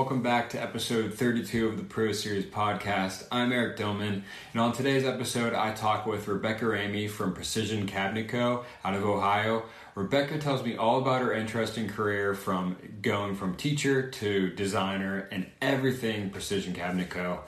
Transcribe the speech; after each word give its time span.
welcome 0.00 0.22
back 0.22 0.48
to 0.48 0.58
episode 0.58 1.12
32 1.12 1.68
of 1.68 1.76
the 1.76 1.82
Pro 1.82 2.10
Series 2.10 2.46
podcast. 2.46 3.26
I'm 3.30 3.52
Eric 3.52 3.76
Dillman, 3.76 4.22
and 4.52 4.60
on 4.60 4.72
today's 4.72 5.04
episode, 5.04 5.52
I 5.52 5.74
talk 5.74 6.06
with 6.06 6.26
Rebecca 6.26 6.64
Rhamy 6.64 7.06
from 7.06 7.34
Precision 7.34 7.86
Cabinet 7.86 8.26
Co. 8.26 8.64
out 8.82 8.94
of 8.94 9.04
Ohio. 9.04 9.64
Rebecca 9.94 10.38
tells 10.38 10.64
me 10.64 10.74
all 10.74 11.02
about 11.02 11.20
her 11.20 11.34
interesting 11.34 11.86
career 11.86 12.32
from 12.32 12.78
going 13.02 13.36
from 13.36 13.56
teacher 13.56 14.08
to 14.08 14.48
designer 14.48 15.28
and 15.30 15.46
everything 15.60 16.30
Precision 16.30 16.72
Cabinet 16.72 17.10
Co. 17.10 17.40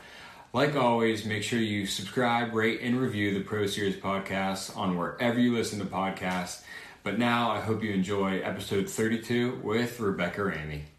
Like 0.53 0.77
always, 0.77 1.25
make 1.25 1.45
sure 1.45 1.59
you 1.59 1.87
subscribe, 1.87 2.53
rate, 2.53 2.80
and 2.82 3.00
review 3.00 3.32
the 3.32 3.41
Pro 3.41 3.64
Series 3.64 3.96
podcast 3.96 4.77
on 4.77 4.98
wherever 4.98 5.41
you 5.41 5.55
listen 5.55 5.78
to 5.78 5.87
podcasts. 5.87 6.64
But 7.03 7.19
now 7.19 7.50
I 7.50 7.61
hope 7.61 7.83
you 7.83 7.92
enjoy 7.92 8.41
episode 8.41 8.91
32 8.91 9.61
with 9.64 9.98
Rebecca 10.00 10.42
Rhamy. 10.42 10.91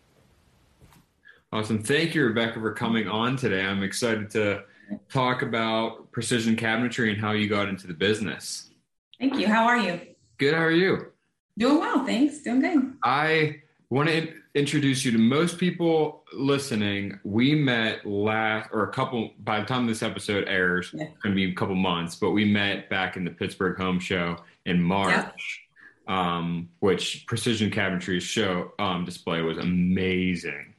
Awesome. 1.53 1.84
Thank 1.84 2.16
you, 2.16 2.25
Rebecca, 2.25 2.59
for 2.59 2.73
coming 2.73 3.07
on 3.07 3.35
today. 3.35 3.63
I'm 3.63 3.84
excited 3.84 4.31
to 4.31 4.63
talk 5.07 5.43
about 5.43 6.12
precision 6.12 6.55
cabinetry 6.55 7.12
and 7.12 7.21
how 7.21 7.34
you 7.34 7.48
got 7.48 7.70
into 7.70 7.85
the 7.85 7.93
business. 7.93 8.71
Thank 9.20 9.35
you. 9.35 9.48
How 9.48 9.66
are 9.66 9.77
you? 9.77 10.02
Good. 10.39 10.55
How 10.55 10.63
are 10.63 10.71
you? 10.71 11.12
Doing 11.55 11.77
well. 11.77 12.03
Thanks. 12.07 12.39
Doing 12.39 12.59
good. 12.59 12.93
I 13.03 13.62
want 13.91 14.09
to 14.09 14.17
in- 14.17 14.41
introduce 14.55 15.05
you 15.05 15.12
to 15.12 15.20
most 15.20 15.59
people 15.59 16.23
listening. 16.34 17.20
We 17.23 17.54
met 17.54 18.04
last, 18.04 18.71
or 18.73 18.85
a 18.85 18.91
couple, 18.91 19.29
by 19.43 19.59
the 19.59 19.67
time 19.67 19.85
this 19.85 20.01
episode 20.01 20.48
airs, 20.48 20.90
yeah. 20.91 21.04
it's 21.04 21.21
going 21.21 21.34
to 21.34 21.35
be 21.35 21.51
a 21.51 21.54
couple 21.54 21.76
months, 21.76 22.15
but 22.15 22.31
we 22.31 22.45
met 22.45 22.90
back 22.90 23.15
in 23.15 23.23
the 23.23 23.29
Pittsburgh 23.29 23.77
Home 23.77 23.99
Show 23.99 24.38
in 24.65 24.81
March. 24.81 25.59
Um, 26.05 26.68
which 26.79 27.26
Precision 27.27 27.71
Cabinetry's 27.71 28.24
show 28.24 28.74
um, 28.77 29.05
display 29.05 29.41
was 29.41 29.57
amazing. 29.57 30.74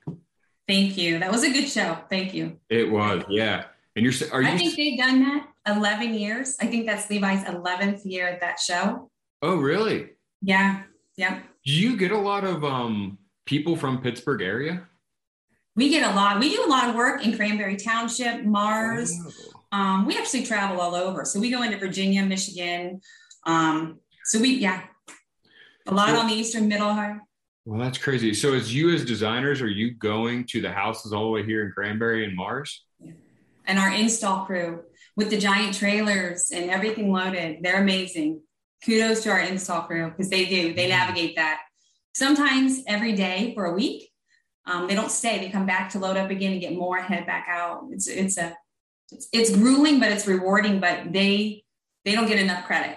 Thank 0.67 0.97
you. 0.97 1.19
That 1.19 1.31
was 1.31 1.45
a 1.45 1.51
good 1.51 1.69
show. 1.69 1.99
Thank 2.09 2.35
you. 2.35 2.59
It 2.71 2.91
was, 2.91 3.23
yeah. 3.29 3.65
And 3.97 4.05
you're, 4.05 4.13
are 4.33 4.43
you? 4.43 4.49
I 4.49 4.57
think 4.57 4.77
they've 4.77 4.99
done 4.99 5.21
that 5.23 5.49
11 5.67 6.15
years. 6.15 6.57
I 6.61 6.67
think 6.67 6.87
that's 6.87 7.09
Levi's 7.11 7.45
11th 7.45 8.03
year 8.05 8.27
at 8.27 8.41
that 8.41 8.59
show. 8.59 9.11
Oh, 9.43 9.57
really? 9.57 10.11
Yeah. 10.43 10.83
Yeah. 11.17 11.41
Do 11.65 11.73
you 11.73 11.97
get 11.97 12.11
a 12.11 12.19
lot 12.19 12.45
of 12.45 12.65
um, 12.65 13.19
people 13.47 13.77
from 13.77 14.01
Pittsburgh 14.01 14.43
area? 14.43 14.89
We 15.77 15.91
get 15.91 16.11
a 16.11 16.15
lot. 16.15 16.39
We 16.41 16.55
do 16.55 16.65
a 16.65 16.69
lot 16.71 16.89
of 16.89 16.95
work 16.95 17.25
in 17.25 17.37
Cranberry 17.37 17.77
Township, 17.77 18.45
Mars. 18.45 19.13
Oh. 19.73 19.79
Um, 19.79 20.07
we 20.07 20.17
actually 20.17 20.45
travel 20.45 20.81
all 20.81 20.95
over. 20.95 21.25
So 21.25 21.41
we 21.41 21.51
go 21.51 21.63
into 21.63 21.79
Virginia, 21.79 22.25
Michigan. 22.25 23.01
Um, 23.45 23.99
so 24.25 24.41
we, 24.41 24.55
yeah, 24.55 24.83
a 25.87 25.93
lot 25.93 26.09
well, 26.09 26.21
on 26.21 26.29
the 26.29 26.35
Eastern 26.35 26.69
Middle. 26.69 27.21
Well, 27.65 27.81
that's 27.81 27.99
crazy. 27.99 28.35
So, 28.35 28.53
as 28.53 28.75
you 28.75 28.95
as 28.95 29.05
designers, 29.05 29.63
are 29.63 29.69
you 29.69 29.93
going 29.93 30.45
to 30.49 30.61
the 30.61 30.71
houses 30.71 31.13
all 31.13 31.25
the 31.25 31.31
way 31.31 31.45
here 31.45 31.65
in 31.65 31.73
Cranberry 31.73 32.25
and 32.25 32.37
Mars? 32.37 32.85
Yeah. 33.01 33.13
And 33.67 33.79
our 33.79 33.91
install 33.91 34.45
crew 34.45 34.83
with 35.17 35.31
the 35.31 35.39
giant 35.39 35.75
trailers 35.75 36.51
and 36.53 36.71
everything 36.71 37.11
loaded, 37.11 37.59
they're 37.63 37.81
amazing. 37.81 38.43
Kudos 38.85 39.23
to 39.23 39.31
our 39.31 39.41
install 39.41 39.83
crew 39.83 40.11
because 40.11 40.29
they 40.29 40.45
do, 40.45 40.75
they 40.75 40.83
mm-hmm. 40.83 40.91
navigate 40.91 41.37
that. 41.37 41.61
Sometimes 42.15 42.83
every 42.87 43.15
day 43.15 43.53
for 43.55 43.65
a 43.65 43.73
week. 43.73 44.11
Um, 44.67 44.87
they 44.87 44.95
don't 44.95 45.11
stay, 45.11 45.39
they 45.39 45.51
come 45.51 45.67
back 45.67 45.91
to 45.91 45.99
load 45.99 46.17
up 46.17 46.31
again 46.31 46.53
and 46.53 46.61
get 46.61 46.75
more, 46.75 46.99
head 46.99 47.27
back 47.27 47.47
out. 47.51 47.85
It's, 47.91 48.09
it's 48.09 48.39
a, 48.39 48.57
it's, 49.13 49.29
it's 49.31 49.55
grueling, 49.55 50.01
but 50.01 50.11
it's 50.11 50.27
rewarding, 50.27 50.81
but 50.81 51.13
they, 51.13 51.65
they 52.07 52.13
don't 52.13 52.27
get 52.27 52.39
enough 52.39 52.65
credit. 52.65 52.97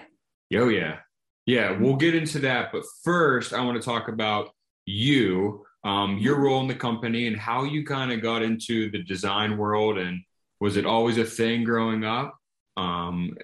Oh, 0.54 0.68
yeah. 0.68 1.00
Yeah, 1.44 1.72
we'll 1.72 1.96
get 1.96 2.14
into 2.14 2.38
that. 2.40 2.72
But 2.72 2.84
first, 3.04 3.52
I 3.52 3.62
want 3.62 3.80
to 3.80 3.84
talk 3.84 4.08
about 4.08 4.50
you, 4.88 5.64
um, 5.84 6.18
your 6.18 6.40
role 6.40 6.60
in 6.60 6.66
the 6.66 6.74
company, 6.74 7.26
and 7.26 7.36
how 7.36 7.64
you 7.64 7.84
kind 7.84 8.12
of 8.12 8.22
got 8.22 8.42
into 8.42 8.90
the 8.90 9.02
design 9.02 9.56
world. 9.56 9.98
And 9.98 10.20
was 10.60 10.76
it 10.76 10.86
always 10.86 11.18
a 11.18 11.24
thing 11.24 11.64
growing 11.64 12.04
up? 12.04 12.36
Um, 12.76 13.36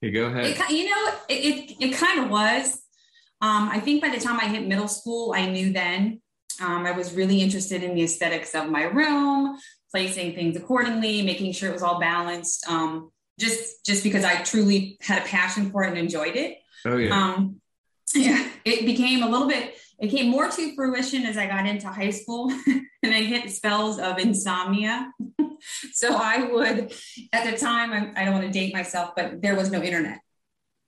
you 0.00 0.12
go 0.12 0.26
ahead. 0.26 0.46
It, 0.46 0.70
you 0.70 0.90
know, 0.90 1.12
it, 1.28 1.34
it, 1.34 1.76
it 1.80 1.96
kind 1.96 2.24
of 2.24 2.30
was. 2.30 2.82
Um, 3.42 3.68
I 3.68 3.80
think 3.80 4.02
by 4.02 4.08
the 4.08 4.20
time 4.20 4.40
I 4.40 4.48
hit 4.48 4.66
middle 4.66 4.88
school, 4.88 5.34
I 5.34 5.46
knew 5.46 5.72
then 5.72 6.22
um, 6.60 6.86
I 6.86 6.92
was 6.92 7.12
really 7.12 7.42
interested 7.42 7.82
in 7.82 7.94
the 7.94 8.04
aesthetics 8.04 8.54
of 8.54 8.70
my 8.70 8.84
room, 8.84 9.58
placing 9.90 10.34
things 10.34 10.56
accordingly, 10.56 11.22
making 11.22 11.52
sure 11.52 11.70
it 11.70 11.74
was 11.74 11.82
all 11.82 12.00
balanced. 12.00 12.68
Um, 12.68 13.10
just 13.38 13.84
just 13.84 14.02
because 14.02 14.24
I 14.24 14.36
truly 14.42 14.96
had 15.02 15.22
a 15.22 15.26
passion 15.26 15.70
for 15.70 15.84
it 15.84 15.90
and 15.90 15.98
enjoyed 15.98 16.36
it. 16.36 16.58
Oh 16.86 16.96
yeah. 16.96 17.10
Um, 17.10 17.60
yeah, 18.14 18.48
it 18.64 18.86
became 18.86 19.22
a 19.22 19.28
little 19.28 19.48
bit 19.48 19.74
it 19.98 20.08
came 20.08 20.30
more 20.30 20.48
to 20.48 20.74
fruition 20.74 21.24
as 21.24 21.36
I 21.36 21.46
got 21.46 21.66
into 21.66 21.88
high 21.88 22.10
school 22.10 22.50
and 22.66 23.14
I 23.14 23.22
hit 23.22 23.50
spells 23.50 23.98
of 23.98 24.18
insomnia. 24.18 25.10
so 25.92 26.14
I 26.14 26.48
would, 26.50 26.92
at 27.32 27.50
the 27.50 27.56
time, 27.56 27.92
I, 27.92 28.20
I 28.20 28.24
don't 28.24 28.34
want 28.34 28.46
to 28.46 28.52
date 28.52 28.74
myself, 28.74 29.12
but 29.16 29.40
there 29.40 29.56
was 29.56 29.70
no 29.70 29.82
internet. 29.82 30.20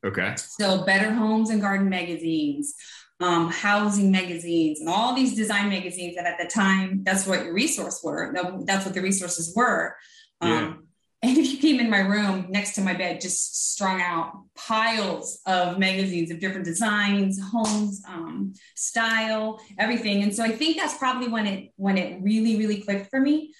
Okay. 0.06 0.34
So 0.36 0.84
Better 0.84 1.12
Homes 1.12 1.50
and 1.50 1.60
Garden 1.60 1.88
magazines, 1.88 2.74
um, 3.20 3.50
housing 3.50 4.12
magazines, 4.12 4.80
and 4.80 4.88
all 4.88 5.14
these 5.14 5.34
design 5.34 5.70
magazines 5.70 6.14
that 6.16 6.26
at 6.26 6.38
the 6.38 6.46
time, 6.46 7.02
that's 7.02 7.26
what 7.26 7.44
your 7.44 7.54
resource 7.54 8.00
were. 8.04 8.32
That's 8.64 8.84
what 8.84 8.94
the 8.94 9.02
resources 9.02 9.54
were. 9.56 9.96
Um, 10.40 10.50
yeah. 10.50 10.74
And 11.20 11.36
if 11.36 11.50
you 11.50 11.58
came 11.58 11.80
in 11.80 11.90
my 11.90 11.98
room 11.98 12.46
next 12.48 12.74
to 12.76 12.80
my 12.80 12.94
bed, 12.94 13.20
just 13.20 13.72
strung 13.72 14.00
out 14.00 14.44
piles 14.54 15.40
of 15.46 15.76
magazines 15.76 16.30
of 16.30 16.38
different 16.38 16.64
designs, 16.64 17.40
homes, 17.42 18.02
um, 18.06 18.54
style, 18.76 19.60
everything. 19.78 20.22
And 20.22 20.34
so 20.34 20.44
I 20.44 20.52
think 20.52 20.76
that's 20.76 20.96
probably 20.96 21.28
when 21.28 21.46
it 21.46 21.72
when 21.74 21.98
it 21.98 22.22
really 22.22 22.56
really 22.56 22.80
clicked 22.82 23.10
for 23.10 23.20
me. 23.20 23.52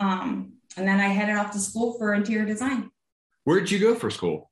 Um, 0.00 0.54
and 0.76 0.88
then 0.88 0.98
I 0.98 1.06
headed 1.06 1.36
off 1.36 1.52
to 1.52 1.60
school 1.60 1.96
for 1.98 2.14
interior 2.14 2.44
design. 2.44 2.90
Where 3.44 3.60
did 3.60 3.70
you 3.70 3.78
go 3.78 3.94
for 3.94 4.10
school? 4.10 4.50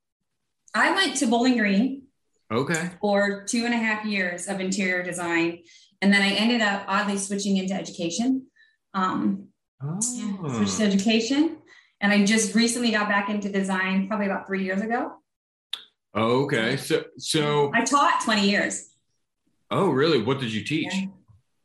I 0.72 0.94
went 0.94 1.16
to 1.16 1.26
Bowling 1.26 1.58
Green. 1.58 2.02
Okay. 2.50 2.90
For 3.00 3.44
two 3.44 3.64
and 3.64 3.72
a 3.72 3.78
half 3.78 4.04
years 4.04 4.46
of 4.46 4.60
interior 4.60 5.02
design, 5.02 5.60
and 6.02 6.12
then 6.12 6.20
I 6.20 6.32
ended 6.32 6.60
up 6.60 6.84
oddly 6.86 7.16
switching 7.16 7.56
into 7.56 7.72
education. 7.72 8.46
Um, 8.92 9.48
oh. 9.82 9.98
yeah, 10.12 10.56
switched 10.58 10.76
to 10.76 10.84
education 10.84 11.56
and 12.02 12.12
I 12.12 12.24
just 12.24 12.54
recently 12.54 12.90
got 12.90 13.08
back 13.08 13.30
into 13.30 13.48
design 13.48 14.08
probably 14.08 14.26
about 14.26 14.46
three 14.46 14.64
years 14.64 14.82
ago. 14.82 15.12
Oh, 16.14 16.42
okay. 16.42 16.76
So, 16.76 17.04
so 17.16 17.70
I 17.72 17.84
taught 17.84 18.20
20 18.24 18.50
years. 18.50 18.90
Oh, 19.70 19.88
really? 19.88 20.20
What 20.20 20.40
did 20.40 20.52
you 20.52 20.64
teach? 20.64 20.92
Yeah. 20.92 21.06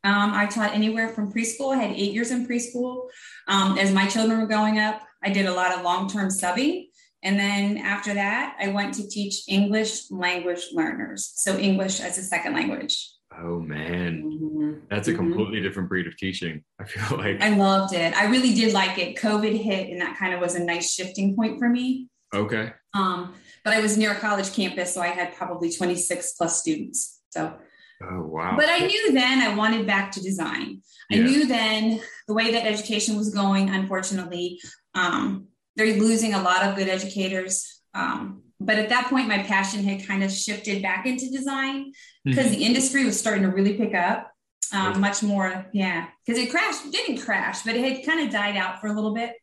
Um, 0.04 0.32
I 0.32 0.46
taught 0.46 0.74
anywhere 0.74 1.08
from 1.08 1.30
preschool. 1.32 1.76
I 1.76 1.82
had 1.82 1.96
eight 1.96 2.14
years 2.14 2.30
in 2.30 2.46
preschool. 2.46 3.08
Um, 3.48 3.76
as 3.76 3.92
my 3.92 4.06
children 4.06 4.40
were 4.40 4.46
growing 4.46 4.78
up, 4.78 5.02
I 5.22 5.30
did 5.30 5.46
a 5.46 5.52
lot 5.52 5.76
of 5.76 5.82
long 5.82 6.08
term 6.08 6.28
subbing. 6.28 6.86
And 7.24 7.38
then 7.38 7.76
after 7.78 8.14
that, 8.14 8.56
I 8.60 8.68
went 8.68 8.94
to 8.94 9.08
teach 9.08 9.42
English 9.48 10.10
language 10.10 10.68
learners. 10.72 11.32
So, 11.34 11.58
English 11.58 12.00
as 12.00 12.16
a 12.16 12.22
second 12.22 12.54
language. 12.54 13.10
Oh 13.40 13.60
man, 13.60 14.22
mm-hmm. 14.22 14.72
that's 14.90 15.08
a 15.08 15.12
mm-hmm. 15.12 15.20
completely 15.20 15.60
different 15.60 15.88
breed 15.88 16.06
of 16.06 16.16
teaching. 16.16 16.64
I 16.80 16.84
feel 16.84 17.18
like 17.18 17.40
I 17.40 17.56
loved 17.56 17.94
it. 17.94 18.16
I 18.16 18.26
really 18.26 18.54
did 18.54 18.72
like 18.72 18.98
it. 18.98 19.16
COVID 19.16 19.56
hit, 19.62 19.90
and 19.90 20.00
that 20.00 20.18
kind 20.18 20.34
of 20.34 20.40
was 20.40 20.54
a 20.54 20.64
nice 20.64 20.92
shifting 20.92 21.36
point 21.36 21.58
for 21.58 21.68
me. 21.68 22.08
Okay. 22.34 22.72
Um, 22.94 23.34
but 23.64 23.74
I 23.74 23.80
was 23.80 23.96
near 23.96 24.12
a 24.12 24.18
college 24.18 24.52
campus, 24.52 24.94
so 24.94 25.00
I 25.00 25.08
had 25.08 25.34
probably 25.34 25.70
26 25.70 26.34
plus 26.34 26.60
students. 26.60 27.20
So 27.30 27.54
Oh 28.02 28.22
wow. 28.22 28.54
But 28.56 28.68
I 28.68 28.86
knew 28.86 29.12
then 29.12 29.40
I 29.40 29.54
wanted 29.54 29.86
back 29.86 30.12
to 30.12 30.22
design. 30.22 30.82
Yeah. 31.10 31.18
I 31.18 31.22
knew 31.22 31.46
then 31.46 32.00
the 32.28 32.34
way 32.34 32.52
that 32.52 32.66
education 32.66 33.16
was 33.16 33.34
going, 33.34 33.70
unfortunately, 33.70 34.60
um, 34.94 35.48
they're 35.76 35.96
losing 35.96 36.34
a 36.34 36.42
lot 36.42 36.64
of 36.64 36.76
good 36.76 36.88
educators. 36.88 37.80
Um, 37.94 38.42
but 38.60 38.78
at 38.78 38.88
that 38.88 39.08
point, 39.08 39.28
my 39.28 39.42
passion 39.42 39.84
had 39.84 40.06
kind 40.06 40.24
of 40.24 40.32
shifted 40.32 40.82
back 40.82 41.06
into 41.06 41.30
design 41.30 41.92
because 42.24 42.46
mm-hmm. 42.46 42.54
the 42.54 42.64
industry 42.64 43.04
was 43.04 43.18
starting 43.18 43.44
to 43.44 43.50
really 43.50 43.74
pick 43.74 43.94
up 43.94 44.32
um, 44.72 45.00
much 45.00 45.22
more. 45.22 45.66
Yeah, 45.72 46.08
because 46.26 46.42
it 46.42 46.50
crashed, 46.50 46.86
it 46.86 46.92
didn't 46.92 47.18
crash, 47.18 47.62
but 47.62 47.76
it 47.76 47.84
had 47.84 48.04
kind 48.04 48.26
of 48.26 48.32
died 48.32 48.56
out 48.56 48.80
for 48.80 48.88
a 48.88 48.92
little 48.92 49.14
bit 49.14 49.34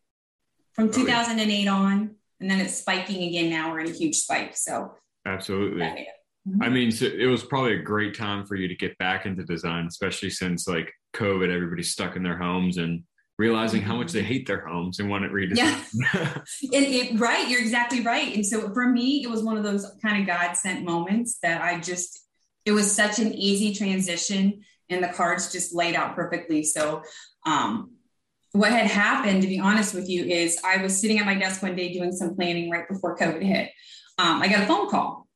from 0.74 0.92
2008 0.92 1.68
on, 1.68 2.16
and 2.42 2.52
then 2.52 2.60
it's 2.60 2.76
spiking 2.76 3.24
again. 3.24 3.50
Now 3.50 3.72
we're 3.72 3.80
in 3.80 3.88
a 3.88 3.96
huge 3.96 4.16
spike. 4.16 4.58
So 4.58 4.94
absolutely. 5.26 6.08
Mm-hmm. 6.48 6.62
I 6.62 6.70
mean, 6.70 6.92
so 6.92 7.06
it 7.06 7.26
was 7.26 7.44
probably 7.44 7.74
a 7.74 7.82
great 7.82 8.16
time 8.16 8.46
for 8.46 8.56
you 8.56 8.68
to 8.68 8.76
get 8.76 8.98
back 8.98 9.26
into 9.26 9.44
design, 9.44 9.88
especially 9.88 10.30
since 10.30 10.68
like 10.68 10.94
COVID, 11.16 11.50
everybody's 11.50 11.92
stuck 11.92 12.16
in 12.16 12.24
their 12.24 12.38
homes 12.38 12.78
and 12.78 13.04
realizing 13.38 13.82
how 13.82 13.96
much 13.96 14.12
they 14.12 14.24
hate 14.24 14.48
their 14.48 14.66
homes 14.66 15.00
and 15.00 15.10
want 15.10 15.26
it 15.26 15.32
redesigned. 15.32 15.58
Yeah. 16.14 16.42
it, 16.62 17.12
it, 17.12 17.20
right. 17.20 17.50
You're 17.50 17.62
exactly 17.62 18.02
right. 18.02 18.34
And 18.34 18.46
so 18.46 18.74
for 18.74 18.88
me, 18.88 19.24
it 19.24 19.30
was 19.30 19.44
one 19.44 19.58
of 19.58 19.64
those 19.64 19.90
kind 20.02 20.22
of 20.22 20.28
God 20.28 20.54
sent 20.54 20.86
moments 20.86 21.38
that 21.42 21.62
I 21.62 21.80
just, 21.80 22.26
it 22.64 22.72
was 22.72 22.94
such 22.94 23.20
an 23.20 23.34
easy 23.34 23.74
transition 23.74 24.64
and 24.90 25.04
the 25.04 25.10
cards 25.10 25.52
just 25.52 25.76
laid 25.76 25.96
out 25.96 26.16
perfectly. 26.16 26.64
So, 26.64 27.04
um, 27.46 27.92
what 28.52 28.72
had 28.72 28.88
happened, 28.88 29.42
to 29.42 29.50
be 29.50 29.60
honest 29.60 29.94
with 29.94 30.08
you, 30.08 30.24
is 30.24 30.58
I 30.64 30.82
was 30.82 30.98
sitting 30.98 31.20
at 31.20 31.26
my 31.26 31.36
desk 31.36 31.62
one 31.62 31.76
day 31.76 31.92
doing 31.92 32.14
some 32.14 32.36
planning 32.36 32.70
right 32.70 32.88
before 32.88 33.18
COVID 33.18 33.42
hit. 33.42 33.70
Um, 34.18 34.42
I 34.42 34.48
got 34.48 34.64
a 34.64 34.66
phone 34.66 34.90
call 34.90 35.28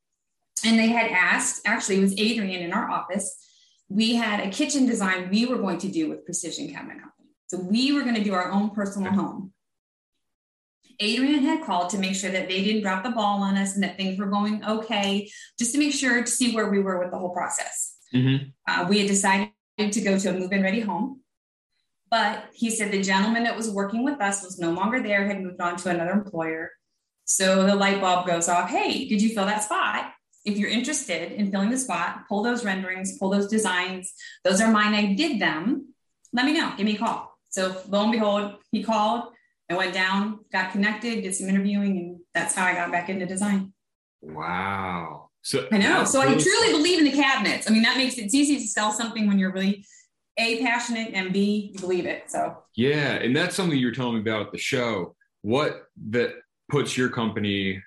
and 0.65 0.79
they 0.79 0.87
had 0.87 1.11
asked, 1.11 1.63
actually, 1.65 1.97
it 1.97 2.01
was 2.01 2.17
Adrian 2.17 2.63
in 2.63 2.71
our 2.71 2.89
office. 2.89 3.45
We 3.89 4.15
had 4.15 4.39
a 4.39 4.49
kitchen 4.49 4.85
design 4.85 5.29
we 5.29 5.45
were 5.45 5.57
going 5.57 5.79
to 5.79 5.89
do 5.89 6.07
with 6.09 6.23
Precision 6.23 6.71
Cabinet. 6.71 7.03
So 7.49 7.57
we 7.57 7.91
were 7.91 8.03
going 8.03 8.15
to 8.15 8.23
do 8.23 8.33
our 8.33 8.51
own 8.51 8.69
personal 8.69 9.11
home. 9.11 9.53
Adrian 10.99 11.43
had 11.43 11.63
called 11.63 11.89
to 11.91 11.97
make 11.97 12.15
sure 12.15 12.29
that 12.29 12.47
they 12.47 12.63
didn't 12.63 12.81
drop 12.81 13.03
the 13.03 13.09
ball 13.09 13.41
on 13.41 13.57
us 13.57 13.73
and 13.73 13.83
that 13.83 13.97
things 13.97 14.19
were 14.19 14.27
going 14.27 14.63
okay, 14.65 15.29
just 15.57 15.71
to 15.73 15.79
make 15.79 15.93
sure 15.93 16.21
to 16.21 16.29
see 16.29 16.53
where 16.53 16.69
we 16.69 16.79
were 16.79 16.99
with 16.99 17.11
the 17.11 17.17
whole 17.17 17.33
process. 17.33 17.95
Mm-hmm. 18.13 18.49
Uh, 18.67 18.85
we 18.87 18.99
had 18.99 19.07
decided 19.07 19.51
to 19.79 20.01
go 20.01 20.19
to 20.19 20.29
a 20.29 20.33
move 20.33 20.51
in 20.51 20.61
ready 20.61 20.81
home. 20.81 21.21
But 22.11 22.45
he 22.53 22.69
said 22.69 22.91
the 22.91 23.01
gentleman 23.01 23.43
that 23.43 23.55
was 23.55 23.69
working 23.69 24.03
with 24.03 24.19
us 24.19 24.43
was 24.43 24.59
no 24.59 24.71
longer 24.71 25.01
there, 25.01 25.25
had 25.25 25.41
moved 25.41 25.61
on 25.61 25.77
to 25.77 25.89
another 25.89 26.11
employer. 26.11 26.71
So 27.25 27.63
the 27.65 27.75
light 27.75 28.01
bulb 28.01 28.27
goes 28.27 28.49
off. 28.49 28.69
Hey, 28.69 29.07
did 29.07 29.21
you 29.21 29.29
fill 29.29 29.45
that 29.45 29.63
spot? 29.63 30.11
If 30.43 30.57
you're 30.57 30.69
interested 30.69 31.31
in 31.31 31.51
filling 31.51 31.69
the 31.69 31.77
spot, 31.77 32.27
pull 32.27 32.43
those 32.43 32.65
renderings, 32.65 33.17
pull 33.17 33.29
those 33.29 33.47
designs. 33.47 34.13
Those 34.43 34.61
are 34.61 34.71
mine. 34.71 34.93
I 34.93 35.13
did 35.13 35.39
them. 35.39 35.93
Let 36.33 36.45
me 36.45 36.53
know. 36.53 36.73
Give 36.75 36.85
me 36.85 36.95
a 36.95 36.99
call. 36.99 37.38
So 37.49 37.81
lo 37.87 38.03
and 38.03 38.11
behold, 38.11 38.55
he 38.71 38.83
called. 38.83 39.33
I 39.69 39.75
went 39.75 39.93
down, 39.93 40.39
got 40.51 40.71
connected, 40.71 41.21
did 41.21 41.35
some 41.35 41.47
interviewing, 41.47 41.97
and 41.97 42.19
that's 42.33 42.55
how 42.55 42.65
I 42.65 42.73
got 42.73 42.91
back 42.91 43.09
into 43.09 43.25
design. 43.25 43.71
Wow. 44.21 45.29
So 45.41 45.67
I 45.71 45.77
know. 45.77 46.03
So 46.03 46.21
I 46.21 46.35
truly 46.35 46.71
believe 46.71 46.99
in 46.99 47.05
the 47.05 47.11
cabinets. 47.11 47.69
I 47.69 47.73
mean, 47.73 47.83
that 47.83 47.97
makes 47.97 48.17
it 48.17 48.25
it's 48.25 48.33
easy 48.33 48.57
to 48.57 48.67
sell 48.67 48.91
something 48.91 49.27
when 49.27 49.39
you're 49.39 49.51
really 49.51 49.85
a 50.37 50.61
passionate 50.61 51.13
and 51.13 51.31
b 51.33 51.71
you 51.73 51.79
believe 51.79 52.05
it. 52.05 52.23
So 52.27 52.57
yeah, 52.75 53.13
and 53.13 53.35
that's 53.35 53.55
something 53.55 53.77
you 53.77 53.87
were 53.87 53.93
telling 53.93 54.15
me 54.15 54.21
about 54.21 54.47
at 54.47 54.51
the 54.51 54.57
show. 54.57 55.15
What 55.41 55.83
that 56.09 56.33
puts 56.69 56.97
your 56.97 57.09
company 57.09 57.81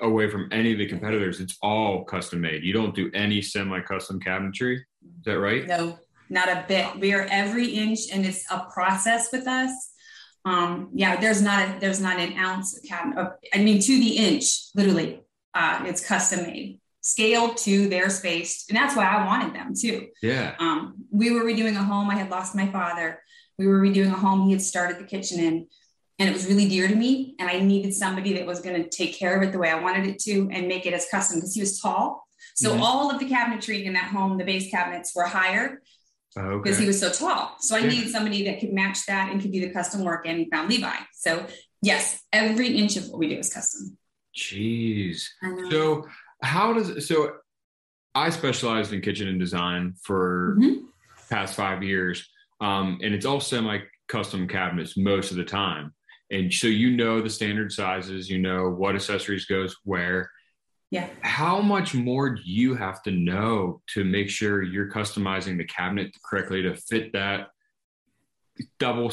away 0.00 0.28
from 0.28 0.48
any 0.52 0.72
of 0.72 0.78
the 0.78 0.86
competitors? 0.86 1.40
It's 1.40 1.56
all 1.62 2.04
custom 2.04 2.40
made. 2.40 2.64
You 2.64 2.72
don't 2.72 2.94
do 2.94 3.10
any 3.14 3.40
semi-custom 3.40 4.20
cabinetry. 4.20 4.76
Is 4.76 5.24
that 5.24 5.38
right? 5.38 5.66
No, 5.66 5.98
not 6.28 6.48
a 6.48 6.64
bit. 6.66 6.98
We 6.98 7.12
are 7.12 7.26
every 7.30 7.68
inch, 7.68 8.00
and 8.12 8.24
it's 8.24 8.44
a 8.50 8.66
process 8.72 9.28
with 9.32 9.46
us. 9.46 9.70
Um, 10.44 10.90
yeah, 10.92 11.18
there's 11.20 11.40
not 11.40 11.68
a, 11.68 11.80
there's 11.80 12.00
not 12.00 12.18
an 12.18 12.36
ounce 12.36 12.76
of 12.76 12.84
cabinet. 12.84 13.32
I 13.52 13.58
mean, 13.58 13.80
to 13.80 13.98
the 13.98 14.16
inch, 14.16 14.70
literally. 14.74 15.20
Uh, 15.54 15.84
it's 15.86 16.04
custom 16.04 16.42
made 16.42 16.80
scaled 17.04 17.58
to 17.58 17.86
their 17.90 18.08
space. 18.08 18.64
And 18.68 18.76
that's 18.76 18.96
why 18.96 19.04
I 19.04 19.26
wanted 19.26 19.54
them 19.54 19.74
too. 19.78 20.08
Yeah. 20.22 20.54
Um, 20.58 21.04
we 21.10 21.30
were 21.30 21.44
redoing 21.44 21.76
a 21.76 21.84
home. 21.84 22.08
I 22.08 22.16
had 22.16 22.30
lost 22.30 22.54
my 22.54 22.66
father. 22.72 23.22
We 23.58 23.66
were 23.66 23.78
redoing 23.78 24.10
a 24.10 24.16
home 24.16 24.46
he 24.46 24.52
had 24.52 24.62
started 24.62 24.98
the 24.98 25.04
kitchen 25.04 25.38
in. 25.38 25.66
And 26.18 26.30
it 26.30 26.32
was 26.32 26.46
really 26.46 26.66
dear 26.66 26.88
to 26.88 26.94
me. 26.94 27.34
And 27.38 27.50
I 27.50 27.60
needed 27.60 27.92
somebody 27.92 28.32
that 28.34 28.46
was 28.46 28.60
going 28.60 28.82
to 28.82 28.88
take 28.88 29.18
care 29.18 29.36
of 29.36 29.46
it 29.46 29.52
the 29.52 29.58
way 29.58 29.68
I 29.70 29.80
wanted 29.80 30.06
it 30.06 30.18
to 30.20 30.48
and 30.50 30.66
make 30.66 30.86
it 30.86 30.94
as 30.94 31.06
custom 31.10 31.38
because 31.38 31.54
he 31.54 31.60
was 31.60 31.78
tall. 31.78 32.26
So 32.54 32.72
mm-hmm. 32.72 32.82
all 32.82 33.10
of 33.10 33.20
the 33.20 33.26
cabinetry 33.26 33.84
in 33.84 33.92
that 33.92 34.10
home, 34.10 34.38
the 34.38 34.44
base 34.44 34.70
cabinets 34.70 35.12
were 35.14 35.24
higher 35.24 35.82
because 36.34 36.50
oh, 36.50 36.58
okay. 36.58 36.74
he 36.74 36.86
was 36.86 36.98
so 36.98 37.10
tall. 37.10 37.56
So 37.60 37.76
I 37.76 37.80
yeah. 37.80 37.88
needed 37.88 38.10
somebody 38.10 38.44
that 38.44 38.60
could 38.60 38.72
match 38.72 39.06
that 39.06 39.30
and 39.30 39.40
could 39.40 39.52
do 39.52 39.60
the 39.60 39.70
custom 39.70 40.02
work 40.02 40.26
and 40.26 40.46
found 40.50 40.68
Levi. 40.68 40.96
So 41.12 41.46
yes, 41.80 42.22
every 42.32 42.76
inch 42.76 42.96
of 42.96 43.08
what 43.08 43.18
we 43.18 43.28
do 43.28 43.38
is 43.38 43.52
custom. 43.52 43.96
Jeez. 44.36 45.28
So 45.70 46.06
how 46.42 46.72
does 46.72 47.06
so 47.06 47.34
I 48.14 48.30
specialized 48.30 48.92
in 48.92 49.00
kitchen 49.00 49.28
and 49.28 49.40
design 49.40 49.94
for 50.00 50.56
mm-hmm. 50.58 50.86
past 51.28 51.54
five 51.54 51.82
years. 51.82 52.28
Um, 52.60 52.98
and 53.02 53.12
it's 53.12 53.26
all 53.26 53.40
semi 53.40 53.80
custom 54.08 54.46
cabinets 54.46 54.96
most 54.96 55.30
of 55.30 55.36
the 55.36 55.44
time. 55.44 55.92
And 56.30 56.52
so 56.52 56.68
you 56.68 56.96
know 56.96 57.20
the 57.20 57.30
standard 57.30 57.72
sizes, 57.72 58.30
you 58.30 58.38
know 58.38 58.70
what 58.70 58.94
accessories 58.94 59.46
goes 59.46 59.76
where. 59.84 60.30
Yeah. 60.94 61.08
How 61.22 61.60
much 61.60 61.92
more 61.92 62.30
do 62.30 62.42
you 62.44 62.76
have 62.76 63.02
to 63.02 63.10
know 63.10 63.82
to 63.94 64.04
make 64.04 64.30
sure 64.30 64.62
you're 64.62 64.88
customizing 64.92 65.58
the 65.58 65.64
cabinet 65.64 66.14
correctly 66.24 66.62
to 66.62 66.76
fit 66.76 67.12
that 67.14 67.48
double 68.78 69.12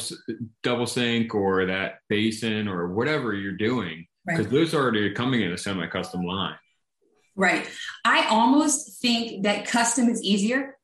double 0.62 0.86
sink 0.86 1.34
or 1.34 1.66
that 1.66 1.94
basin 2.08 2.68
or 2.68 2.94
whatever 2.94 3.34
you're 3.34 3.56
doing? 3.56 4.06
Because 4.24 4.46
right. 4.46 4.54
those 4.54 4.74
are 4.74 4.80
already 4.80 5.12
coming 5.12 5.40
in 5.40 5.50
a 5.50 5.58
semi 5.58 5.88
custom 5.88 6.22
line. 6.22 6.54
Right. 7.34 7.68
I 8.04 8.28
almost 8.28 9.00
think 9.02 9.42
that 9.42 9.66
custom 9.66 10.08
is 10.08 10.22
easier 10.22 10.76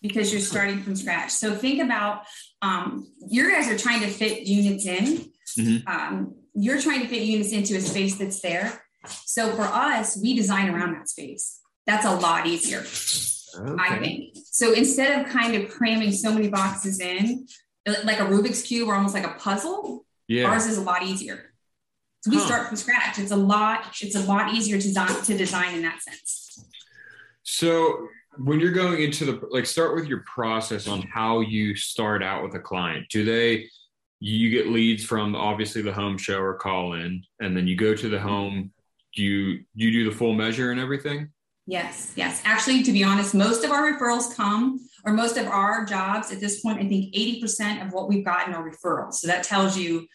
because 0.00 0.32
you're 0.32 0.40
starting 0.40 0.82
from 0.82 0.96
scratch. 0.96 1.32
So 1.32 1.54
think 1.54 1.82
about 1.82 2.22
um, 2.62 3.12
your 3.28 3.50
guys 3.50 3.68
are 3.68 3.76
trying 3.76 4.00
to 4.00 4.08
fit 4.08 4.46
units 4.46 4.86
in. 4.86 5.32
Mm-hmm. 5.58 5.86
Um, 5.86 6.34
you're 6.54 6.80
trying 6.80 7.02
to 7.02 7.08
fit 7.08 7.20
units 7.20 7.52
into 7.52 7.76
a 7.76 7.80
space 7.82 8.16
that's 8.16 8.40
there. 8.40 8.82
So 9.06 9.54
for 9.54 9.62
us, 9.62 10.18
we 10.20 10.34
design 10.34 10.68
around 10.68 10.94
that 10.94 11.08
space. 11.08 11.60
That's 11.86 12.04
a 12.04 12.14
lot 12.14 12.46
easier, 12.46 12.80
okay. 12.80 13.82
I 13.82 13.98
think. 13.98 14.36
So 14.44 14.72
instead 14.72 15.20
of 15.20 15.32
kind 15.32 15.54
of 15.54 15.70
cramming 15.70 16.12
so 16.12 16.32
many 16.32 16.48
boxes 16.48 17.00
in, 17.00 17.46
uh, 17.88 17.94
like 18.04 18.20
a 18.20 18.24
Rubik's 18.24 18.62
cube 18.62 18.88
or 18.88 18.94
almost 18.94 19.14
like 19.14 19.26
a 19.26 19.34
puzzle, 19.38 20.04
yeah. 20.28 20.44
ours 20.44 20.66
is 20.66 20.76
a 20.76 20.82
lot 20.82 21.02
easier. 21.02 21.52
So 22.22 22.30
we 22.30 22.36
huh. 22.36 22.44
start 22.44 22.68
from 22.68 22.76
scratch. 22.76 23.18
It's 23.18 23.30
a 23.30 23.36
lot. 23.36 23.86
It's 24.00 24.14
a 24.14 24.20
lot 24.20 24.52
easier 24.52 24.76
to 24.76 24.82
design 24.82 25.08
to 25.08 25.36
design 25.36 25.74
in 25.74 25.82
that 25.82 26.02
sense. 26.02 26.66
So 27.42 28.08
when 28.36 28.60
you're 28.60 28.72
going 28.72 29.02
into 29.02 29.24
the 29.24 29.46
like, 29.50 29.66
start 29.66 29.94
with 29.94 30.06
your 30.06 30.22
process 30.26 30.86
on 30.86 31.02
how 31.02 31.40
you 31.40 31.74
start 31.74 32.22
out 32.22 32.42
with 32.42 32.54
a 32.54 32.60
client. 32.60 33.08
Do 33.08 33.24
they? 33.24 33.68
You 34.22 34.50
get 34.50 34.68
leads 34.68 35.02
from 35.02 35.34
obviously 35.34 35.80
the 35.80 35.94
home 35.94 36.18
show 36.18 36.38
or 36.40 36.54
call 36.54 36.92
in, 36.92 37.24
and 37.40 37.56
then 37.56 37.66
you 37.66 37.74
go 37.74 37.94
to 37.94 38.08
the 38.10 38.20
home. 38.20 38.70
Do 39.14 39.22
you 39.22 39.64
you 39.74 39.90
do 39.92 40.10
the 40.10 40.16
full 40.16 40.34
measure 40.34 40.70
and 40.70 40.80
everything? 40.80 41.30
Yes, 41.66 42.12
yes. 42.16 42.42
Actually, 42.44 42.82
to 42.82 42.92
be 42.92 43.04
honest, 43.04 43.34
most 43.34 43.64
of 43.64 43.70
our 43.70 43.92
referrals 43.92 44.34
come, 44.34 44.80
or 45.04 45.12
most 45.12 45.36
of 45.36 45.46
our 45.46 45.84
jobs 45.84 46.32
at 46.32 46.40
this 46.40 46.60
point, 46.60 46.78
I 46.78 46.88
think 46.88 47.14
80% 47.14 47.86
of 47.86 47.92
what 47.92 48.08
we've 48.08 48.24
gotten 48.24 48.54
are 48.54 48.68
referrals. 48.68 49.14
So 49.14 49.28
that 49.28 49.44
tells 49.44 49.78
you 49.78 50.06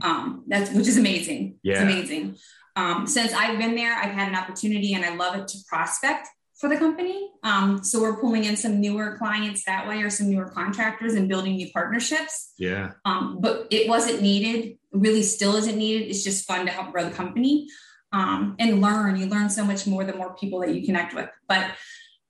um, 0.00 0.44
that's 0.46 0.70
which 0.70 0.88
is 0.88 0.96
amazing. 0.96 1.58
Yeah. 1.62 1.74
It's 1.74 1.82
amazing. 1.82 2.36
Um, 2.76 3.06
since 3.06 3.32
I've 3.32 3.58
been 3.58 3.74
there, 3.76 3.94
I've 3.94 4.12
had 4.12 4.28
an 4.28 4.34
opportunity 4.34 4.94
and 4.94 5.04
I 5.04 5.14
love 5.14 5.36
it 5.36 5.48
to 5.48 5.58
prospect 5.68 6.28
for 6.56 6.68
the 6.68 6.76
company. 6.76 7.30
Um, 7.42 7.84
so 7.84 8.00
we're 8.00 8.16
pulling 8.16 8.44
in 8.44 8.56
some 8.56 8.80
newer 8.80 9.16
clients 9.18 9.64
that 9.66 9.86
way 9.86 10.02
or 10.02 10.10
some 10.10 10.30
newer 10.30 10.48
contractors 10.48 11.14
and 11.14 11.28
building 11.28 11.56
new 11.56 11.70
partnerships. 11.72 12.52
Yeah. 12.58 12.92
Um, 13.04 13.38
but 13.40 13.66
it 13.70 13.88
wasn't 13.88 14.22
needed, 14.22 14.78
really 14.92 15.22
still 15.22 15.56
isn't 15.56 15.76
needed. 15.76 16.08
It's 16.08 16.24
just 16.24 16.46
fun 16.46 16.66
to 16.66 16.72
help 16.72 16.92
grow 16.92 17.04
the 17.04 17.14
company 17.14 17.68
um, 18.14 18.54
and 18.60 18.80
learn. 18.80 19.16
You 19.16 19.26
learn 19.26 19.50
so 19.50 19.64
much 19.64 19.86
more 19.86 20.04
the 20.04 20.14
more 20.14 20.34
people 20.34 20.60
that 20.60 20.72
you 20.72 20.86
connect 20.86 21.14
with. 21.14 21.28
But 21.48 21.72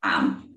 um, 0.02 0.56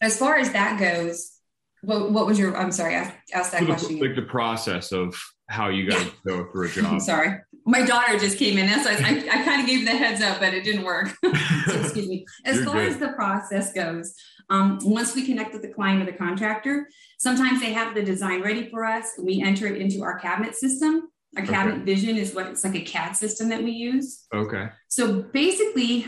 as 0.00 0.18
far 0.18 0.36
as 0.36 0.52
that 0.52 0.78
goes, 0.78 1.32
what, 1.80 2.12
what 2.12 2.26
was 2.26 2.38
your, 2.38 2.54
I'm 2.56 2.70
sorry, 2.70 2.94
I 2.94 3.14
asked 3.32 3.52
that 3.52 3.60
so 3.60 3.64
the, 3.64 3.66
question. 3.66 3.98
Like 3.98 4.14
the 4.14 4.22
process 4.22 4.92
of 4.92 5.18
how 5.48 5.70
you 5.70 5.90
guys 5.90 6.04
yeah. 6.04 6.10
go 6.26 6.52
through 6.52 6.66
a 6.66 6.70
job. 6.70 7.00
sorry. 7.00 7.38
My 7.64 7.82
daughter 7.82 8.18
just 8.18 8.38
came 8.38 8.58
in. 8.58 8.68
So 8.80 8.90
I, 8.90 8.94
I, 8.94 9.40
I 9.40 9.44
kind 9.44 9.60
of 9.62 9.66
gave 9.66 9.86
the 9.86 9.92
heads 9.92 10.20
up, 10.20 10.38
but 10.38 10.52
it 10.52 10.64
didn't 10.64 10.84
work. 10.84 11.08
so, 11.24 11.80
excuse 11.80 12.08
me. 12.08 12.26
As 12.44 12.56
You're 12.56 12.64
far 12.66 12.74
good. 12.74 12.88
as 12.88 12.98
the 12.98 13.08
process 13.10 13.72
goes, 13.72 14.14
um, 14.50 14.80
once 14.82 15.14
we 15.14 15.24
connect 15.24 15.52
with 15.52 15.62
the 15.62 15.68
client 15.68 16.02
or 16.02 16.06
the 16.06 16.18
contractor, 16.18 16.88
sometimes 17.18 17.60
they 17.60 17.72
have 17.72 17.94
the 17.94 18.02
design 18.02 18.42
ready 18.42 18.68
for 18.68 18.84
us. 18.84 19.12
We 19.18 19.40
enter 19.40 19.66
it 19.66 19.80
into 19.80 20.02
our 20.02 20.18
cabinet 20.18 20.56
system. 20.56 21.08
Our 21.36 21.46
cabinet 21.46 21.76
okay. 21.76 21.84
vision 21.84 22.16
is 22.16 22.34
what 22.34 22.46
it's 22.46 22.62
like 22.62 22.74
a 22.74 22.82
CAD 22.82 23.16
system 23.16 23.48
that 23.48 23.62
we 23.62 23.70
use. 23.70 24.26
Okay. 24.34 24.68
So 24.88 25.22
basically, 25.22 26.06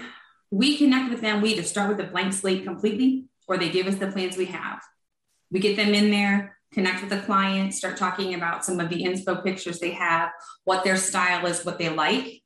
we 0.51 0.77
connect 0.77 1.11
with 1.11 1.23
them. 1.23 1.41
We 1.41 1.53
either 1.53 1.63
start 1.63 1.89
with 1.89 2.07
a 2.07 2.11
blank 2.11 2.35
slate 2.35 2.65
completely, 2.65 3.27
or 3.49 3.57
they 3.57 3.71
give 3.71 3.87
us 3.87 3.97
the 3.97 4.09
plans 4.11 4.37
we 4.37 4.47
have. 4.47 4.83
We 5.51 5.61
get 5.61 5.77
them 5.77 5.95
in 5.95 6.11
there, 6.11 6.59
connect 6.73 7.01
with 7.01 7.11
the 7.11 7.21
client, 7.21 7.73
start 7.73 7.97
talking 7.97 8.35
about 8.35 8.65
some 8.65 8.81
of 8.81 8.91
the 8.91 9.03
inspo 9.03 9.43
pictures 9.43 9.79
they 9.79 9.93
have, 9.93 10.31
what 10.65 10.85
their 10.85 10.97
style 10.97 11.47
is, 11.47 11.65
what 11.65 11.79
they 11.79 11.89
like, 11.89 12.43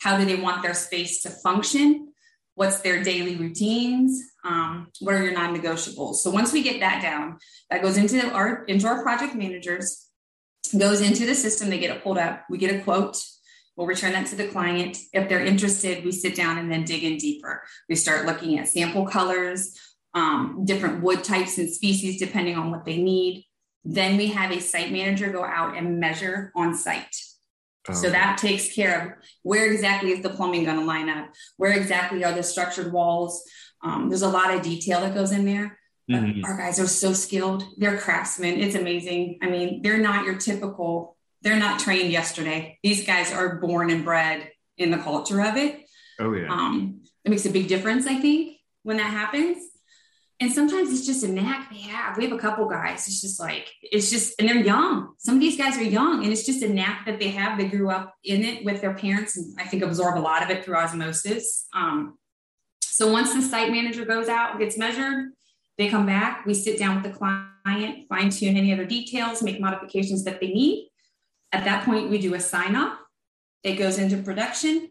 how 0.00 0.18
do 0.18 0.24
they 0.24 0.36
want 0.36 0.62
their 0.62 0.74
space 0.74 1.22
to 1.22 1.30
function, 1.30 2.12
what's 2.56 2.80
their 2.80 3.02
daily 3.02 3.36
routines, 3.36 4.20
um, 4.44 4.88
what 5.00 5.14
are 5.14 5.22
your 5.22 5.32
non-negotiables. 5.32 6.16
So 6.16 6.30
once 6.30 6.52
we 6.52 6.62
get 6.62 6.80
that 6.80 7.00
down, 7.00 7.38
that 7.70 7.82
goes 7.82 7.96
into 7.96 8.28
our 8.32 8.64
into 8.64 8.86
our 8.86 9.02
project 9.02 9.34
managers 9.34 10.07
goes 10.76 11.00
into 11.00 11.26
the 11.26 11.34
system, 11.34 11.70
they 11.70 11.78
get 11.78 11.94
it 11.94 12.02
pulled 12.02 12.18
up, 12.18 12.44
we 12.50 12.58
get 12.58 12.74
a 12.74 12.82
quote, 12.82 13.16
we'll 13.76 13.86
return 13.86 14.12
that 14.12 14.26
to 14.26 14.36
the 14.36 14.48
client. 14.48 14.98
If 15.12 15.28
they're 15.28 15.44
interested, 15.44 16.04
we 16.04 16.12
sit 16.12 16.34
down 16.34 16.58
and 16.58 16.70
then 16.70 16.84
dig 16.84 17.04
in 17.04 17.16
deeper. 17.16 17.62
We 17.88 17.94
start 17.94 18.26
looking 18.26 18.58
at 18.58 18.68
sample 18.68 19.06
colors, 19.06 19.78
um, 20.14 20.62
different 20.64 21.02
wood 21.02 21.24
types 21.24 21.58
and 21.58 21.70
species 21.70 22.18
depending 22.18 22.56
on 22.56 22.70
what 22.70 22.84
they 22.84 22.98
need. 22.98 23.44
Then 23.84 24.16
we 24.16 24.26
have 24.28 24.50
a 24.50 24.60
site 24.60 24.92
manager 24.92 25.30
go 25.30 25.44
out 25.44 25.76
and 25.76 26.00
measure 26.00 26.52
on 26.54 26.74
site. 26.74 27.14
So 27.94 28.10
that 28.10 28.36
takes 28.36 28.74
care 28.74 29.00
of 29.00 29.12
where 29.42 29.72
exactly 29.72 30.10
is 30.10 30.22
the 30.22 30.28
plumbing 30.28 30.64
going 30.64 30.78
to 30.78 30.84
line 30.84 31.08
up? 31.08 31.30
Where 31.56 31.72
exactly 31.72 32.22
are 32.22 32.32
the 32.32 32.42
structured 32.42 32.92
walls? 32.92 33.42
Um, 33.82 34.10
there's 34.10 34.22
a 34.22 34.28
lot 34.28 34.52
of 34.52 34.62
detail 34.62 35.00
that 35.00 35.14
goes 35.14 35.32
in 35.32 35.46
there. 35.46 35.78
Mm-hmm. 36.10 36.44
Our 36.44 36.56
guys 36.56 36.78
are 36.80 36.86
so 36.86 37.12
skilled. 37.12 37.64
They're 37.76 37.98
craftsmen. 37.98 38.60
It's 38.60 38.74
amazing. 38.74 39.38
I 39.42 39.50
mean, 39.50 39.82
they're 39.82 39.98
not 39.98 40.24
your 40.24 40.36
typical, 40.36 41.16
they're 41.42 41.58
not 41.58 41.80
trained 41.80 42.10
yesterday. 42.12 42.78
These 42.82 43.06
guys 43.06 43.32
are 43.32 43.56
born 43.56 43.90
and 43.90 44.04
bred 44.04 44.50
in 44.78 44.90
the 44.90 44.98
culture 44.98 45.40
of 45.42 45.56
it. 45.56 45.84
Oh, 46.18 46.32
yeah. 46.32 46.48
Um, 46.50 47.02
it 47.24 47.30
makes 47.30 47.46
a 47.46 47.50
big 47.50 47.68
difference, 47.68 48.06
I 48.06 48.16
think, 48.20 48.56
when 48.82 48.96
that 48.96 49.10
happens. 49.10 49.58
and 50.40 50.52
sometimes 50.52 50.92
it's 50.92 51.04
just 51.04 51.24
a 51.24 51.28
knack 51.28 51.68
they 51.70 51.80
have. 51.80 52.16
We 52.16 52.24
have 52.24 52.32
a 52.32 52.38
couple 52.38 52.68
guys. 52.68 53.06
It's 53.08 53.20
just 53.20 53.40
like 53.40 53.72
it's 53.82 54.08
just, 54.10 54.34
and 54.38 54.48
they're 54.48 54.56
young. 54.64 55.14
Some 55.18 55.34
of 55.34 55.40
these 55.40 55.56
guys 55.56 55.76
are 55.76 55.82
young, 55.82 56.22
and 56.22 56.32
it's 56.32 56.46
just 56.46 56.62
a 56.62 56.68
knack 56.68 57.06
that 57.06 57.18
they 57.18 57.30
have. 57.30 57.58
They 57.58 57.66
grew 57.68 57.90
up 57.90 58.14
in 58.24 58.44
it 58.44 58.64
with 58.64 58.80
their 58.80 58.94
parents, 58.94 59.36
and 59.36 59.56
I 59.58 59.64
think 59.64 59.82
absorb 59.82 60.16
a 60.16 60.20
lot 60.20 60.42
of 60.44 60.50
it 60.50 60.64
through 60.64 60.76
osmosis. 60.76 61.66
Um, 61.74 62.18
so 62.82 63.10
once 63.12 63.34
the 63.34 63.42
site 63.42 63.70
manager 63.72 64.04
goes 64.04 64.28
out, 64.28 64.58
gets 64.58 64.78
measured, 64.78 65.30
they 65.78 65.88
come 65.88 66.06
back. 66.06 66.44
We 66.44 66.54
sit 66.54 66.78
down 66.78 67.02
with 67.02 67.12
the 67.12 67.18
client, 67.18 68.08
fine 68.08 68.30
tune 68.30 68.56
any 68.56 68.72
other 68.72 68.84
details, 68.84 69.42
make 69.42 69.60
modifications 69.60 70.24
that 70.24 70.40
they 70.40 70.48
need. 70.48 70.90
At 71.52 71.64
that 71.64 71.84
point, 71.84 72.10
we 72.10 72.18
do 72.18 72.34
a 72.34 72.40
sign 72.40 72.76
off. 72.76 72.98
It 73.62 73.76
goes 73.76 73.98
into 73.98 74.18
production, 74.18 74.90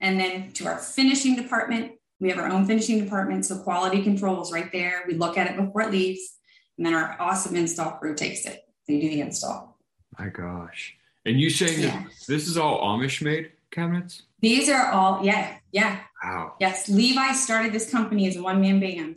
and 0.00 0.18
then 0.18 0.52
to 0.52 0.66
our 0.66 0.78
finishing 0.78 1.36
department 1.36 1.92
we 2.20 2.30
have 2.30 2.38
our 2.38 2.48
own 2.48 2.66
finishing 2.66 3.02
department, 3.02 3.44
so 3.44 3.58
quality 3.58 4.02
control 4.02 4.40
is 4.40 4.52
right 4.52 4.70
there. 4.72 5.04
We 5.06 5.14
look 5.14 5.36
at 5.36 5.50
it 5.50 5.56
before 5.56 5.82
it 5.82 5.90
leaves, 5.90 6.38
and 6.78 6.86
then 6.86 6.94
our 6.94 7.16
awesome 7.20 7.56
install 7.56 7.92
crew 7.92 8.14
takes 8.14 8.46
it. 8.46 8.62
They 8.86 9.00
do 9.00 9.08
the 9.08 9.20
install. 9.20 9.78
My 10.18 10.28
gosh. 10.28 10.94
And 11.26 11.40
you 11.40 11.50
saying 11.50 11.82
yeah. 11.82 12.04
this 12.28 12.46
is 12.46 12.56
all 12.56 12.80
Amish 12.80 13.20
made 13.20 13.52
cabinets? 13.70 14.22
These 14.40 14.68
are 14.68 14.90
all, 14.90 15.24
yeah, 15.24 15.56
yeah. 15.72 16.00
Wow. 16.22 16.54
Yes. 16.60 16.88
Levi 16.88 17.32
started 17.32 17.72
this 17.72 17.90
company 17.90 18.28
as 18.28 18.36
a 18.36 18.42
one 18.42 18.60
man 18.60 18.78
band. 18.78 19.16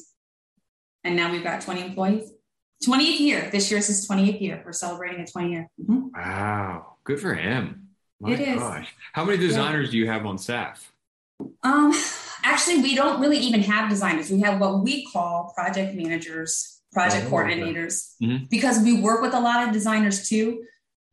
And 1.08 1.16
now 1.16 1.32
we've 1.32 1.44
got 1.44 1.62
20 1.62 1.82
employees. 1.82 2.34
20th 2.86 3.20
year. 3.20 3.50
This 3.50 3.72
year's 3.72 3.88
his 3.88 4.06
20th 4.08 4.42
year. 4.42 4.62
We're 4.66 4.74
celebrating 4.74 5.22
a 5.22 5.26
20 5.26 5.50
year. 5.50 5.70
Mm-hmm. 5.82 6.08
Wow. 6.14 6.98
Good 7.06 7.22
for 7.22 7.34
him. 7.34 7.88
My 8.20 8.34
it 8.34 8.58
gosh. 8.58 8.84
Is. 8.84 8.90
How 9.14 9.24
many 9.24 9.38
designers 9.38 9.88
yeah. 9.88 9.92
do 9.92 9.98
you 10.00 10.08
have 10.08 10.26
on 10.26 10.38
staff? 10.38 10.92
Um, 11.64 11.94
actually, 12.44 12.82
we 12.82 12.94
don't 12.94 13.22
really 13.22 13.38
even 13.38 13.62
have 13.62 13.90
designers. 13.90 14.30
We 14.30 14.42
have 14.42 14.60
what 14.60 14.84
we 14.84 15.06
call 15.06 15.54
project 15.56 15.96
managers, 15.96 16.82
project 16.92 17.28
oh, 17.28 17.32
coordinators, 17.32 18.16
okay. 18.22 18.34
mm-hmm. 18.34 18.46
because 18.50 18.84
we 18.84 19.00
work 19.00 19.22
with 19.22 19.34
a 19.34 19.40
lot 19.40 19.66
of 19.66 19.74
designers 19.74 20.28
too. 20.28 20.66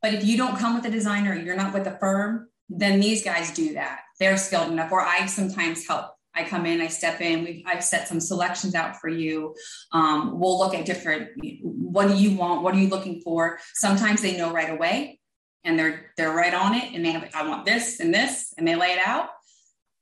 But 0.02 0.12
if 0.12 0.24
you 0.24 0.36
don't 0.36 0.58
come 0.58 0.74
with 0.74 0.84
a 0.86 0.90
designer, 0.90 1.36
you're 1.36 1.56
not 1.56 1.72
with 1.72 1.86
a 1.86 1.96
firm, 1.98 2.48
then 2.68 2.98
these 2.98 3.22
guys 3.22 3.52
do 3.52 3.74
that. 3.74 4.00
They're 4.18 4.36
skilled 4.38 4.72
enough, 4.72 4.90
or 4.90 5.02
I 5.02 5.26
sometimes 5.26 5.86
help. 5.86 6.13
I 6.34 6.44
come 6.44 6.66
in, 6.66 6.80
I 6.80 6.88
step 6.88 7.20
in. 7.20 7.44
we 7.44 7.64
I've 7.66 7.84
set 7.84 8.08
some 8.08 8.20
selections 8.20 8.74
out 8.74 9.00
for 9.00 9.08
you. 9.08 9.54
Um, 9.92 10.38
we'll 10.38 10.58
look 10.58 10.74
at 10.74 10.84
different. 10.84 11.30
What 11.62 12.08
do 12.08 12.14
you 12.16 12.36
want? 12.36 12.62
What 12.62 12.74
are 12.74 12.78
you 12.78 12.88
looking 12.88 13.20
for? 13.20 13.58
Sometimes 13.74 14.22
they 14.22 14.36
know 14.36 14.52
right 14.52 14.70
away, 14.70 15.20
and 15.62 15.78
they're 15.78 16.10
they're 16.16 16.32
right 16.32 16.54
on 16.54 16.74
it, 16.74 16.92
and 16.92 17.04
they 17.04 17.12
have 17.12 17.28
I 17.34 17.46
want 17.48 17.64
this 17.64 18.00
and 18.00 18.12
this, 18.12 18.52
and 18.58 18.66
they 18.66 18.74
lay 18.74 18.88
it 18.88 19.00
out. 19.06 19.28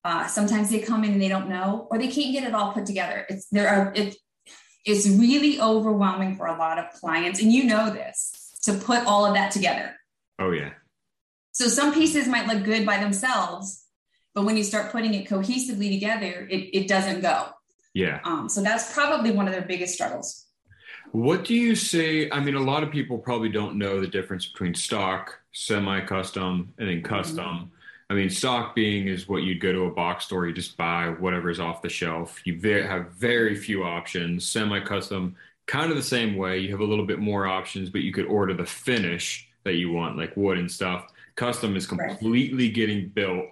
Uh, 0.04 0.26
sometimes 0.26 0.70
they 0.70 0.80
come 0.80 1.04
in 1.04 1.12
and 1.12 1.22
they 1.22 1.28
don't 1.28 1.48
know, 1.48 1.86
or 1.90 1.98
they 1.98 2.08
can't 2.08 2.32
get 2.32 2.44
it 2.44 2.54
all 2.54 2.72
put 2.72 2.86
together. 2.86 3.26
It's 3.28 3.46
there 3.48 3.68
are 3.68 3.92
it, 3.94 4.16
it's 4.84 5.08
really 5.08 5.60
overwhelming 5.60 6.36
for 6.36 6.46
a 6.46 6.58
lot 6.58 6.78
of 6.78 6.92
clients, 6.94 7.40
and 7.40 7.52
you 7.52 7.64
know 7.64 7.90
this 7.90 8.58
to 8.62 8.74
put 8.74 9.04
all 9.06 9.26
of 9.26 9.34
that 9.34 9.52
together. 9.52 9.94
Oh 10.38 10.50
yeah. 10.50 10.70
So 11.52 11.68
some 11.68 11.92
pieces 11.92 12.26
might 12.26 12.46
look 12.46 12.64
good 12.64 12.86
by 12.86 12.98
themselves, 12.98 13.81
but 14.34 14.44
when 14.44 14.56
you 14.56 14.64
start 14.64 14.92
putting 14.92 15.14
it 15.14 15.28
cohesively 15.28 15.90
together, 15.90 16.46
it, 16.50 16.76
it 16.76 16.88
doesn't 16.88 17.20
go. 17.20 17.46
Yeah. 17.94 18.20
Um, 18.24 18.48
so 18.48 18.62
that's 18.62 18.92
probably 18.92 19.32
one 19.32 19.46
of 19.46 19.52
their 19.52 19.62
biggest 19.62 19.94
struggles. 19.94 20.46
What 21.10 21.44
do 21.44 21.54
you 21.54 21.74
say? 21.74 22.30
I 22.30 22.40
mean, 22.40 22.54
a 22.54 22.60
lot 22.60 22.82
of 22.82 22.90
people 22.90 23.18
probably 23.18 23.50
don't 23.50 23.76
know 23.76 24.00
the 24.00 24.06
difference 24.06 24.46
between 24.46 24.74
stock, 24.74 25.38
semi-custom, 25.52 26.72
and 26.78 26.88
then 26.88 27.02
custom. 27.02 27.44
Mm-hmm 27.44 27.76
I 28.12 28.14
mean, 28.14 28.28
stock 28.28 28.74
being 28.74 29.08
is 29.08 29.26
what 29.26 29.42
you'd 29.42 29.62
go 29.62 29.72
to 29.72 29.86
a 29.86 29.90
box 29.90 30.26
store, 30.26 30.46
you 30.46 30.52
just 30.52 30.76
buy 30.76 31.08
whatever's 31.08 31.58
off 31.58 31.80
the 31.80 31.88
shelf. 31.88 32.42
You 32.44 32.60
very, 32.60 32.86
have 32.86 33.12
very 33.12 33.54
few 33.54 33.84
options. 33.84 34.46
Semi 34.46 34.80
custom, 34.80 35.34
kind 35.64 35.90
of 35.90 35.96
the 35.96 36.02
same 36.02 36.36
way. 36.36 36.58
You 36.58 36.72
have 36.72 36.80
a 36.80 36.84
little 36.84 37.06
bit 37.06 37.20
more 37.20 37.46
options, 37.46 37.88
but 37.88 38.02
you 38.02 38.12
could 38.12 38.26
order 38.26 38.52
the 38.52 38.66
finish 38.66 39.48
that 39.64 39.76
you 39.76 39.92
want, 39.92 40.18
like 40.18 40.36
wood 40.36 40.58
and 40.58 40.70
stuff. 40.70 41.10
Custom 41.36 41.74
is 41.74 41.86
completely 41.86 42.66
right. 42.66 42.74
getting 42.74 43.08
built 43.08 43.46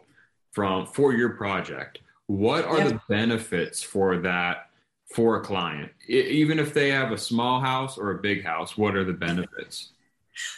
from 0.53 0.87
for 0.87 1.13
your 1.13 1.31
project. 1.31 1.99
What 2.27 2.65
are 2.65 2.79
yep. 2.79 2.89
the 2.89 3.01
benefits 3.09 3.83
for 3.83 4.19
that 4.19 4.71
for 5.13 5.37
a 5.37 5.41
client? 5.45 5.91
It, 6.09 6.27
even 6.27 6.59
if 6.59 6.75
they 6.75 6.91
have 6.91 7.13
a 7.13 7.19
small 7.19 7.61
house 7.61 7.99
or 7.99 8.13
a 8.13 8.19
big 8.19 8.45
house, 8.45 8.77
what 8.77 8.95
are 8.97 9.05
the 9.05 9.13
benefits? 9.13 9.93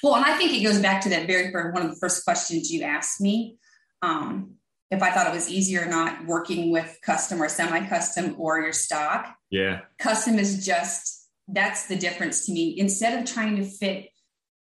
Well, 0.02 0.14
and 0.16 0.24
I 0.24 0.36
think 0.36 0.52
it 0.52 0.62
goes 0.62 0.80
back 0.80 1.02
to 1.02 1.08
that 1.10 1.26
very 1.26 1.50
first, 1.50 1.74
one 1.74 1.82
of 1.82 1.90
the 1.90 1.96
first 1.96 2.24
questions 2.24 2.70
you 2.70 2.82
asked 2.82 3.20
me 3.20 3.56
um, 4.02 4.54
if 4.90 5.02
I 5.02 5.10
thought 5.10 5.26
it 5.26 5.32
was 5.32 5.48
easier 5.48 5.86
not 5.86 6.26
working 6.26 6.70
with 6.70 6.98
custom 7.02 7.42
or 7.42 7.48
semi-custom 7.48 8.36
or 8.38 8.60
your 8.60 8.72
stock. 8.72 9.34
Yeah. 9.50 9.80
Custom 9.98 10.38
is 10.38 10.64
just 10.64 11.28
that's 11.48 11.86
the 11.86 11.96
difference 11.96 12.46
to 12.46 12.52
me. 12.52 12.78
Instead 12.78 13.18
of 13.18 13.24
trying 13.24 13.56
to 13.56 13.64
fit 13.64 14.08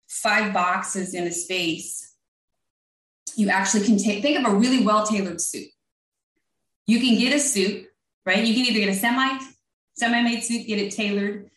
five 0.09 0.53
boxes 0.53 1.15
in 1.15 1.27
a 1.27 1.33
space, 1.33 2.14
you 3.37 3.49
actually 3.49 3.85
can 3.85 3.99
take 3.99 4.23
think 4.23 4.39
of 4.39 4.53
a 4.53 4.55
really 4.55 4.85
well-tailored 4.85 5.41
suit. 5.41 5.69
You 6.87 7.01
can 7.01 7.19
get 7.19 7.35
a 7.35 7.41
suit, 7.41 7.87
right? 8.27 8.45
You 8.45 8.55
can 8.55 8.67
either 8.67 8.81
get 8.81 8.89
a 8.89 8.95
semi 8.95 9.39
semi-made 9.95 10.43
suit, 10.43 10.67
get 10.67 10.79
it 10.79 10.93
tailored, 10.93 11.51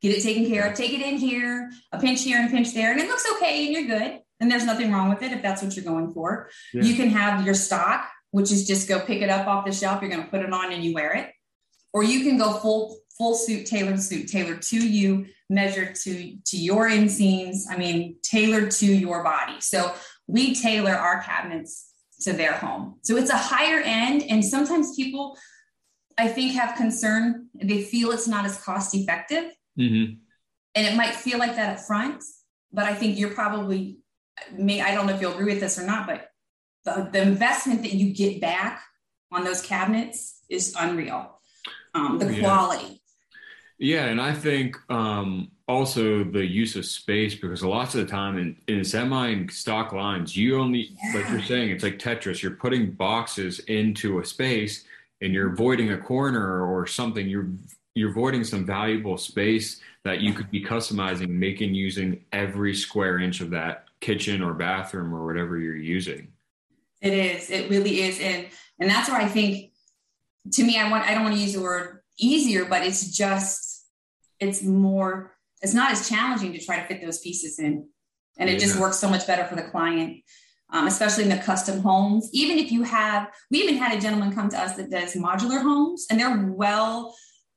get 0.00 0.16
it 0.16 0.22
taken 0.22 0.46
care 0.46 0.68
of, 0.68 0.74
take 0.74 0.92
it 0.92 1.00
in 1.00 1.16
here, 1.16 1.70
a 1.90 1.98
pinch 1.98 2.22
here 2.22 2.38
and 2.38 2.48
a 2.48 2.50
pinch 2.50 2.72
there, 2.74 2.92
and 2.92 3.00
it 3.00 3.08
looks 3.08 3.26
okay 3.36 3.66
and 3.66 3.74
you're 3.74 3.98
good 3.98 4.20
and 4.42 4.50
there's 4.50 4.64
nothing 4.64 4.90
wrong 4.90 5.08
with 5.08 5.22
it 5.22 5.32
if 5.32 5.40
that's 5.40 5.62
what 5.62 5.74
you're 5.76 5.84
going 5.84 6.12
for. 6.12 6.50
Yeah. 6.74 6.82
You 6.82 6.94
can 6.94 7.08
have 7.10 7.46
your 7.46 7.54
stock, 7.54 8.08
which 8.32 8.50
is 8.50 8.66
just 8.66 8.88
go 8.88 8.98
pick 8.98 9.22
it 9.22 9.30
up 9.30 9.46
off 9.46 9.64
the 9.64 9.72
shelf. 9.72 10.02
You're 10.02 10.10
going 10.10 10.24
to 10.24 10.28
put 10.28 10.42
it 10.42 10.52
on 10.52 10.72
and 10.72 10.82
you 10.82 10.92
wear 10.92 11.14
it, 11.14 11.30
or 11.92 12.02
you 12.02 12.24
can 12.24 12.38
go 12.38 12.54
full 12.54 12.98
full 13.16 13.34
suit, 13.36 13.66
tailored 13.66 14.02
suit, 14.02 14.28
tailored 14.28 14.62
to 14.62 14.76
you, 14.76 15.26
measured 15.48 15.94
to 15.94 16.36
to 16.46 16.56
your 16.56 16.90
inseams. 16.90 17.62
I 17.70 17.76
mean, 17.76 18.16
tailored 18.22 18.72
to 18.72 18.86
your 18.86 19.22
body. 19.22 19.60
So 19.60 19.94
we 20.32 20.54
tailor 20.54 20.92
our 20.92 21.22
cabinets 21.22 21.92
to 22.22 22.32
their 22.32 22.54
home. 22.54 22.96
So 23.02 23.16
it's 23.16 23.30
a 23.30 23.36
higher 23.36 23.80
end, 23.80 24.22
and 24.22 24.44
sometimes 24.44 24.96
people, 24.96 25.36
I 26.16 26.28
think, 26.28 26.54
have 26.54 26.76
concern. 26.76 27.48
They 27.54 27.82
feel 27.82 28.10
it's 28.12 28.26
not 28.26 28.46
as 28.46 28.62
cost 28.62 28.94
effective, 28.94 29.52
mm-hmm. 29.78 30.14
and 30.74 30.86
it 30.86 30.96
might 30.96 31.14
feel 31.14 31.38
like 31.38 31.56
that 31.56 31.76
up 31.76 31.80
front. 31.84 32.24
But 32.72 32.86
I 32.86 32.94
think 32.94 33.18
you're 33.18 33.34
probably 33.34 33.98
may 34.56 34.80
I 34.80 34.94
don't 34.94 35.06
know 35.06 35.14
if 35.14 35.20
you'll 35.20 35.34
agree 35.34 35.52
with 35.52 35.60
this 35.60 35.78
or 35.78 35.84
not, 35.84 36.06
but 36.06 36.28
the, 36.84 37.08
the 37.12 37.22
investment 37.22 37.82
that 37.82 37.92
you 37.92 38.12
get 38.12 38.40
back 38.40 38.82
on 39.30 39.44
those 39.44 39.62
cabinets 39.62 40.40
is 40.48 40.74
unreal. 40.78 41.38
Um, 41.94 42.18
the 42.18 42.40
quality. 42.40 43.02
Yeah, 43.78 44.06
and 44.06 44.20
I 44.20 44.32
think 44.32 44.76
um, 44.88 45.50
also 45.72 46.22
the 46.22 46.44
use 46.44 46.76
of 46.76 46.84
space 46.84 47.34
because 47.34 47.64
lots 47.64 47.94
of 47.94 48.06
the 48.06 48.10
time 48.10 48.38
in, 48.38 48.56
in 48.68 48.84
semi 48.84 49.28
and 49.28 49.50
stock 49.50 49.92
lines, 49.92 50.36
you 50.36 50.58
only 50.58 50.90
yeah. 51.02 51.20
like 51.20 51.28
you're 51.30 51.42
saying, 51.42 51.70
it's 51.70 51.82
like 51.82 51.98
Tetris. 51.98 52.42
You're 52.42 52.52
putting 52.52 52.92
boxes 52.92 53.58
into 53.60 54.20
a 54.20 54.24
space 54.24 54.84
and 55.20 55.32
you're 55.32 55.52
avoiding 55.52 55.92
a 55.92 55.98
corner 55.98 56.64
or 56.64 56.86
something. 56.86 57.28
You're 57.28 57.48
you're 57.94 58.10
avoiding 58.10 58.44
some 58.44 58.64
valuable 58.64 59.18
space 59.18 59.80
that 60.04 60.20
you 60.20 60.32
could 60.32 60.50
be 60.50 60.64
customizing, 60.64 61.28
making 61.28 61.74
using 61.74 62.24
every 62.32 62.74
square 62.74 63.18
inch 63.18 63.40
of 63.40 63.50
that 63.50 63.86
kitchen 64.00 64.42
or 64.42 64.54
bathroom 64.54 65.14
or 65.14 65.26
whatever 65.26 65.58
you're 65.58 65.76
using. 65.76 66.28
It 67.00 67.12
is. 67.12 67.50
It 67.50 67.68
really 67.68 68.02
is. 68.02 68.20
And 68.20 68.46
and 68.78 68.90
that's 68.90 69.08
where 69.08 69.20
I 69.20 69.28
think 69.28 69.72
to 70.52 70.64
me, 70.64 70.78
I 70.78 70.90
want 70.90 71.04
I 71.08 71.14
don't 71.14 71.24
want 71.24 71.34
to 71.34 71.40
use 71.40 71.54
the 71.54 71.62
word 71.62 72.00
easier, 72.18 72.64
but 72.64 72.82
it's 72.82 73.16
just 73.16 73.72
it's 74.42 74.62
more, 74.62 75.31
it's 75.62 75.74
not 75.74 75.92
as 75.92 76.08
challenging 76.08 76.52
to 76.52 76.64
try 76.64 76.80
to 76.80 76.86
fit 76.86 77.02
those 77.02 77.20
pieces 77.20 77.58
in. 77.58 77.88
And 78.38 78.48
it 78.48 78.54
yeah. 78.54 78.58
just 78.58 78.78
works 78.78 78.98
so 78.98 79.08
much 79.08 79.26
better 79.26 79.44
for 79.44 79.56
the 79.56 79.62
client. 79.62 80.22
Um, 80.74 80.86
especially 80.86 81.24
in 81.24 81.28
the 81.28 81.36
custom 81.36 81.80
homes. 81.80 82.30
Even 82.32 82.58
if 82.58 82.72
you 82.72 82.82
have, 82.82 83.28
we 83.50 83.58
even 83.58 83.76
had 83.76 83.94
a 83.94 84.00
gentleman 84.00 84.34
come 84.34 84.48
to 84.48 84.58
us 84.58 84.74
that 84.76 84.90
does 84.90 85.12
modular 85.12 85.60
homes, 85.60 86.06
and 86.08 86.18
they're 86.18 86.46
well 86.46 87.14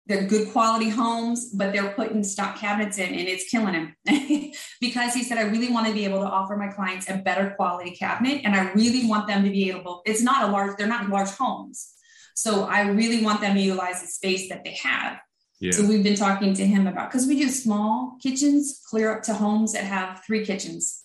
they're 0.08 0.28
good 0.28 0.52
quality 0.52 0.90
homes, 0.90 1.52
but 1.52 1.74
they're 1.74 1.94
putting 1.94 2.24
stock 2.24 2.58
cabinets 2.58 3.00
in 3.00 3.10
and 3.10 3.28
it's 3.28 3.50
killing 3.50 3.74
him 3.74 3.96
because 4.82 5.14
he 5.14 5.24
said, 5.24 5.40
I 5.40 5.44
really 5.44 5.72
want 5.72 5.88
to 5.88 5.94
be 5.94 6.06
able 6.06 6.20
to 6.20 6.28
offer 6.28 6.56
my 6.56 6.68
clients 6.68 7.10
a 7.10 7.18
better 7.18 7.54
quality 7.56 7.92
cabinet. 7.92 8.42
And 8.44 8.56
I 8.56 8.72
really 8.74 9.08
want 9.08 9.28
them 9.28 9.44
to 9.44 9.50
be 9.50 9.70
able, 9.72 10.04
it's 10.06 10.22
not 10.22 10.48
a 10.48 10.52
large, 10.52 10.78
they're 10.78 10.88
not 10.88 11.10
large 11.10 11.30
homes. 11.30 11.94
So 12.36 12.66
I 12.66 12.82
really 12.82 13.24
want 13.24 13.42
them 13.42 13.56
to 13.56 13.62
utilize 13.62 14.02
the 14.02 14.08
space 14.08 14.50
that 14.50 14.64
they 14.64 14.78
have. 14.84 15.18
Yeah. 15.60 15.72
So 15.72 15.86
we've 15.86 16.04
been 16.04 16.16
talking 16.16 16.54
to 16.56 16.66
him 16.66 16.86
about, 16.88 17.10
because 17.10 17.28
we 17.28 17.40
do 17.40 17.50
small 17.50 18.18
kitchens 18.22 18.82
clear 18.90 19.16
up 19.16 19.24
to 19.24 19.34
homes 19.34 19.74
that 19.74 19.84
have 19.84 20.22
three 20.26 20.46
kitchens 20.46 21.02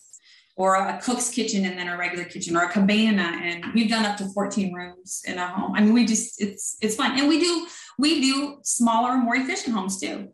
or 0.57 0.75
a 0.75 1.00
cook's 1.02 1.30
kitchen 1.30 1.64
and 1.64 1.78
then 1.78 1.88
a 1.88 1.97
regular 1.97 2.25
kitchen 2.25 2.57
or 2.57 2.64
a 2.64 2.69
cabana. 2.69 3.40
And 3.42 3.64
we've 3.75 3.88
done 3.88 4.04
up 4.04 4.19
to 4.19 4.26
14 4.26 4.75
rooms 4.75 5.23
in 5.26 5.38
a 5.38 5.47
home. 5.47 5.75
I 5.75 5.80
mean 5.80 5.95
we 5.95 6.04
just 6.04 6.40
it's 6.40 6.76
it's 6.83 6.97
fun. 6.97 7.19
And 7.19 7.28
we 7.28 7.40
do 7.40 7.66
we 7.99 8.21
do 8.21 8.59
smaller 8.62 9.16
more 9.16 9.37
efficient 9.37 9.75
homes 9.75 10.00
too. 10.00 10.28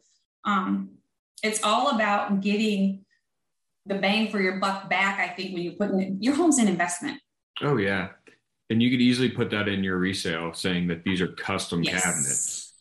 Um, 0.44 0.96
it's 1.44 1.62
all 1.62 1.94
about 1.94 2.40
getting 2.40 3.04
the 3.84 3.94
bang 3.94 4.30
for 4.30 4.40
your 4.40 4.58
buck 4.58 4.90
back 4.90 5.20
i 5.20 5.32
think 5.32 5.54
when 5.54 5.62
you 5.62 5.72
put 5.72 5.90
in 5.90 6.20
your 6.20 6.34
home's 6.34 6.58
an 6.58 6.66
investment. 6.66 7.20
Oh 7.62 7.76
yeah. 7.76 8.08
And 8.68 8.82
you 8.82 8.90
could 8.90 9.00
easily 9.00 9.28
put 9.28 9.50
that 9.50 9.68
in 9.68 9.84
your 9.84 9.96
resale 9.96 10.52
saying 10.54 10.88
that 10.88 11.04
these 11.04 11.20
are 11.20 11.28
custom 11.28 11.84
yes. 11.84 12.02
cabinets. 12.02 12.72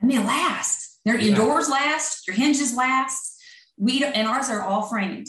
And 0.00 0.10
they 0.10 0.18
last 0.18 0.81
yeah. 1.04 1.14
your 1.16 1.36
doors 1.36 1.68
last, 1.68 2.26
your 2.26 2.36
hinges 2.36 2.74
last. 2.74 3.40
We 3.76 4.04
and 4.04 4.28
ours 4.28 4.48
are 4.48 4.62
all 4.62 4.82
framed. 4.82 5.26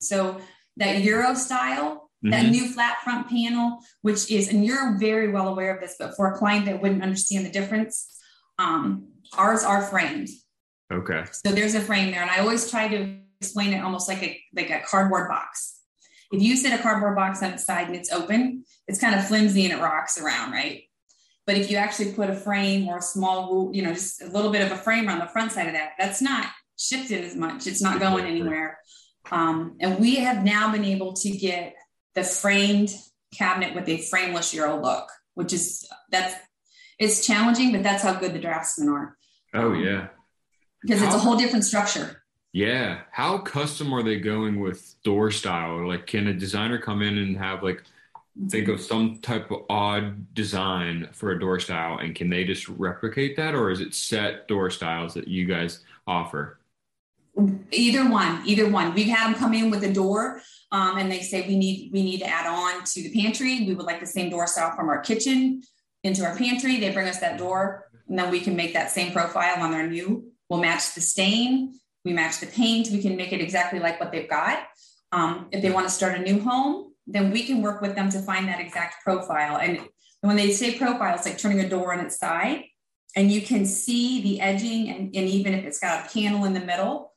So 0.00 0.40
that 0.76 1.02
Euro 1.02 1.34
style, 1.34 2.10
mm-hmm. 2.24 2.30
that 2.30 2.50
new 2.50 2.68
flat 2.68 2.98
front 3.02 3.28
panel, 3.28 3.78
which 4.02 4.30
is, 4.30 4.48
and 4.48 4.64
you're 4.64 4.98
very 4.98 5.30
well 5.30 5.48
aware 5.48 5.74
of 5.74 5.80
this, 5.80 5.96
but 5.98 6.16
for 6.16 6.32
a 6.32 6.36
client 6.36 6.66
that 6.66 6.82
wouldn't 6.82 7.02
understand 7.02 7.46
the 7.46 7.50
difference, 7.50 8.14
um, 8.58 9.08
ours 9.36 9.62
are 9.62 9.82
framed. 9.82 10.28
Okay. 10.92 11.24
So 11.32 11.52
there's 11.52 11.74
a 11.74 11.80
frame 11.80 12.10
there, 12.10 12.20
and 12.20 12.30
I 12.30 12.38
always 12.38 12.70
try 12.70 12.88
to 12.88 13.18
explain 13.40 13.72
it 13.72 13.82
almost 13.82 14.08
like 14.08 14.22
a 14.22 14.40
like 14.54 14.70
a 14.70 14.80
cardboard 14.80 15.28
box. 15.28 15.80
If 16.32 16.42
you 16.42 16.56
sit 16.56 16.78
a 16.78 16.82
cardboard 16.82 17.16
box 17.16 17.42
on 17.42 17.52
its 17.52 17.64
side 17.64 17.86
and 17.86 17.96
it's 17.96 18.12
open, 18.12 18.64
it's 18.88 19.00
kind 19.00 19.14
of 19.14 19.26
flimsy 19.26 19.64
and 19.64 19.78
it 19.78 19.82
rocks 19.82 20.20
around, 20.20 20.52
right? 20.52 20.82
But 21.46 21.56
if 21.56 21.70
you 21.70 21.76
actually 21.76 22.12
put 22.12 22.30
a 22.30 22.34
frame 22.34 22.88
or 22.88 22.98
a 22.98 23.02
small, 23.02 23.70
you 23.72 23.82
know, 23.82 23.92
just 23.92 24.22
a 24.22 24.26
little 24.28 24.50
bit 24.50 24.62
of 24.62 24.72
a 24.72 24.76
frame 24.76 25.08
on 25.08 25.18
the 25.18 25.26
front 25.26 25.52
side 25.52 25.66
of 25.66 25.74
that, 25.74 25.92
that's 25.98 26.22
not 26.22 26.46
shifted 26.78 27.24
as 27.24 27.36
much. 27.36 27.66
It's 27.66 27.82
not 27.82 28.00
going 28.00 28.24
anywhere. 28.24 28.78
Um, 29.30 29.76
and 29.80 29.98
we 29.98 30.16
have 30.16 30.44
now 30.44 30.72
been 30.72 30.84
able 30.84 31.12
to 31.14 31.30
get 31.30 31.74
the 32.14 32.24
framed 32.24 32.94
cabinet 33.34 33.74
with 33.74 33.88
a 33.88 33.98
frameless 33.98 34.54
Euro 34.54 34.80
look, 34.80 35.08
which 35.34 35.52
is 35.52 35.86
that's 36.10 36.34
it's 36.98 37.26
challenging, 37.26 37.72
but 37.72 37.82
that's 37.82 38.02
how 38.02 38.14
good 38.14 38.32
the 38.32 38.38
draftsmen 38.38 38.88
are. 38.88 39.16
Oh 39.52 39.72
yeah, 39.72 40.08
because 40.82 41.00
how, 41.00 41.06
it's 41.06 41.14
a 41.14 41.18
whole 41.18 41.36
different 41.36 41.64
structure. 41.64 42.22
Yeah, 42.52 43.00
how 43.10 43.38
custom 43.38 43.92
are 43.92 44.02
they 44.02 44.20
going 44.20 44.60
with 44.60 44.94
door 45.02 45.30
style? 45.30 45.88
Like, 45.88 46.06
can 46.06 46.28
a 46.28 46.34
designer 46.34 46.78
come 46.78 47.02
in 47.02 47.18
and 47.18 47.36
have 47.36 47.62
like 47.62 47.82
think 48.48 48.68
of 48.68 48.80
some 48.80 49.18
type 49.18 49.50
of 49.50 49.62
odd 49.68 50.34
design 50.34 51.08
for 51.12 51.30
a 51.30 51.38
door 51.38 51.60
style, 51.60 51.98
and 51.98 52.14
can 52.14 52.28
they 52.28 52.44
just 52.44 52.68
replicate 52.68 53.36
that, 53.36 53.54
or 53.54 53.70
is 53.70 53.80
it 53.80 53.94
set 53.94 54.48
door 54.48 54.70
styles 54.70 55.14
that 55.14 55.28
you 55.28 55.44
guys 55.44 55.80
offer? 56.06 56.58
Either 57.70 58.08
one, 58.08 58.42
either 58.44 58.68
one. 58.68 58.94
We've 58.94 59.08
had 59.08 59.26
them 59.26 59.34
come 59.38 59.54
in 59.54 59.70
with 59.70 59.82
a 59.84 59.92
door, 59.92 60.40
um, 60.70 60.98
and 60.98 61.10
they 61.10 61.20
say 61.20 61.46
we 61.46 61.56
need 61.56 61.92
we 61.92 62.02
need 62.02 62.18
to 62.18 62.26
add 62.26 62.46
on 62.46 62.84
to 62.84 63.02
the 63.02 63.12
pantry. 63.20 63.64
We 63.66 63.74
would 63.74 63.86
like 63.86 64.00
the 64.00 64.06
same 64.06 64.30
door 64.30 64.46
style 64.46 64.74
from 64.76 64.88
our 64.88 65.00
kitchen 65.00 65.62
into 66.04 66.24
our 66.24 66.36
pantry. 66.36 66.78
They 66.78 66.90
bring 66.90 67.08
us 67.08 67.20
that 67.20 67.38
door, 67.38 67.88
and 68.08 68.18
then 68.18 68.30
we 68.30 68.40
can 68.40 68.54
make 68.54 68.72
that 68.74 68.90
same 68.90 69.12
profile 69.12 69.62
on 69.62 69.72
their 69.72 69.86
new. 69.86 70.30
We'll 70.48 70.60
match 70.60 70.94
the 70.94 71.00
stain. 71.00 71.74
We 72.04 72.12
match 72.12 72.38
the 72.38 72.46
paint. 72.46 72.90
We 72.90 73.02
can 73.02 73.16
make 73.16 73.32
it 73.32 73.40
exactly 73.40 73.80
like 73.80 73.98
what 73.98 74.12
they've 74.12 74.28
got. 74.28 74.64
Um, 75.10 75.48
if 75.50 75.62
they 75.62 75.70
want 75.70 75.86
to 75.86 75.92
start 75.92 76.18
a 76.18 76.22
new 76.22 76.40
home, 76.40 76.93
then 77.06 77.30
we 77.30 77.44
can 77.44 77.62
work 77.62 77.80
with 77.80 77.94
them 77.94 78.10
to 78.10 78.20
find 78.20 78.48
that 78.48 78.60
exact 78.60 79.02
profile. 79.04 79.58
And 79.58 79.80
when 80.20 80.36
they 80.36 80.52
say 80.52 80.78
profile, 80.78 81.14
it's 81.14 81.26
like 81.26 81.38
turning 81.38 81.60
a 81.60 81.68
door 81.68 81.92
on 81.92 82.00
its 82.00 82.18
side, 82.18 82.64
and 83.16 83.30
you 83.30 83.42
can 83.42 83.66
see 83.66 84.22
the 84.22 84.40
edging, 84.40 84.88
and, 84.90 85.14
and 85.14 85.28
even 85.28 85.54
if 85.54 85.64
it's 85.64 85.78
got 85.78 86.06
a 86.06 86.12
panel 86.12 86.44
in 86.44 86.54
the 86.54 86.60
middle, 86.60 87.12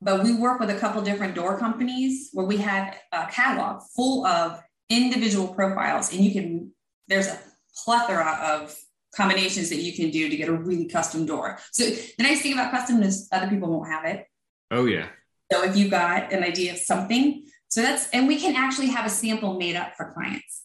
but 0.00 0.22
we 0.22 0.34
work 0.34 0.60
with 0.60 0.70
a 0.70 0.78
couple 0.78 1.02
different 1.02 1.34
door 1.34 1.58
companies 1.58 2.30
where 2.32 2.46
we 2.46 2.58
have 2.58 2.94
a 3.12 3.26
catalog 3.26 3.82
full 3.94 4.26
of 4.26 4.62
individual 4.88 5.48
profiles 5.48 6.12
and 6.12 6.24
you 6.24 6.32
can 6.32 6.70
there's 7.08 7.26
a 7.26 7.38
plethora 7.84 8.38
of 8.42 8.76
combinations 9.14 9.70
that 9.70 9.76
you 9.76 9.94
can 9.94 10.10
do 10.10 10.28
to 10.28 10.36
get 10.36 10.48
a 10.48 10.52
really 10.52 10.86
custom 10.86 11.24
door. 11.24 11.58
So 11.72 11.84
the 11.84 12.22
nice 12.22 12.42
thing 12.42 12.52
about 12.52 12.70
custom 12.70 13.02
is 13.02 13.28
other 13.32 13.48
people 13.48 13.70
won't 13.70 13.90
have 13.90 14.04
it. 14.04 14.26
Oh 14.70 14.84
yeah. 14.86 15.08
So 15.50 15.64
if 15.64 15.76
you 15.76 15.88
got 15.88 16.32
an 16.32 16.42
idea 16.42 16.72
of 16.72 16.78
something 16.78 17.46
so 17.68 17.82
that's 17.82 18.08
and 18.10 18.26
we 18.26 18.38
can 18.38 18.54
actually 18.56 18.88
have 18.88 19.06
a 19.06 19.10
sample 19.10 19.58
made 19.58 19.76
up 19.76 19.94
for 19.96 20.12
clients 20.12 20.62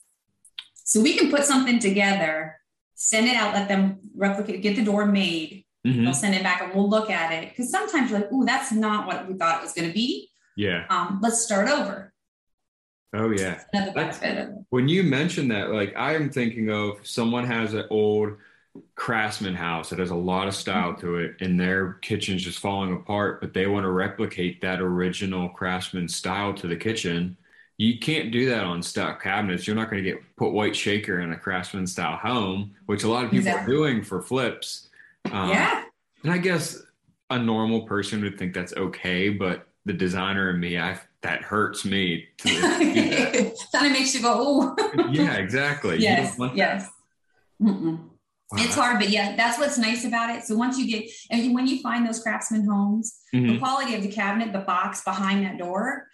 so 0.73 1.01
we 1.01 1.15
can 1.17 1.29
put 1.29 1.43
something 1.43 1.79
together 1.79 2.57
send 2.95 3.27
it 3.27 3.35
out 3.35 3.53
let 3.53 3.67
them 3.67 3.99
replicate 4.15 4.61
get 4.61 4.75
the 4.75 4.83
door 4.83 5.05
made 5.05 5.61
Mm-hmm. 5.85 6.03
They'll 6.03 6.13
send 6.13 6.35
it 6.35 6.43
back 6.43 6.61
and 6.61 6.73
we'll 6.73 6.89
look 6.89 7.09
at 7.09 7.31
it. 7.31 7.49
Because 7.49 7.71
sometimes 7.71 8.11
you're 8.11 8.19
like, 8.19 8.29
oh, 8.31 8.45
that's 8.45 8.71
not 8.71 9.07
what 9.07 9.27
we 9.27 9.33
thought 9.33 9.59
it 9.59 9.63
was 9.63 9.73
going 9.73 9.87
to 9.87 9.93
be. 9.93 10.29
Yeah. 10.55 10.85
Um, 10.89 11.19
let's 11.21 11.41
start 11.43 11.69
over. 11.69 12.13
Oh 13.13 13.31
yeah. 13.31 13.61
That's, 13.73 14.19
When 14.69 14.87
you 14.87 15.03
mentioned 15.03 15.51
that, 15.51 15.71
like 15.71 15.95
I 15.97 16.15
am 16.15 16.29
thinking 16.29 16.69
of 16.69 17.05
someone 17.05 17.45
has 17.45 17.73
an 17.73 17.85
old 17.89 18.37
craftsman 18.95 19.55
house 19.55 19.89
that 19.89 19.99
has 19.99 20.11
a 20.11 20.15
lot 20.15 20.47
of 20.47 20.55
style 20.55 20.95
to 20.95 21.17
it 21.17 21.35
and 21.41 21.59
their 21.59 21.93
kitchen's 22.01 22.43
just 22.43 22.59
falling 22.59 22.93
apart, 22.93 23.41
but 23.41 23.53
they 23.53 23.67
want 23.67 23.83
to 23.83 23.91
replicate 23.91 24.61
that 24.61 24.79
original 24.79 25.49
craftsman 25.49 26.07
style 26.07 26.53
to 26.53 26.67
the 26.67 26.75
kitchen. 26.75 27.35
You 27.77 27.99
can't 27.99 28.31
do 28.31 28.47
that 28.49 28.63
on 28.63 28.81
stock 28.81 29.21
cabinets. 29.21 29.65
You're 29.65 29.75
not 29.75 29.89
going 29.89 30.03
to 30.03 30.09
get 30.09 30.21
put 30.35 30.51
white 30.51 30.75
shaker 30.75 31.21
in 31.21 31.31
a 31.31 31.37
craftsman 31.37 31.87
style 31.87 32.15
home, 32.15 32.75
which 32.85 33.03
a 33.03 33.09
lot 33.09 33.25
of 33.25 33.31
people 33.31 33.47
exactly. 33.47 33.73
are 33.73 33.77
doing 33.77 34.03
for 34.03 34.21
flips. 34.21 34.89
Um, 35.31 35.49
yeah. 35.49 35.83
And 36.23 36.31
I 36.31 36.37
guess 36.37 36.81
a 37.29 37.39
normal 37.39 37.81
person 37.81 38.21
would 38.21 38.37
think 38.37 38.53
that's 38.53 38.73
okay, 38.73 39.29
but 39.29 39.67
the 39.85 39.93
designer 39.93 40.49
and 40.49 40.61
me, 40.61 40.77
I 40.77 40.99
that 41.21 41.41
hurts 41.41 41.85
me. 41.85 42.27
To 42.37 42.47
that. 42.61 43.55
kind 43.71 43.87
of 43.87 43.91
makes 43.91 44.13
you 44.13 44.21
go, 44.21 44.75
oh. 44.77 45.09
yeah, 45.11 45.35
exactly. 45.35 45.97
Yes. 45.99 46.37
yes. 46.53 46.89
Wow. 48.51 48.63
It's 48.63 48.75
hard, 48.75 48.99
but 48.99 49.09
yeah, 49.09 49.35
that's 49.35 49.57
what's 49.57 49.77
nice 49.77 50.03
about 50.03 50.29
it. 50.35 50.43
So 50.43 50.57
once 50.57 50.77
you 50.77 50.85
get, 50.85 51.09
and 51.29 51.55
when 51.55 51.67
you 51.67 51.81
find 51.81 52.05
those 52.05 52.21
craftsman 52.21 52.67
homes, 52.67 53.21
mm-hmm. 53.33 53.53
the 53.53 53.59
quality 53.59 53.95
of 53.95 54.01
the 54.01 54.11
cabinet, 54.11 54.51
the 54.51 54.59
box 54.59 55.03
behind 55.03 55.45
that 55.45 55.57
door 55.57 56.07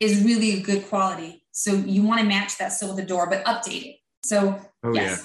is 0.00 0.24
really 0.24 0.58
a 0.58 0.62
good 0.62 0.88
quality. 0.88 1.44
So 1.52 1.72
you 1.74 2.02
want 2.02 2.20
to 2.20 2.26
match 2.26 2.56
that 2.58 2.72
still 2.72 2.88
with 2.88 2.96
the 2.96 3.04
door, 3.04 3.28
but 3.28 3.44
update 3.44 3.84
it. 3.84 3.96
So, 4.24 4.58
oh, 4.82 4.94
yes. 4.94 5.20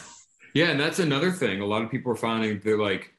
yeah. 0.54 0.66
Yeah. 0.66 0.72
And 0.72 0.80
that's 0.80 1.00
another 1.00 1.32
thing. 1.32 1.62
A 1.62 1.66
lot 1.66 1.84
of 1.84 1.92
people 1.92 2.12
are 2.12 2.16
finding 2.16 2.60
they're 2.60 2.78
like, 2.78 3.14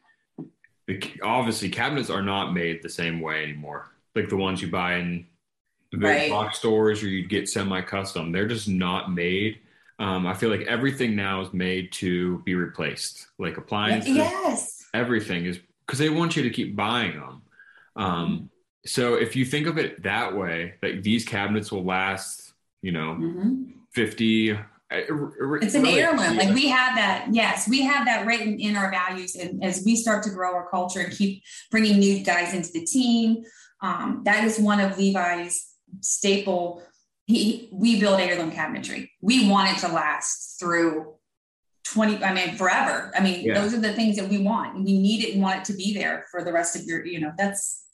obviously 1.23 1.69
cabinets 1.69 2.11
are 2.11 2.23
not 2.23 2.53
made 2.53 2.83
the 2.83 2.89
same 2.89 3.21
way 3.21 3.45
anymore. 3.45 3.93
Like 4.15 4.29
the 4.29 4.37
ones 4.37 4.61
you 4.61 4.71
buy 4.71 4.97
in 4.97 5.27
the 5.93 5.99
big 5.99 6.07
right. 6.07 6.31
box 6.31 6.59
stores 6.59 7.03
or 7.03 7.09
you 7.09 7.27
get 7.27 7.49
semi-custom, 7.49 8.33
they're 8.33 8.49
just 8.49 8.69
not 8.69 9.13
made. 9.13 9.61
Um, 9.99 10.27
I 10.27 10.35
feel 10.35 10.51
like 10.51 10.63
everything 10.63 11.17
now 11.17 11.41
is 11.41 11.53
made 11.53 11.93
to 11.93 12.39
be 12.45 12.55
replaced, 12.55 13.27
like 13.39 13.57
appliances. 13.57 14.17
Yes, 14.17 14.87
everything 14.95 15.47
is 15.47 15.59
because 15.87 15.99
they 15.99 16.09
want 16.09 16.37
you 16.37 16.43
to 16.45 16.51
keep 16.51 16.77
buying 16.77 17.19
them. 17.19 17.43
Um, 17.97 18.51
so 18.87 19.15
if 19.15 19.35
you 19.35 19.45
think 19.45 19.67
of 19.67 19.77
it 19.77 20.03
that 20.05 20.37
way, 20.37 20.75
that 20.83 21.03
these 21.03 21.25
cabinets 21.25 21.73
will 21.73 21.85
last, 21.85 22.53
you 22.81 22.93
know, 22.93 23.17
mm-hmm. 23.19 23.65
50, 23.93 24.59
it's 24.91 25.75
an 25.75 25.87
heirloom. 25.87 26.37
Like 26.37 26.55
we 26.55 26.69
have 26.69 26.97
that. 26.97 27.29
Yes, 27.31 27.69
we 27.69 27.83
have 27.83 28.07
that 28.07 28.27
written 28.27 28.59
in 28.59 28.77
our 28.77 28.91
values. 28.91 29.35
And 29.35 29.63
as 29.63 29.83
we 29.85 29.97
start 29.97 30.23
to 30.25 30.31
grow 30.31 30.55
our 30.55 30.69
culture 30.71 31.01
and 31.01 31.13
keep 31.13 31.43
bringing 31.71 31.99
new 31.99 32.25
guys 32.25 32.55
into 32.55 32.71
the 32.73 32.85
team, 32.87 33.45
um, 33.83 34.23
that 34.25 34.45
is 34.45 34.59
one 34.59 34.81
of 34.81 34.97
Levi's 34.99 35.75
staple. 36.01 36.83
He, 37.29 37.69
we 37.71 38.01
build 38.01 38.19
heirloom 38.21 38.51
cabinetry. 38.51 39.11
We 39.21 39.51
want 39.51 39.77
it 39.77 39.81
to 39.87 39.93
last 39.93 40.59
through 40.59 41.15
20, 41.85 42.25
I 42.25 42.33
mean, 42.33 42.57
forever. 42.57 43.13
I 43.15 43.21
mean, 43.21 43.43
yeah. 43.45 43.61
those 43.61 43.75
are 43.75 43.81
the 43.81 43.93
things 43.93 44.17
that 44.17 44.29
we 44.29 44.39
want. 44.39 44.77
We 44.77 44.99
need 44.99 45.23
it 45.25 45.35
and 45.35 45.43
want 45.43 45.59
it 45.59 45.65
to 45.67 45.75
be 45.75 45.93
there 45.93 46.27
for 46.31 46.43
the 46.43 46.53
rest 46.53 46.75
of 46.75 46.85
your, 46.85 47.05
you 47.05 47.21
know, 47.21 47.33
that's 47.37 47.85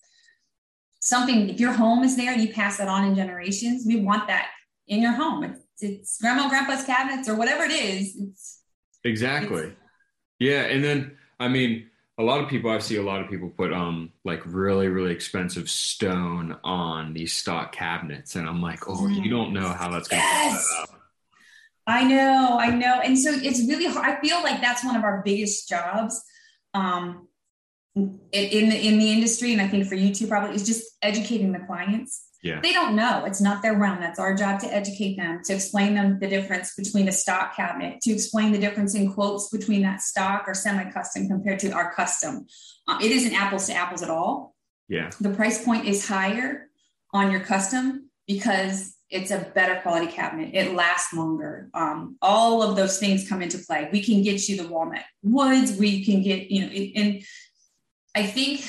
something. 1.01 1.49
If 1.49 1.59
your 1.59 1.73
home 1.73 2.05
is 2.05 2.17
there 2.17 2.33
and 2.33 2.41
you 2.41 2.53
pass 2.53 2.77
that 2.77 2.87
on 2.87 3.05
in 3.05 3.17
generations, 3.17 3.85
we 3.85 3.97
want 3.97 4.29
that 4.29 4.51
in 4.87 5.03
your 5.03 5.13
home. 5.13 5.43
It's, 5.43 5.83
it's 5.83 6.21
grandma 6.21 6.49
grandpa's 6.49 6.85
cabinets 6.85 7.29
or 7.29 7.35
whatever 7.35 7.65
it 7.65 7.73
is. 7.73 8.17
It's, 8.17 8.63
exactly. 9.03 9.65
It's, 9.65 9.77
yeah. 10.39 10.63
And 10.63 10.85
then, 10.85 11.17
I 11.41 11.49
mean, 11.49 11.91
a 12.17 12.23
lot 12.23 12.41
of 12.41 12.49
people, 12.49 12.71
I 12.71 12.79
see 12.79 12.97
a 12.97 13.03
lot 13.03 13.21
of 13.21 13.29
people 13.29 13.51
put 13.51 13.73
um 13.73 14.13
like 14.25 14.43
really, 14.45 14.89
really 14.89 15.13
expensive 15.13 15.69
stone 15.69 16.57
on 16.63 17.13
these 17.13 17.33
stock 17.33 17.73
cabinets. 17.73 18.37
And 18.37 18.49
I'm 18.49 18.63
like, 18.63 18.89
oh, 18.89 19.09
you 19.09 19.31
don't 19.31 19.53
know 19.53 19.69
how 19.69 19.91
that's 19.91 20.09
going 20.09 20.23
to 20.23 20.29
yes. 20.29 20.87
I 21.87 22.05
know, 22.05 22.59
I 22.59 22.71
know. 22.71 23.01
And 23.05 23.19
so 23.19 23.31
it's 23.31 23.61
really 23.69 23.87
hard. 23.87 24.07
I 24.07 24.21
feel 24.21 24.43
like 24.43 24.61
that's 24.61 24.85
one 24.85 24.97
of 24.97 25.05
our 25.05 25.23
biggest 25.25 25.69
jobs. 25.69 26.23
Um, 26.73 27.29
in 27.97 28.19
the 28.33 28.89
in 28.89 28.99
the 28.99 29.13
industry 29.13 29.53
and 29.53 29.63
i 29.63 29.69
think 29.69 29.87
for 29.87 29.95
you 29.95 30.13
too 30.13 30.27
probably 30.27 30.53
is 30.53 30.67
just 30.67 30.97
educating 31.01 31.53
the 31.53 31.61
clients 31.61 32.24
yeah. 32.45 32.61
They 32.61 32.75
don't 32.75 32.95
know. 32.95 33.25
It's 33.25 33.41
not 33.41 33.63
their 33.63 33.75
realm. 33.75 34.01
That's 34.01 34.19
our 34.19 34.35
job 34.35 34.61
to 34.61 34.67
educate 34.67 35.17
them, 35.17 35.41
to 35.45 35.55
explain 35.55 35.95
them 35.95 36.19
the 36.21 36.29
difference 36.29 36.75
between 36.75 37.09
a 37.09 37.13
stock 37.13 37.57
cabinet, 37.57 38.03
to 38.03 38.13
explain 38.13 38.53
the 38.53 38.59
difference 38.59 38.95
in 38.95 39.11
quotes 39.11 39.49
between 39.49 39.81
that 39.83 40.03
stock 40.03 40.45
or 40.47 40.53
semi-custom 40.53 41.27
compared 41.27 41.59
to 41.61 41.71
our 41.71 41.95
custom. 41.95 42.47
Um, 42.87 43.01
it 43.01 43.11
isn't 43.11 43.33
apples 43.33 43.67
to 43.69 43.73
apples 43.73 44.03
at 44.03 44.11
all. 44.11 44.55
Yeah. 44.89 45.09
The 45.19 45.31
price 45.31 45.65
point 45.65 45.87
is 45.87 46.07
higher 46.07 46.69
on 47.15 47.31
your 47.31 47.41
custom 47.41 48.11
because 48.27 48.95
it's 49.09 49.31
a 49.31 49.51
better 49.55 49.81
quality 49.81 50.13
cabinet. 50.13 50.51
It 50.53 50.75
lasts 50.75 51.15
longer. 51.15 51.71
Um, 51.73 52.19
all 52.21 52.63
of 52.63 52.77
those 52.77 52.99
things 52.99 53.27
come 53.27 53.41
into 53.41 53.57
play. 53.57 53.89
We 53.91 54.03
can 54.03 54.23
get 54.23 54.47
you 54.51 54.59
the 54.59 54.69
walnut 54.69 55.05
woods. 55.23 55.79
We 55.79 56.05
can 56.05 56.21
get, 56.21 56.51
you 56.51 56.67
know, 56.67 57.03
and 57.03 57.23
I 58.15 58.27
think 58.27 58.69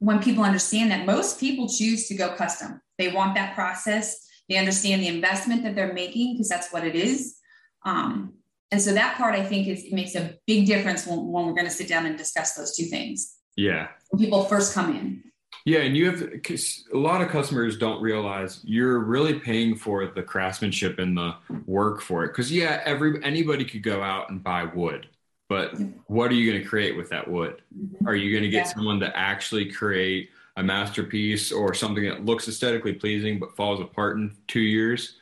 when 0.00 0.20
people 0.20 0.42
understand 0.42 0.90
that 0.90 1.06
most 1.06 1.38
people 1.38 1.68
choose 1.68 2.08
to 2.08 2.14
go 2.14 2.34
custom 2.34 2.80
they 3.02 3.12
want 3.12 3.34
that 3.34 3.54
process. 3.54 4.26
They 4.48 4.56
understand 4.56 5.02
the 5.02 5.08
investment 5.08 5.62
that 5.64 5.74
they're 5.74 5.92
making 5.92 6.34
because 6.34 6.48
that's 6.48 6.72
what 6.72 6.86
it 6.86 6.94
is. 6.94 7.36
Um, 7.84 8.34
and 8.70 8.80
so 8.80 8.94
that 8.94 9.16
part 9.16 9.34
I 9.34 9.44
think 9.44 9.68
is 9.68 9.84
it 9.84 9.92
makes 9.92 10.14
a 10.14 10.34
big 10.46 10.66
difference 10.66 11.06
when, 11.06 11.18
when 11.26 11.46
we're 11.46 11.52
going 11.52 11.66
to 11.66 11.70
sit 11.70 11.88
down 11.88 12.06
and 12.06 12.16
discuss 12.16 12.54
those 12.54 12.76
two 12.76 12.84
things. 12.84 13.36
Yeah. 13.56 13.88
When 14.10 14.20
people 14.20 14.44
first 14.44 14.74
come 14.74 14.96
in. 14.96 15.24
Yeah, 15.64 15.80
and 15.80 15.96
you 15.96 16.10
have 16.10 16.22
a 16.22 16.96
lot 16.96 17.20
of 17.20 17.28
customers 17.28 17.78
don't 17.78 18.02
realize 18.02 18.60
you're 18.64 18.98
really 18.98 19.38
paying 19.38 19.76
for 19.76 20.06
the 20.06 20.22
craftsmanship 20.22 20.98
and 20.98 21.16
the 21.16 21.36
work 21.66 22.00
for 22.00 22.24
it. 22.24 22.28
Because 22.28 22.50
yeah, 22.50 22.80
every 22.84 23.22
anybody 23.22 23.64
could 23.64 23.82
go 23.82 24.02
out 24.02 24.30
and 24.30 24.42
buy 24.42 24.64
wood, 24.64 25.08
but 25.48 25.74
what 26.06 26.32
are 26.32 26.34
you 26.34 26.50
going 26.50 26.62
to 26.62 26.68
create 26.68 26.96
with 26.96 27.10
that 27.10 27.30
wood? 27.30 27.62
Mm-hmm. 27.78 28.08
Are 28.08 28.16
you 28.16 28.32
going 28.32 28.42
to 28.42 28.48
get 28.48 28.66
yeah. 28.66 28.72
someone 28.72 28.98
to 29.00 29.16
actually 29.16 29.70
create 29.70 30.30
a 30.56 30.62
masterpiece 30.62 31.50
or 31.50 31.74
something 31.74 32.04
that 32.04 32.24
looks 32.24 32.48
aesthetically 32.48 32.92
pleasing 32.92 33.38
but 33.38 33.56
falls 33.56 33.80
apart 33.80 34.16
in 34.16 34.36
two 34.48 34.60
years? 34.60 35.18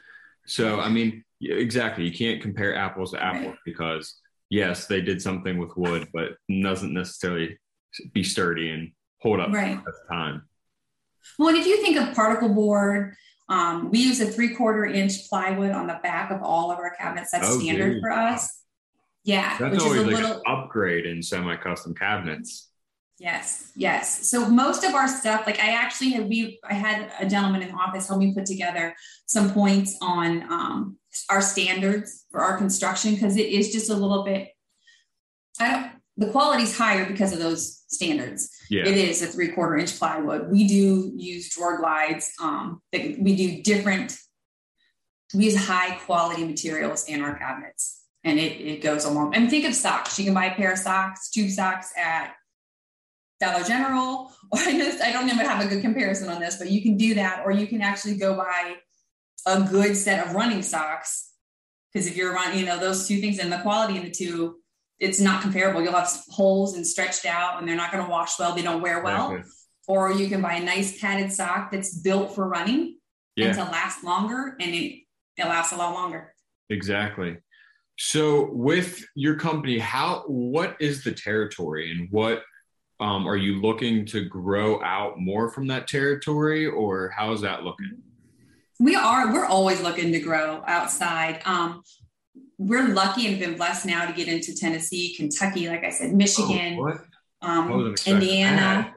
So 0.47 0.81
I 0.81 0.89
mean, 0.89 1.25
exactly, 1.41 2.05
you 2.05 2.13
can't 2.13 2.43
compare 2.43 2.75
apples 2.75 3.13
to 3.13 3.23
apples 3.23 3.57
because 3.65 4.17
yes, 4.49 4.87
they 4.87 5.01
did 5.01 5.23
something 5.23 5.59
with 5.59 5.77
wood, 5.77 6.09
but 6.13 6.33
doesn't 6.63 6.93
necessarily 6.93 7.59
be 8.13 8.23
sturdy 8.23 8.71
and 8.71 8.93
hold 9.21 9.41
up 9.41 9.53
right. 9.53 9.79
at 9.79 9.85
the 9.85 9.93
time. 10.09 10.43
Well, 11.39 11.49
and 11.49 11.59
if 11.59 11.67
you 11.67 11.83
think 11.83 11.97
of 11.97 12.15
particle 12.15 12.49
board, 12.49 13.15
um, 13.49 13.91
we 13.91 13.99
use 13.99 14.21
a 14.21 14.27
three 14.27 14.55
quarter 14.55 14.87
inch 14.87 15.29
plywood 15.29 15.73
on 15.73 15.87
the 15.87 15.99
back 16.03 16.31
of 16.31 16.43
all 16.43 16.71
of 16.71 16.79
our 16.79 16.95
cabinets. 16.97 17.31
That's 17.33 17.49
oh, 17.49 17.61
standard 17.61 18.01
for 18.01 18.11
us. 18.11 18.63
Yeah, 19.25 19.59
that's 19.59 19.73
which 19.73 19.83
always 19.83 20.01
is 20.01 20.07
a 20.07 20.11
like 20.11 20.23
little 20.23 20.43
upgrade 20.47 21.07
in 21.07 21.23
semi 21.23 21.57
custom 21.57 21.95
cabinets. 21.95 22.70
Yes, 23.21 23.71
yes. 23.77 24.31
So 24.31 24.49
most 24.49 24.83
of 24.83 24.95
our 24.95 25.07
stuff, 25.07 25.43
like 25.45 25.59
I 25.59 25.75
actually 25.75 26.13
had, 26.13 26.27
we 26.27 26.59
I 26.65 26.73
had 26.73 27.13
a 27.21 27.29
gentleman 27.29 27.61
in 27.61 27.69
the 27.69 27.75
office 27.75 28.09
help 28.09 28.19
me 28.19 28.33
put 28.33 28.47
together 28.47 28.95
some 29.27 29.53
points 29.53 29.95
on 30.01 30.43
um, 30.51 30.97
our 31.29 31.43
standards 31.43 32.25
for 32.31 32.41
our 32.41 32.57
construction 32.57 33.13
because 33.13 33.37
it 33.37 33.49
is 33.49 33.73
just 33.73 33.91
a 33.91 33.95
little 33.95 34.25
bit. 34.25 34.49
I 35.61 35.71
don't. 35.71 35.91
The 36.17 36.33
quality's 36.33 36.77
higher 36.77 37.05
because 37.05 37.35
of 37.35 37.41
those 37.41 37.83
standards. 37.89 38.51
Yeah. 38.71 38.87
It 38.87 38.97
is 38.97 39.21
a 39.21 39.27
three 39.27 39.49
quarter 39.49 39.77
inch 39.77 39.99
plywood. 39.99 40.51
We 40.51 40.67
do 40.67 41.13
use 41.15 41.55
drawer 41.55 41.77
glides. 41.77 42.33
Um, 42.43 42.81
we 42.91 43.37
do 43.37 43.63
different. 43.63 44.17
We 45.35 45.45
use 45.45 45.67
high 45.67 45.97
quality 46.07 46.47
materials 46.47 47.05
in 47.05 47.21
our 47.21 47.37
cabinets, 47.37 48.03
and 48.25 48.39
it 48.39 48.63
it 48.63 48.83
goes 48.83 49.05
along. 49.05 49.35
And 49.35 49.51
think 49.51 49.67
of 49.67 49.75
socks. 49.75 50.19
You 50.19 50.25
can 50.25 50.33
buy 50.33 50.47
a 50.47 50.55
pair 50.55 50.73
of 50.73 50.79
socks, 50.79 51.29
tube 51.29 51.51
socks 51.51 51.93
at 51.99 52.33
Dollar 53.41 53.65
General, 53.65 54.31
or 54.53 54.59
I 54.59 54.79
just 54.79 55.03
I 55.03 55.13
don't 55.13 55.29
even 55.29 55.45
have 55.45 55.65
a 55.65 55.69
good 55.69 55.83
comparison 55.83 56.29
on 56.29 56.41
this, 56.41 56.57
but 56.57 56.71
you 56.71 56.83
can 56.83 56.97
do 56.97 57.15
that, 57.15 57.43
or 57.45 57.51
you 57.53 57.67
can 57.67 57.81
actually 57.81 58.17
go 58.17 58.37
buy 58.37 58.77
a 59.47 59.63
good 59.63 59.97
set 59.97 60.27
of 60.27 60.35
running 60.35 60.63
socks. 60.63 61.29
Because 61.93 62.07
if 62.07 62.17
you're 62.17 62.33
running, 62.33 62.61
you 62.61 62.67
know, 62.67 62.79
those 62.79 63.09
two 63.09 63.21
things 63.21 63.41
and 63.41 63.53
the 63.53 63.59
quality 63.59 63.97
in 63.97 64.05
the 64.05 64.11
two, 64.11 64.59
it's 65.01 65.19
not 65.19 65.43
comparable. 65.43 65.83
You'll 65.83 65.95
have 65.95 66.11
holes 66.29 66.77
and 66.77 66.87
stretched 66.87 67.27
out, 67.27 67.59
and 67.59 67.69
they're 67.69 67.77
not 67.77 67.91
going 67.91 68.05
to 68.05 68.11
wash 68.11 68.39
well. 68.39 68.55
They 68.55 68.63
don't 68.63 68.83
wear 68.83 69.03
well. 69.03 69.33
Okay. 69.33 69.43
Or 69.89 70.13
you 70.13 70.29
can 70.29 70.41
buy 70.41 70.55
a 70.55 70.65
nice 70.65 71.01
padded 71.01 71.33
sock 71.33 71.73
that's 71.73 71.97
built 71.99 72.35
for 72.35 72.47
running 72.47 72.99
yeah. 73.35 73.47
and 73.47 73.55
to 73.57 73.63
last 73.65 74.05
longer, 74.05 74.57
and 74.61 74.75
it 74.75 75.03
it 75.37 75.45
lasts 75.47 75.73
a 75.73 75.77
lot 75.77 75.95
longer. 75.95 76.35
Exactly. 76.69 77.39
So, 77.99 78.51
with 78.53 79.05
your 79.15 79.37
company, 79.37 79.79
how 79.79 80.25
what 80.27 80.77
is 80.81 81.03
the 81.03 81.13
territory, 81.13 81.91
and 81.91 82.09
what 82.11 82.43
um, 83.01 83.27
are 83.27 83.37
you 83.37 83.61
looking 83.61 84.05
to 84.07 84.25
grow 84.25 84.83
out 84.83 85.19
more 85.19 85.51
from 85.51 85.67
that 85.69 85.89
territory, 85.89 86.67
or 86.67 87.13
how's 87.17 87.41
that 87.41 87.65
looking? 87.65 88.03
We 88.79 88.95
are. 88.95 89.33
We're 89.33 89.47
always 89.47 89.81
looking 89.81 90.13
to 90.13 90.21
grow 90.21 90.63
outside. 90.67 91.41
Um, 91.45 91.83
we're 92.59 92.89
lucky 92.89 93.27
and 93.27 93.39
been 93.39 93.57
blessed 93.57 93.87
now 93.87 94.07
to 94.07 94.13
get 94.13 94.29
into 94.29 94.55
Tennessee, 94.55 95.15
Kentucky, 95.17 95.69
like 95.69 95.83
I 95.83 95.91
said, 95.91 96.15
Michigan, 96.15 96.79
oh, 96.79 96.99
um, 97.47 97.95
Indiana. 98.07 98.95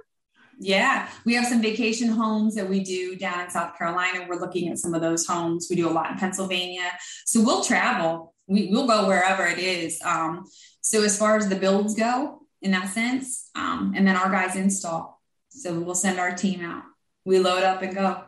Yeah, 0.60 1.10
we 1.26 1.34
have 1.36 1.48
some 1.48 1.62
vacation 1.62 2.10
homes 2.10 2.56
that 2.56 2.70
we 2.70 2.82
do 2.82 3.16
down 3.16 3.46
in 3.46 3.50
South 3.50 3.78
Carolina. 3.78 4.26
We're 4.28 4.40
looking 4.40 4.70
at 4.70 4.78
some 4.78 4.94
of 4.94 5.02
those 5.02 5.26
homes. 5.26 5.68
We 5.70 5.76
do 5.76 5.90
a 5.90 5.92
lot 5.92 6.12
in 6.12 6.18
Pennsylvania. 6.18 6.92
So 7.26 7.42
we'll 7.42 7.64
travel. 7.64 8.34
We, 8.48 8.68
will 8.68 8.86
go 8.86 9.08
wherever 9.08 9.46
it 9.46 9.58
is. 9.58 10.00
Um, 10.06 10.46
so 10.82 11.04
as 11.04 11.18
far 11.18 11.38
as 11.38 11.50
the 11.50 11.56
builds 11.56 11.96
go, 11.96 12.43
in 12.64 12.72
that 12.72 12.90
sense. 12.90 13.50
Um, 13.56 13.94
and 13.96 14.08
then 14.08 14.16
our 14.16 14.32
guys 14.32 14.56
install. 14.56 15.22
So 15.50 15.80
we'll 15.80 15.96
send 15.96 16.20
our 16.20 16.34
team 16.34 16.64
out. 16.64 16.84
We 17.26 17.38
load 17.40 17.64
up 17.64 17.82
and 17.82 17.94
go. 17.94 18.24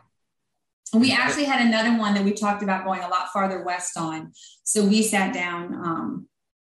we 0.94 1.12
actually 1.12 1.44
had 1.44 1.66
another 1.66 1.98
one 1.98 2.14
that 2.14 2.24
we 2.24 2.32
talked 2.32 2.62
about 2.62 2.84
going 2.84 3.00
a 3.00 3.08
lot 3.08 3.32
farther 3.32 3.64
west 3.64 3.96
on. 3.98 4.32
So 4.62 4.84
we 4.84 5.02
sat 5.02 5.34
down 5.34 5.74
um, 5.74 6.28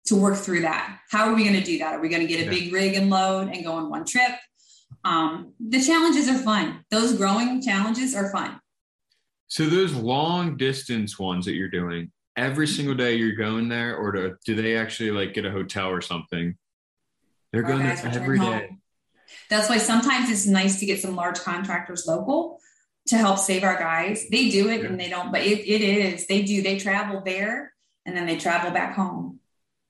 to 0.06 0.14
work 0.14 0.36
through 0.36 0.60
that. 0.60 1.00
How 1.10 1.28
are 1.28 1.34
we 1.34 1.42
going 1.42 1.58
to 1.58 1.64
do 1.64 1.78
that? 1.78 1.94
Are 1.94 2.00
we 2.00 2.08
going 2.08 2.22
to 2.22 2.28
get 2.28 2.46
a 2.46 2.50
big 2.50 2.72
rig 2.72 2.94
and 2.94 3.10
load 3.10 3.48
and 3.48 3.64
go 3.64 3.72
on 3.72 3.90
one 3.90 4.04
trip? 4.04 4.32
Um, 5.04 5.52
the 5.58 5.82
challenges 5.82 6.28
are 6.28 6.38
fun. 6.38 6.84
Those 6.90 7.14
growing 7.14 7.60
challenges 7.60 8.14
are 8.14 8.30
fun. 8.30 8.60
So 9.48 9.66
those 9.66 9.92
long 9.94 10.56
distance 10.56 11.18
ones 11.18 11.44
that 11.46 11.54
you're 11.54 11.68
doing, 11.68 12.10
every 12.36 12.66
single 12.66 12.94
day 12.94 13.14
you're 13.14 13.36
going 13.36 13.68
there, 13.68 13.96
or 13.96 14.12
do, 14.12 14.36
do 14.46 14.54
they 14.54 14.76
actually 14.76 15.10
like 15.10 15.34
get 15.34 15.44
a 15.44 15.50
hotel 15.50 15.88
or 15.88 16.00
something? 16.00 16.56
They're 17.54 17.62
going 17.62 17.84
there 17.84 17.96
every 18.04 18.38
day. 18.40 18.78
That's 19.48 19.68
why 19.68 19.78
sometimes 19.78 20.28
it's 20.28 20.46
nice 20.46 20.80
to 20.80 20.86
get 20.86 21.00
some 21.00 21.14
large 21.14 21.38
contractors 21.38 22.04
local 22.04 22.58
to 23.06 23.16
help 23.16 23.38
save 23.38 23.62
our 23.62 23.78
guys. 23.78 24.26
They 24.28 24.50
do 24.50 24.68
it 24.68 24.80
yeah. 24.80 24.88
and 24.88 24.98
they 24.98 25.08
don't, 25.08 25.30
but 25.30 25.42
it, 25.42 25.60
it 25.60 25.80
is. 25.80 26.26
They 26.26 26.42
do. 26.42 26.62
They 26.62 26.78
travel 26.78 27.22
there 27.24 27.72
and 28.04 28.16
then 28.16 28.26
they 28.26 28.36
travel 28.36 28.72
back 28.72 28.96
home. 28.96 29.38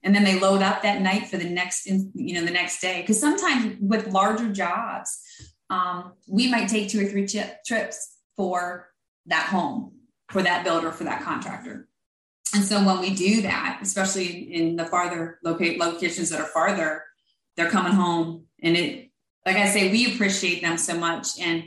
And 0.03 0.13
then 0.13 0.23
they 0.23 0.39
load 0.39 0.61
up 0.61 0.83
that 0.83 1.01
night 1.01 1.27
for 1.27 1.37
the 1.37 1.49
next, 1.49 1.87
you 1.87 2.35
know, 2.35 2.45
the 2.45 2.51
next 2.51 2.79
day. 2.81 3.01
Because 3.01 3.19
sometimes 3.19 3.77
with 3.81 4.07
larger 4.09 4.53
jobs, 4.53 5.19
um, 5.71 6.13
we 6.27 6.51
might 6.51 6.69
take 6.69 6.89
two 6.89 7.03
or 7.03 7.09
three 7.09 7.25
chip, 7.25 7.63
trips 7.65 8.15
for 8.35 8.91
that 9.25 9.47
home, 9.47 9.93
for 10.29 10.43
that 10.43 10.63
builder, 10.63 10.91
for 10.91 11.05
that 11.05 11.23
contractor. 11.23 11.87
And 12.53 12.63
so 12.63 12.85
when 12.85 12.99
we 12.99 13.15
do 13.15 13.41
that, 13.41 13.79
especially 13.81 14.53
in 14.53 14.75
the 14.75 14.85
farther 14.85 15.39
locate 15.43 15.79
locations 15.79 16.29
that 16.29 16.39
are 16.39 16.45
farther, 16.45 17.03
they're 17.55 17.69
coming 17.69 17.93
home 17.93 18.45
and 18.61 18.75
it 18.75 19.09
like 19.45 19.55
i 19.55 19.67
say 19.67 19.91
we 19.91 20.13
appreciate 20.13 20.61
them 20.61 20.77
so 20.77 20.97
much 20.97 21.39
and 21.39 21.63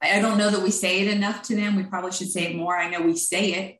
i 0.00 0.20
don't 0.20 0.38
know 0.38 0.50
that 0.50 0.62
we 0.62 0.70
say 0.70 1.00
it 1.00 1.08
enough 1.08 1.42
to 1.42 1.56
them 1.56 1.76
we 1.76 1.82
probably 1.84 2.12
should 2.12 2.30
say 2.30 2.44
it 2.44 2.56
more 2.56 2.76
i 2.76 2.88
know 2.88 3.00
we 3.00 3.16
say 3.16 3.52
it 3.52 3.78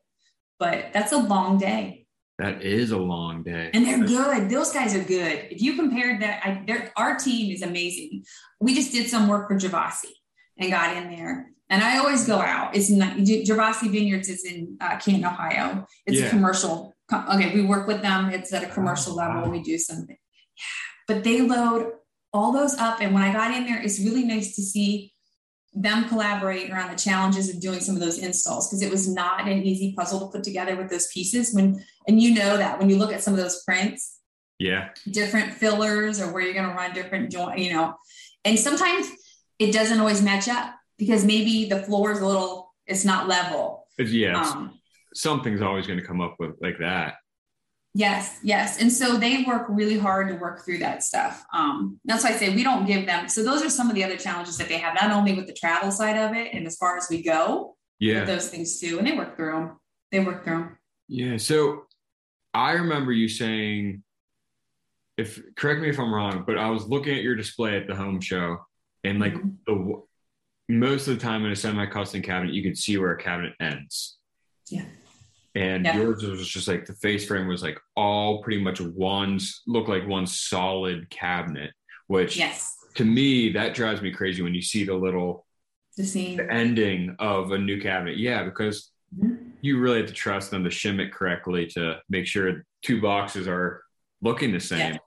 but 0.59 0.91
that's 0.93 1.11
a 1.11 1.17
long 1.17 1.57
day 1.57 2.05
that 2.39 2.63
is 2.63 2.91
a 2.91 2.97
long 2.97 3.43
day 3.43 3.69
and 3.73 3.85
they're 3.85 4.05
good 4.05 4.49
those 4.49 4.71
guys 4.71 4.95
are 4.95 5.03
good 5.03 5.47
if 5.51 5.61
you 5.61 5.75
compared 5.75 6.21
that 6.21 6.41
I, 6.43 6.91
our 6.95 7.15
team 7.17 7.51
is 7.51 7.61
amazing 7.61 8.23
we 8.59 8.73
just 8.73 8.91
did 8.91 9.07
some 9.07 9.27
work 9.27 9.47
for 9.47 9.55
Gervasi 9.55 10.11
and 10.57 10.71
got 10.71 10.97
in 10.97 11.09
there 11.09 11.53
and 11.73 11.83
I 11.83 11.97
always 11.97 12.27
go 12.27 12.37
out. 12.37 12.75
It's 12.75 12.91
not 12.91 13.17
Gervasi 13.17 13.89
Vineyards 13.89 14.29
is 14.29 14.45
in 14.45 14.77
uh, 14.79 14.97
Canton, 14.97 15.25
Ohio. 15.25 15.87
It's 16.05 16.19
yeah. 16.19 16.27
a 16.27 16.29
commercial. 16.29 16.93
Okay, 17.11 17.51
we 17.55 17.63
work 17.63 17.87
with 17.87 18.03
them. 18.03 18.29
It's 18.29 18.53
at 18.53 18.63
a 18.63 18.67
commercial 18.67 19.15
level. 19.15 19.49
We 19.49 19.61
do 19.63 19.79
some 19.79 20.05
but 21.07 21.23
they 21.23 21.41
load 21.41 21.93
all 22.33 22.51
those 22.51 22.75
up. 22.77 22.99
And 22.99 23.13
when 23.13 23.23
I 23.23 23.31
got 23.31 23.55
in 23.55 23.65
there, 23.65 23.81
it's 23.81 23.99
really 23.99 24.23
nice 24.23 24.55
to 24.55 24.61
see 24.61 25.13
them 25.73 26.07
collaborate 26.07 26.69
around 26.69 26.91
the 26.91 26.97
challenges 26.97 27.49
of 27.49 27.59
doing 27.59 27.79
some 27.79 27.95
of 27.95 28.01
those 28.01 28.19
installs 28.19 28.69
because 28.69 28.81
it 28.81 28.91
was 28.91 29.07
not 29.07 29.47
an 29.47 29.63
easy 29.63 29.93
puzzle 29.97 30.19
to 30.19 30.37
put 30.37 30.43
together 30.43 30.75
with 30.75 30.89
those 30.89 31.07
pieces 31.07 31.53
when 31.53 31.83
and 32.07 32.21
you 32.21 32.33
know 32.35 32.57
that 32.57 32.77
when 32.77 32.89
you 32.89 32.97
look 32.97 33.11
at 33.11 33.23
some 33.23 33.33
of 33.33 33.39
those 33.39 33.63
prints. 33.63 34.19
Yeah. 34.59 34.89
Different 35.09 35.53
fillers 35.53 36.21
or 36.21 36.31
where 36.31 36.43
you're 36.43 36.53
going 36.53 36.69
to 36.69 36.75
run 36.75 36.93
different 36.93 37.31
joint 37.31 37.57
you 37.57 37.73
know 37.73 37.95
and 38.45 38.59
sometimes 38.59 39.09
it 39.57 39.71
doesn't 39.71 39.99
always 39.99 40.21
match 40.21 40.47
up 40.47 40.75
because 40.99 41.25
maybe 41.25 41.67
the 41.67 41.81
floor 41.81 42.11
is 42.11 42.19
a 42.19 42.25
little 42.25 42.71
it's 42.85 43.03
not 43.03 43.27
level. 43.27 43.87
Yeah 43.97 44.43
um, 44.43 44.79
something's 45.15 45.63
always 45.63 45.87
going 45.87 45.99
to 45.99 46.05
come 46.05 46.21
up 46.21 46.35
with 46.39 46.51
like 46.61 46.77
that 46.79 47.15
Yes, 47.95 48.39
yes. 48.41 48.81
And 48.81 48.91
so 48.91 49.17
they 49.17 49.43
work 49.43 49.67
really 49.69 49.99
hard 49.99 50.27
to 50.29 50.35
work 50.35 50.65
through 50.65 50.79
that 50.79 51.03
stuff. 51.03 51.45
Um, 51.53 51.99
that's 52.05 52.23
why 52.23 52.31
I 52.31 52.33
say 52.33 52.53
we 52.55 52.63
don't 52.63 52.87
give 52.87 53.05
them. 53.05 53.29
So 53.29 53.43
those 53.43 53.63
are 53.63 53.69
some 53.69 53.87
of 53.87 53.95
the 53.95 54.03
other 54.03 54.17
challenges 54.17 54.57
that 54.57 54.67
they 54.67 54.79
have, 54.79 54.95
not 54.95 55.11
only 55.11 55.33
with 55.33 55.45
the 55.45 55.53
travel 55.53 55.91
side 55.91 56.17
of 56.17 56.35
it 56.35 56.53
and 56.53 56.65
as 56.65 56.75
far 56.75 56.97
as 56.97 57.07
we 57.09 57.21
go, 57.21 57.75
yeah, 57.99 58.25
those 58.25 58.49
things 58.49 58.79
too. 58.79 58.97
And 58.97 59.07
they 59.07 59.15
work 59.15 59.35
through 59.35 59.51
them. 59.51 59.77
They 60.11 60.19
work 60.19 60.43
through 60.43 60.57
them. 60.57 60.77
Yeah. 61.07 61.37
So 61.37 61.83
I 62.53 62.71
remember 62.71 63.11
you 63.11 63.27
saying, 63.27 64.03
if 65.15 65.39
correct 65.55 65.79
me 65.79 65.89
if 65.89 65.99
I'm 65.99 66.13
wrong, 66.13 66.43
but 66.47 66.57
I 66.57 66.71
was 66.71 66.87
looking 66.87 67.15
at 67.15 67.21
your 67.21 67.35
display 67.35 67.77
at 67.77 67.87
the 67.87 67.95
home 67.95 68.19
show 68.19 68.65
and 69.03 69.19
like 69.19 69.35
mm-hmm. 69.35 69.49
the 69.67 70.01
most 70.67 71.07
of 71.07 71.19
the 71.19 71.21
time 71.21 71.45
in 71.45 71.51
a 71.51 71.55
semi-custom 71.55 72.23
cabinet, 72.23 72.55
you 72.55 72.63
could 72.63 72.77
see 72.77 72.97
where 72.97 73.11
a 73.11 73.21
cabinet 73.21 73.53
ends. 73.59 74.17
Yeah 74.71 74.85
and 75.55 75.85
yeah. 75.85 75.97
yours 75.97 76.23
was 76.23 76.47
just 76.47 76.67
like 76.67 76.85
the 76.85 76.93
face 76.95 77.27
frame 77.27 77.47
was 77.47 77.61
like 77.61 77.79
all 77.95 78.41
pretty 78.41 78.61
much 78.61 78.81
one 78.81 79.39
look 79.67 79.87
like 79.87 80.07
one 80.07 80.25
solid 80.25 81.09
cabinet 81.09 81.71
which 82.07 82.37
yes 82.37 82.75
to 82.95 83.05
me 83.05 83.51
that 83.51 83.73
drives 83.73 84.01
me 84.01 84.11
crazy 84.11 84.41
when 84.41 84.53
you 84.53 84.61
see 84.61 84.83
the 84.83 84.93
little 84.93 85.45
the, 85.97 86.03
scene. 86.03 86.37
the 86.37 86.51
ending 86.51 87.15
of 87.19 87.51
a 87.51 87.57
new 87.57 87.79
cabinet 87.79 88.17
yeah 88.17 88.43
because 88.43 88.91
mm-hmm. 89.15 89.35
you 89.61 89.79
really 89.79 89.97
have 89.97 90.07
to 90.07 90.13
trust 90.13 90.49
them 90.49 90.63
to 90.63 90.69
shim 90.69 90.99
it 90.99 91.13
correctly 91.13 91.67
to 91.67 91.97
make 92.09 92.25
sure 92.25 92.65
two 92.81 92.99
boxes 93.01 93.47
are 93.47 93.83
looking 94.21 94.51
the 94.51 94.59
same 94.59 94.93
yeah. 94.93 94.97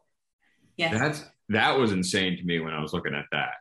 Yes. 0.76 0.92
That's 0.92 1.24
that 1.48 1.78
was 1.78 1.92
insane 1.92 2.37
to 2.37 2.44
me 2.44 2.61
when 2.61 2.74
I 2.74 2.80
was 2.80 2.92
looking 2.92 3.14
at 3.14 3.26
that. 3.32 3.54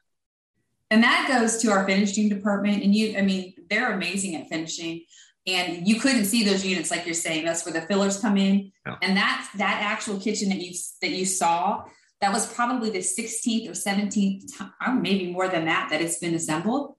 And 0.91 1.03
that 1.03 1.27
goes 1.27 1.57
to 1.57 1.71
our 1.71 1.85
finishing 1.85 2.29
department. 2.29 2.83
And 2.83 2.93
you, 2.93 3.17
I 3.17 3.21
mean, 3.21 3.53
they're 3.69 3.93
amazing 3.93 4.35
at 4.35 4.47
finishing. 4.47 5.03
And 5.47 5.87
you 5.87 5.99
couldn't 5.99 6.25
see 6.25 6.43
those 6.43 6.65
units 6.65 6.89
like 6.89 7.05
you're 7.05 7.13
saying. 7.13 7.45
That's 7.45 7.65
where 7.65 7.73
the 7.73 7.81
fillers 7.81 8.19
come 8.19 8.37
in. 8.37 8.71
Yeah. 8.85 8.95
And 9.01 9.15
that's 9.15 9.51
that 9.53 9.79
actual 9.81 10.19
kitchen 10.19 10.49
that 10.49 10.59
you 10.59 10.73
that 11.01 11.11
you 11.11 11.25
saw. 11.25 11.83
That 12.21 12.33
was 12.33 12.51
probably 12.51 12.89
the 12.89 12.99
16th 12.99 13.67
or 13.67 13.73
17th 13.73 14.57
time, 14.57 14.73
oh, 14.85 14.93
maybe 14.93 15.31
more 15.31 15.47
than 15.47 15.65
that, 15.65 15.89
that 15.91 16.01
it's 16.01 16.17
been 16.17 16.33
assembled. 16.33 16.95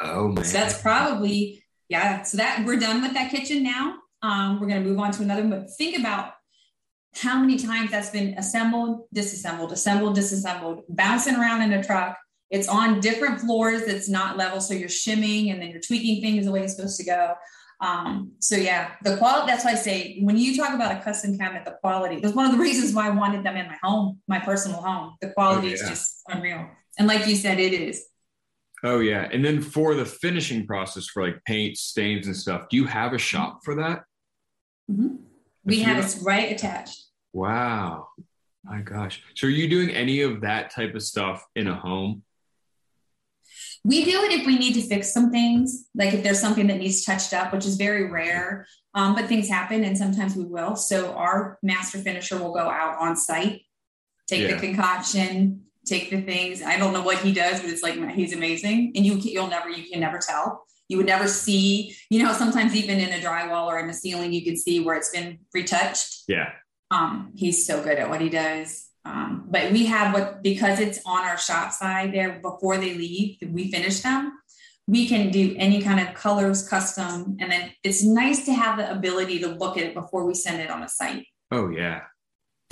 Oh 0.00 0.28
man. 0.28 0.44
So 0.44 0.58
that's 0.58 0.80
probably, 0.80 1.62
yeah. 1.88 2.22
So 2.22 2.38
that 2.38 2.64
we're 2.66 2.78
done 2.78 3.02
with 3.02 3.12
that 3.14 3.30
kitchen 3.30 3.62
now. 3.62 3.96
Um, 4.22 4.58
we're 4.58 4.66
gonna 4.66 4.80
move 4.80 4.98
on 4.98 5.12
to 5.12 5.22
another, 5.22 5.42
one 5.42 5.50
but 5.50 5.70
think 5.76 5.98
about 5.98 6.32
how 7.14 7.38
many 7.38 7.58
times 7.58 7.90
that's 7.90 8.10
been 8.10 8.34
assembled, 8.38 9.06
disassembled, 9.12 9.72
assembled, 9.72 10.14
disassembled, 10.14 10.84
bouncing 10.88 11.36
around 11.36 11.62
in 11.62 11.72
a 11.72 11.82
truck. 11.82 12.16
It's 12.50 12.68
on 12.68 13.00
different 13.00 13.40
floors 13.40 13.84
that's 13.86 14.08
not 14.08 14.36
level. 14.36 14.60
So 14.60 14.74
you're 14.74 14.88
shimming 14.88 15.50
and 15.50 15.60
then 15.60 15.70
you're 15.70 15.80
tweaking 15.80 16.20
things 16.20 16.44
the 16.44 16.52
way 16.52 16.62
it's 16.62 16.74
supposed 16.74 16.98
to 16.98 17.04
go. 17.04 17.34
Um, 17.80 18.32
so 18.40 18.56
yeah, 18.56 18.92
the 19.02 19.16
quality, 19.16 19.46
that's 19.46 19.64
why 19.64 19.72
I 19.72 19.74
say 19.74 20.18
when 20.20 20.36
you 20.36 20.56
talk 20.56 20.74
about 20.74 20.96
a 20.96 21.00
custom 21.02 21.38
cabinet, 21.38 21.64
the 21.64 21.78
quality, 21.80 22.20
that's 22.20 22.34
one 22.34 22.46
of 22.46 22.52
the 22.52 22.58
reasons 22.62 22.94
why 22.94 23.06
I 23.06 23.10
wanted 23.10 23.44
them 23.44 23.56
in 23.56 23.66
my 23.66 23.78
home, 23.82 24.20
my 24.28 24.38
personal 24.38 24.82
home. 24.82 25.16
The 25.20 25.30
quality 25.30 25.68
oh, 25.68 25.70
yeah. 25.70 25.74
is 25.74 25.88
just 25.88 26.22
unreal. 26.28 26.68
And 26.98 27.08
like 27.08 27.26
you 27.26 27.36
said, 27.36 27.58
it 27.58 27.72
is. 27.72 28.04
Oh 28.82 29.00
yeah. 29.00 29.28
And 29.32 29.44
then 29.44 29.60
for 29.60 29.94
the 29.94 30.04
finishing 30.04 30.66
process 30.66 31.06
for 31.06 31.22
like 31.26 31.42
paint, 31.44 31.76
stains 31.76 32.26
and 32.26 32.36
stuff, 32.36 32.68
do 32.70 32.76
you 32.76 32.86
have 32.86 33.12
a 33.12 33.18
shop 33.18 33.60
for 33.64 33.74
that? 33.76 34.02
Mm-hmm. 34.90 35.16
We 35.64 35.80
have 35.80 36.04
it 36.04 36.16
right 36.22 36.50
attached. 36.52 37.04
Wow. 37.32 38.08
My 38.64 38.80
gosh. 38.80 39.22
So 39.34 39.46
are 39.46 39.50
you 39.50 39.68
doing 39.68 39.90
any 39.90 40.22
of 40.22 40.42
that 40.42 40.70
type 40.70 40.94
of 40.94 41.02
stuff 41.02 41.44
in 41.54 41.66
a 41.66 41.74
home? 41.74 42.22
We 43.84 44.04
do 44.04 44.22
it 44.24 44.32
if 44.32 44.46
we 44.46 44.58
need 44.58 44.74
to 44.74 44.82
fix 44.82 45.12
some 45.12 45.30
things, 45.30 45.86
like 45.94 46.12
if 46.12 46.22
there's 46.22 46.40
something 46.40 46.66
that 46.66 46.78
needs 46.78 47.04
touched 47.04 47.32
up, 47.32 47.52
which 47.52 47.64
is 47.64 47.76
very 47.76 48.10
rare, 48.10 48.66
um, 48.94 49.14
but 49.14 49.26
things 49.26 49.48
happen 49.48 49.84
and 49.84 49.96
sometimes 49.96 50.36
we 50.36 50.44
will. 50.44 50.76
So 50.76 51.14
our 51.14 51.58
master 51.62 51.98
finisher 51.98 52.38
will 52.38 52.52
go 52.52 52.68
out 52.68 52.98
on 52.98 53.16
site, 53.16 53.62
take 54.28 54.48
yeah. 54.48 54.54
the 54.54 54.60
concoction, 54.60 55.62
take 55.86 56.10
the 56.10 56.20
things. 56.20 56.62
I 56.62 56.76
don't 56.76 56.92
know 56.92 57.02
what 57.02 57.18
he 57.18 57.32
does, 57.32 57.60
but 57.60 57.70
it's 57.70 57.82
like 57.82 58.10
he's 58.10 58.34
amazing, 58.34 58.92
and 58.94 59.06
you 59.06 59.14
you'll 59.14 59.48
never 59.48 59.70
you 59.70 59.90
can 59.90 60.00
never 60.00 60.18
tell 60.18 60.66
you 60.90 60.96
would 60.96 61.06
never 61.06 61.28
see, 61.28 61.96
you 62.10 62.20
know, 62.20 62.32
sometimes 62.32 62.74
even 62.74 62.98
in 62.98 63.12
a 63.12 63.24
drywall 63.24 63.68
or 63.68 63.78
in 63.78 63.88
a 63.88 63.94
ceiling, 63.94 64.32
you 64.32 64.42
can 64.42 64.56
see 64.56 64.80
where 64.80 64.96
it's 64.96 65.10
been 65.10 65.38
retouched. 65.54 66.24
Yeah. 66.26 66.50
Um, 66.90 67.30
he's 67.36 67.64
so 67.64 67.80
good 67.80 67.96
at 67.96 68.10
what 68.10 68.20
he 68.20 68.28
does. 68.28 68.89
Um, 69.04 69.46
but 69.48 69.72
we 69.72 69.86
have 69.86 70.12
what 70.12 70.42
because 70.42 70.78
it's 70.78 71.00
on 71.06 71.24
our 71.24 71.38
shop 71.38 71.72
side 71.72 72.12
there 72.12 72.38
before 72.40 72.76
they 72.76 72.94
leave, 72.94 73.38
we 73.42 73.70
finish 73.70 74.00
them. 74.00 74.32
We 74.86 75.08
can 75.08 75.30
do 75.30 75.54
any 75.56 75.80
kind 75.80 76.06
of 76.06 76.14
colors 76.14 76.68
custom, 76.68 77.36
and 77.40 77.50
then 77.50 77.72
it's 77.84 78.04
nice 78.04 78.44
to 78.46 78.52
have 78.52 78.76
the 78.78 78.90
ability 78.90 79.38
to 79.40 79.48
look 79.48 79.76
at 79.76 79.84
it 79.84 79.94
before 79.94 80.26
we 80.26 80.34
send 80.34 80.60
it 80.60 80.70
on 80.70 80.82
a 80.82 80.88
site. 80.88 81.26
Oh 81.50 81.70
yeah. 81.70 82.02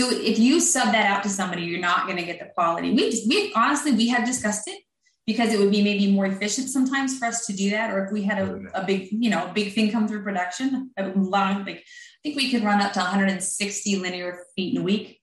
So 0.01 0.11
if 0.11 0.39
you 0.39 0.61
sub 0.61 0.93
that 0.93 1.07
out 1.07 1.23
to 1.25 1.29
somebody, 1.29 1.63
you're 1.63 1.81
not 1.81 2.07
going 2.07 2.19
to 2.19 2.25
get 2.25 2.39
the 2.39 2.51
quality. 2.55 2.93
We 2.93 3.11
just, 3.11 3.29
we 3.29 3.53
honestly 3.57 3.93
we 3.93 4.09
have 4.09 4.25
discussed 4.25 4.69
it 4.69 4.81
because 5.29 5.53
it 5.53 5.59
would 5.59 5.71
be 5.71 5.83
maybe 5.83 6.11
more 6.11 6.25
efficient 6.25 6.71
sometimes 6.71 7.19
for 7.19 7.27
us 7.27 7.45
to 7.47 7.53
do 7.53 7.69
that. 7.71 7.93
Or 7.93 8.03
if 8.05 8.11
we 8.11 8.23
had 8.23 8.39
a, 8.39 8.63
a 8.73 8.85
big, 8.87 9.09
you 9.11 9.29
know, 9.29 9.51
big 9.55 9.75
thing 9.75 9.91
come 9.91 10.09
through 10.09 10.23
production, 10.23 10.91
a 10.97 11.09
long, 11.09 11.67
like, 11.67 11.85
I 11.85 12.19
think 12.23 12.37
we 12.37 12.51
could 12.51 12.65
run 12.65 12.81
up 12.81 12.95
to 12.95 13.01
160 13.01 13.97
linear 13.97 14.39
feet 14.57 14.75
in 14.75 14.81
a 14.81 14.85
week. 14.85 15.18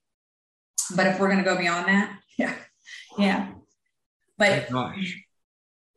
But 0.95 1.08
if 1.08 1.19
we're 1.19 1.28
going 1.28 1.43
to 1.43 1.50
go 1.50 1.58
beyond 1.58 1.88
that, 1.88 2.19
yeah, 2.38 2.56
yeah. 3.17 3.52
But 4.38 4.69
gosh. 4.69 5.21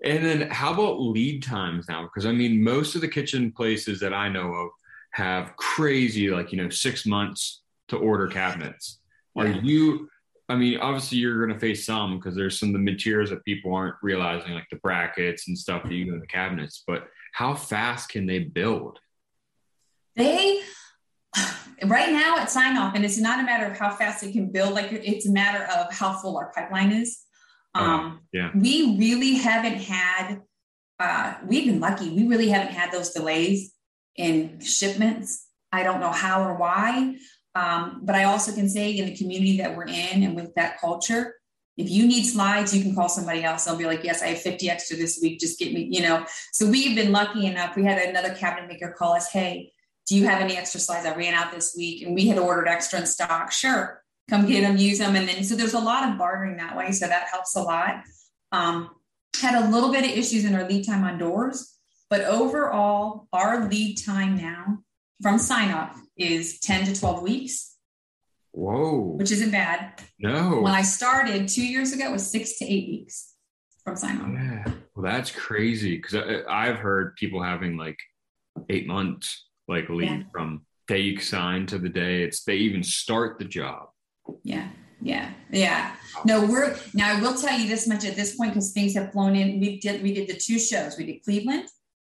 And 0.04 0.24
then 0.24 0.50
how 0.50 0.72
about 0.72 1.00
lead 1.00 1.42
times 1.42 1.88
now? 1.88 2.04
Because 2.04 2.24
I 2.24 2.32
mean, 2.32 2.62
most 2.62 2.94
of 2.94 3.00
the 3.00 3.08
kitchen 3.08 3.50
places 3.50 3.98
that 4.00 4.14
I 4.14 4.28
know 4.28 4.52
of 4.52 4.70
have 5.12 5.56
crazy, 5.56 6.30
like, 6.30 6.52
you 6.52 6.62
know, 6.62 6.68
six 6.68 7.04
months 7.04 7.62
to 7.88 7.96
order 7.96 8.28
cabinets. 8.28 9.00
Are 9.36 9.48
yeah. 9.48 9.60
you 9.62 10.08
I 10.48 10.56
mean, 10.56 10.78
obviously 10.78 11.18
you're 11.18 11.44
going 11.44 11.58
to 11.58 11.60
face 11.60 11.84
some 11.84 12.18
because 12.18 12.34
there's 12.34 12.58
some 12.58 12.70
of 12.70 12.72
the 12.72 12.78
materials 12.78 13.28
that 13.30 13.44
people 13.44 13.74
aren't 13.74 13.96
realizing, 14.02 14.54
like 14.54 14.68
the 14.70 14.78
brackets 14.78 15.46
and 15.48 15.58
stuff 15.58 15.82
that 15.82 15.92
you 15.92 16.06
go 16.06 16.14
in 16.14 16.20
the 16.20 16.26
cabinets. 16.26 16.82
But 16.86 17.08
how 17.32 17.54
fast 17.54 18.08
can 18.08 18.26
they 18.26 18.38
build? 18.38 18.98
They 20.16 20.62
right 21.86 22.10
now 22.10 22.38
at 22.38 22.50
sign 22.50 22.76
off, 22.76 22.94
and 22.94 23.04
it's 23.04 23.18
not 23.18 23.40
a 23.40 23.42
matter 23.42 23.66
of 23.66 23.76
how 23.76 23.90
fast 23.90 24.22
they 24.22 24.32
can 24.32 24.50
build. 24.50 24.74
Like 24.74 24.92
it's 24.92 25.28
a 25.28 25.32
matter 25.32 25.64
of 25.64 25.92
how 25.92 26.14
full 26.14 26.36
our 26.36 26.52
pipeline 26.52 26.92
is. 26.92 27.18
Oh, 27.74 27.84
um, 27.84 28.20
yeah, 28.32 28.50
we 28.54 28.96
really 28.98 29.34
haven't 29.34 29.78
had. 29.78 30.40
Uh, 30.98 31.34
we've 31.46 31.66
been 31.66 31.80
lucky. 31.80 32.10
We 32.10 32.26
really 32.26 32.48
haven't 32.48 32.72
had 32.72 32.90
those 32.90 33.10
delays 33.10 33.72
in 34.16 34.60
shipments. 34.60 35.46
I 35.70 35.82
don't 35.82 36.00
know 36.00 36.10
how 36.10 36.42
or 36.42 36.54
why. 36.54 37.16
Um, 37.54 38.00
but 38.04 38.14
I 38.14 38.24
also 38.24 38.52
can 38.52 38.68
say 38.68 38.90
in 38.90 39.06
the 39.06 39.16
community 39.16 39.58
that 39.58 39.76
we're 39.76 39.86
in 39.86 40.22
and 40.22 40.36
with 40.36 40.54
that 40.54 40.80
culture, 40.80 41.34
if 41.76 41.88
you 41.88 42.06
need 42.06 42.24
slides, 42.24 42.76
you 42.76 42.82
can 42.82 42.94
call 42.94 43.08
somebody 43.08 43.44
else. 43.44 43.64
They'll 43.64 43.76
be 43.76 43.86
like, 43.86 44.02
yes, 44.02 44.20
I 44.20 44.26
have 44.26 44.40
50 44.40 44.68
extra 44.68 44.96
this 44.96 45.20
week. 45.22 45.38
Just 45.38 45.58
get 45.58 45.72
me, 45.72 45.88
you 45.90 46.02
know. 46.02 46.26
So 46.52 46.68
we've 46.68 46.96
been 46.96 47.12
lucky 47.12 47.46
enough. 47.46 47.76
We 47.76 47.84
had 47.84 47.98
another 47.98 48.34
cabinet 48.34 48.68
maker 48.68 48.94
call 48.98 49.14
us, 49.14 49.30
hey, 49.30 49.72
do 50.08 50.16
you 50.16 50.26
have 50.26 50.40
any 50.40 50.56
extra 50.56 50.80
slides? 50.80 51.06
I 51.06 51.14
ran 51.14 51.34
out 51.34 51.52
this 51.52 51.74
week 51.76 52.02
and 52.02 52.14
we 52.14 52.26
had 52.28 52.38
ordered 52.38 52.68
extra 52.68 53.00
in 53.00 53.06
stock. 53.06 53.52
Sure, 53.52 54.02
come 54.28 54.46
get 54.46 54.62
them, 54.62 54.76
use 54.76 54.98
them. 54.98 55.16
And 55.16 55.28
then 55.28 55.44
so 55.44 55.54
there's 55.54 55.74
a 55.74 55.80
lot 55.80 56.08
of 56.08 56.18
bartering 56.18 56.56
that 56.56 56.76
way. 56.76 56.92
So 56.92 57.06
that 57.06 57.28
helps 57.28 57.54
a 57.56 57.62
lot. 57.62 58.02
Um, 58.50 58.90
had 59.40 59.62
a 59.62 59.68
little 59.68 59.92
bit 59.92 60.04
of 60.04 60.10
issues 60.10 60.44
in 60.44 60.54
our 60.54 60.66
lead 60.66 60.86
time 60.86 61.04
on 61.04 61.18
doors, 61.18 61.76
but 62.10 62.22
overall, 62.22 63.28
our 63.32 63.68
lead 63.68 63.96
time 63.96 64.36
now 64.36 64.78
from 65.22 65.38
sign 65.38 65.70
off 65.70 66.00
is 66.16 66.58
10 66.60 66.86
to 66.86 66.98
12 66.98 67.22
weeks. 67.22 67.76
Whoa. 68.52 69.14
Which 69.16 69.30
isn't 69.30 69.50
bad. 69.50 70.02
No. 70.18 70.60
When 70.62 70.74
I 70.74 70.82
started 70.82 71.48
two 71.48 71.66
years 71.66 71.92
ago, 71.92 72.06
it 72.06 72.12
was 72.12 72.28
six 72.28 72.58
to 72.58 72.64
eight 72.64 72.88
weeks 72.88 73.34
from 73.84 73.96
sign 73.96 74.20
off. 74.20 74.28
Yeah. 74.32 74.72
Well, 74.94 75.04
that's 75.04 75.30
crazy 75.30 75.96
because 75.96 76.44
I've 76.48 76.78
heard 76.78 77.14
people 77.16 77.42
having 77.42 77.76
like 77.76 77.98
eight 78.68 78.86
months, 78.86 79.47
like 79.68 79.88
lead 79.88 80.10
yeah. 80.10 80.22
from 80.32 80.62
day 80.86 81.16
sign 81.18 81.66
to 81.66 81.78
the 81.78 81.88
day 81.88 82.22
it's 82.22 82.44
they 82.44 82.56
even 82.56 82.82
start 82.82 83.38
the 83.38 83.44
job. 83.44 83.88
Yeah. 84.42 84.68
Yeah, 85.00 85.30
yeah. 85.52 85.94
No, 86.24 86.44
we're 86.44 86.76
now. 86.92 87.16
I 87.16 87.20
will 87.20 87.34
tell 87.34 87.56
you 87.56 87.68
this 87.68 87.86
much 87.86 88.04
at 88.04 88.16
this 88.16 88.34
point 88.34 88.54
because 88.54 88.72
things 88.72 88.94
have 88.94 89.12
flown 89.12 89.36
in. 89.36 89.60
We 89.60 89.78
did 89.78 90.02
we 90.02 90.12
did 90.12 90.28
the 90.28 90.34
two 90.34 90.58
shows. 90.58 90.98
We 90.98 91.06
did 91.06 91.22
Cleveland, 91.22 91.68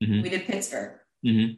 mm-hmm. 0.03 0.23
we 0.23 0.29
did 0.29 0.47
Pittsburgh. 0.47 0.99
Mm-hmm. 1.25 1.55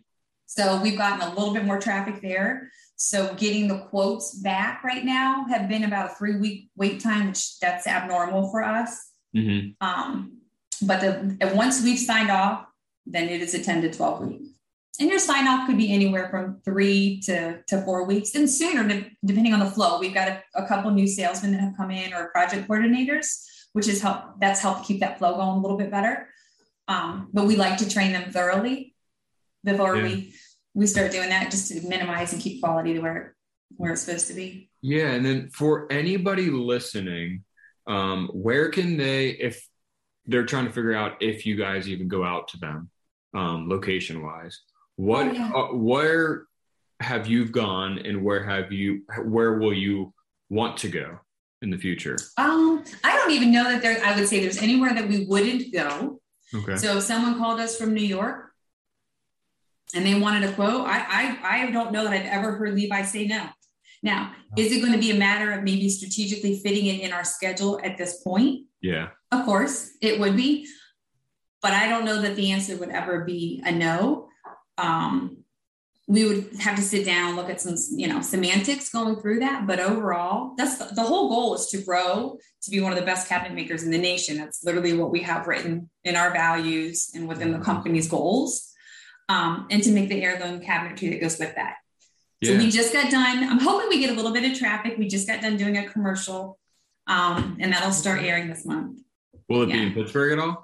So 0.47 0.81
we've 0.83 0.99
gotten 0.99 1.27
a 1.27 1.35
little 1.35 1.55
bit 1.55 1.65
more 1.65 1.81
traffic 1.81 2.21
there. 2.21 2.71
So 2.97 3.35
getting 3.35 3.69
the 3.69 3.79
quotes 3.91 4.35
back 4.35 4.85
right 4.85 5.05
now 5.05 5.47
have 5.49 5.69
been 5.69 5.85
about 5.85 6.13
a 6.13 6.15
three 6.15 6.37
week 6.37 6.71
wait 6.77 7.01
time, 7.01 7.29
which 7.29 7.59
that's 7.59 7.87
abnormal 7.87 8.51
for 8.51 8.63
us. 8.63 9.11
Mm-hmm. 9.35 9.85
Um, 9.87 10.39
but 10.83 11.01
the, 11.01 11.53
once 11.55 11.83
we've 11.83 11.99
signed 11.99 12.31
off, 12.31 12.67
then 13.07 13.29
it 13.29 13.41
is 13.41 13.55
a 13.55 13.63
10 13.63 13.83
to 13.83 13.93
12 13.93 14.27
weeks. 14.27 14.49
And 15.01 15.09
your 15.11 15.19
sign 15.19 15.49
off 15.49 15.67
could 15.67 15.77
be 15.77 15.93
anywhere 15.93 16.29
from 16.29 16.61
three 16.65 17.21
to, 17.23 17.61
to 17.67 17.83
four 17.83 18.05
weeks 18.05 18.35
and 18.37 18.49
sooner, 18.49 18.83
depending 19.25 19.53
on 19.53 19.59
the 19.59 19.71
flow. 19.71 19.99
We've 19.99 20.15
got 20.15 20.29
a, 20.29 20.43
a 20.55 20.67
couple 20.69 20.91
new 20.93 21.09
salesmen 21.09 21.51
that 21.53 21.61
have 21.61 21.77
come 21.77 21.91
in 21.91 22.15
or 22.15 22.29
project 22.29 22.69
coordinators, 22.69 23.45
which 23.73 23.89
is 23.89 24.01
help 24.01 24.41
that's 24.41 24.61
helped 24.61 24.87
keep 24.87 25.01
that 25.01 25.19
flow 25.19 25.35
going 25.35 25.59
a 25.59 25.61
little 25.61 25.77
bit 25.77 25.91
better. 25.91 26.29
Um, 26.87 27.29
but 27.33 27.47
we 27.47 27.57
like 27.57 27.79
to 27.79 27.89
train 27.89 28.13
them 28.13 28.31
thoroughly 28.31 28.95
before 29.65 29.97
yeah. 29.97 30.03
we 30.03 30.35
we 30.75 30.87
start 30.87 31.13
doing 31.13 31.29
that 31.31 31.51
just 31.51 31.73
to 31.73 31.81
minimize 31.89 32.33
and 32.33 32.43
keep 32.43 32.63
quality 32.63 32.95
to 32.95 33.01
where 33.01 33.35
where 33.77 33.93
it's 33.93 34.03
supposed 34.03 34.29
to 34.29 34.35
be. 34.35 34.71
Yeah, 34.81 35.11
and 35.11 35.25
then 35.25 35.51
for 35.51 35.91
anybody 35.91 36.51
listening, 36.51 37.43
um, 37.89 38.29
where 38.33 38.69
can 38.69 38.97
they 38.97 39.31
if 39.31 39.67
they're 40.27 40.47
trying 40.47 40.67
to 40.67 40.73
figure 40.73 40.95
out 40.95 41.23
if 41.23 41.47
you 41.47 41.57
guys 41.57 41.89
even 41.89 42.07
go 42.07 42.23
out 42.23 42.49
to 42.49 42.59
them 42.59 42.91
um, 43.35 43.69
location 43.69 44.23
wise? 44.23 44.61
What 44.97 45.29
oh, 45.29 45.33
yeah. 45.33 45.51
uh, 45.53 45.67
where 45.75 46.45
have 47.01 47.27
you 47.27 47.47
gone 47.47 47.99
and 47.99 48.23
where 48.25 48.45
have 48.45 48.73
you 48.73 49.03
where 49.25 49.55
will 49.55 49.75
you 49.75 50.13
want 50.49 50.77
to 50.79 50.89
go 50.89 51.19
in 51.63 51.71
the 51.71 51.79
future? 51.79 52.17
Um, 52.37 52.85
I 53.03 53.17
don't 53.17 53.33
even 53.33 53.53
know 53.53 53.65
that 53.65 53.83
there 53.83 54.03
I 54.05 54.17
would 54.17 54.29
say 54.29 54.41
there's 54.41 54.59
anywhere 54.59 54.95
that 54.95 55.09
we 55.09 55.27
wouldn't 55.27 55.73
go. 55.73 56.21
Okay. 56.55 56.77
So 56.77 56.99
if 56.99 57.05
someone 57.05 57.39
called 57.39 57.59
us 57.59 57.77
from 57.77 57.95
New 57.95 58.05
York, 58.05 58.55
and 59.95 60.05
they 60.05 60.15
wanted 60.19 60.49
a 60.49 60.53
quote, 60.53 60.87
I, 60.87 61.39
I, 61.43 61.67
I 61.67 61.71
don't 61.71 61.93
know 61.93 62.05
that 62.05 62.13
I've 62.13 62.27
ever 62.27 62.53
heard 62.57 62.75
Levi 62.75 63.03
say 63.03 63.27
no. 63.27 63.49
Now, 64.03 64.33
is 64.59 64.71
it 64.71 64.81
going 64.81 64.93
to 64.93 64.99
be 64.99 65.13
a 65.13 65.19
matter 65.19 65.53
of 65.53 65.63
maybe 65.63 65.89
strategically 65.89 66.59
fitting 66.59 66.87
it 66.87 67.01
in 67.01 67.13
our 67.13 67.25
schedule 67.25 67.81
at 67.83 67.97
this 67.97 68.21
point? 68.23 68.67
Yeah. 68.83 69.09
Of 69.33 69.47
course, 69.47 69.91
it 70.03 70.21
would 70.21 70.37
be. 70.37 70.67
But 71.63 71.73
I 71.73 71.89
don't 71.89 72.05
know 72.05 72.21
that 72.21 72.37
the 72.37 72.53
answer 72.53 72.77
would 72.77 72.91
ever 72.91 73.25
be 73.25 73.63
a 73.65 73.73
no. 73.73 74.29
Um, 74.79 75.45
we 76.07 76.27
would 76.27 76.51
have 76.61 76.77
to 76.77 76.83
sit 76.83 77.07
down, 77.07 77.35
look 77.35 77.49
at 77.49 77.61
some, 77.61 77.77
you 77.93 78.07
know, 78.07 78.21
semantics 78.21 78.91
going 78.91 79.17
through 79.17 79.41
that. 79.41 79.67
But 79.67 79.81
overall, 79.81 80.55
that's 80.57 80.77
the, 80.77 80.95
the, 80.95 81.03
whole 81.03 81.31
goal 81.31 81.55
is 81.55 81.69
to 81.69 81.81
grow 81.81 82.39
to 82.63 82.71
be 82.71 82.81
one 82.81 82.93
of 82.93 82.99
the 82.99 83.05
best 83.07 83.27
cabinet 83.27 83.55
makers 83.55 83.85
in 83.85 83.91
the 83.91 83.99
nation. 83.99 84.37
That's 84.37 84.63
literally 84.65 84.93
what 84.93 85.11
we 85.11 85.23
have 85.23 85.47
written 85.47 85.89
in 86.03 86.15
our 86.15 86.31
values 86.31 87.11
and 87.15 87.27
within 87.27 87.53
the 87.53 87.59
company's 87.59 88.09
goals. 88.09 88.71
Um, 89.31 89.67
and 89.71 89.83
to 89.83 89.91
make 89.91 90.11
the 90.11 90.23
heirloom 90.23 90.61
cabinetry 90.61 91.11
that 91.11 91.21
goes 91.23 91.39
with 91.39 91.55
that. 91.55 91.77
Yeah. 92.43 92.53
So 92.53 92.59
we 92.59 92.71
just 92.71 92.93
got 92.93 93.11
done. 93.11 93.43
I'm 93.43 93.61
hoping 93.61 93.89
we 93.89 94.01
get 94.01 94.11
a 94.11 94.15
little 94.15 94.33
bit 94.33 94.51
of 94.51 94.59
traffic. 94.59 94.99
We 94.99 95.09
just 95.09 95.27
got 95.27 95.41
done 95.41 95.57
doing 95.57 95.79
a 95.79 95.89
commercial, 95.89 96.59
um, 97.07 97.57
and 97.59 97.73
that'll 97.73 97.93
start 97.93 98.23
airing 98.23 98.49
this 98.49 98.67
month. 98.67 99.01
Will 99.49 99.63
it 99.63 99.71
yeah. 99.71 99.77
be 99.77 99.83
in 99.85 99.93
Pittsburgh 99.95 100.39
at 100.39 100.45
all? 100.45 100.64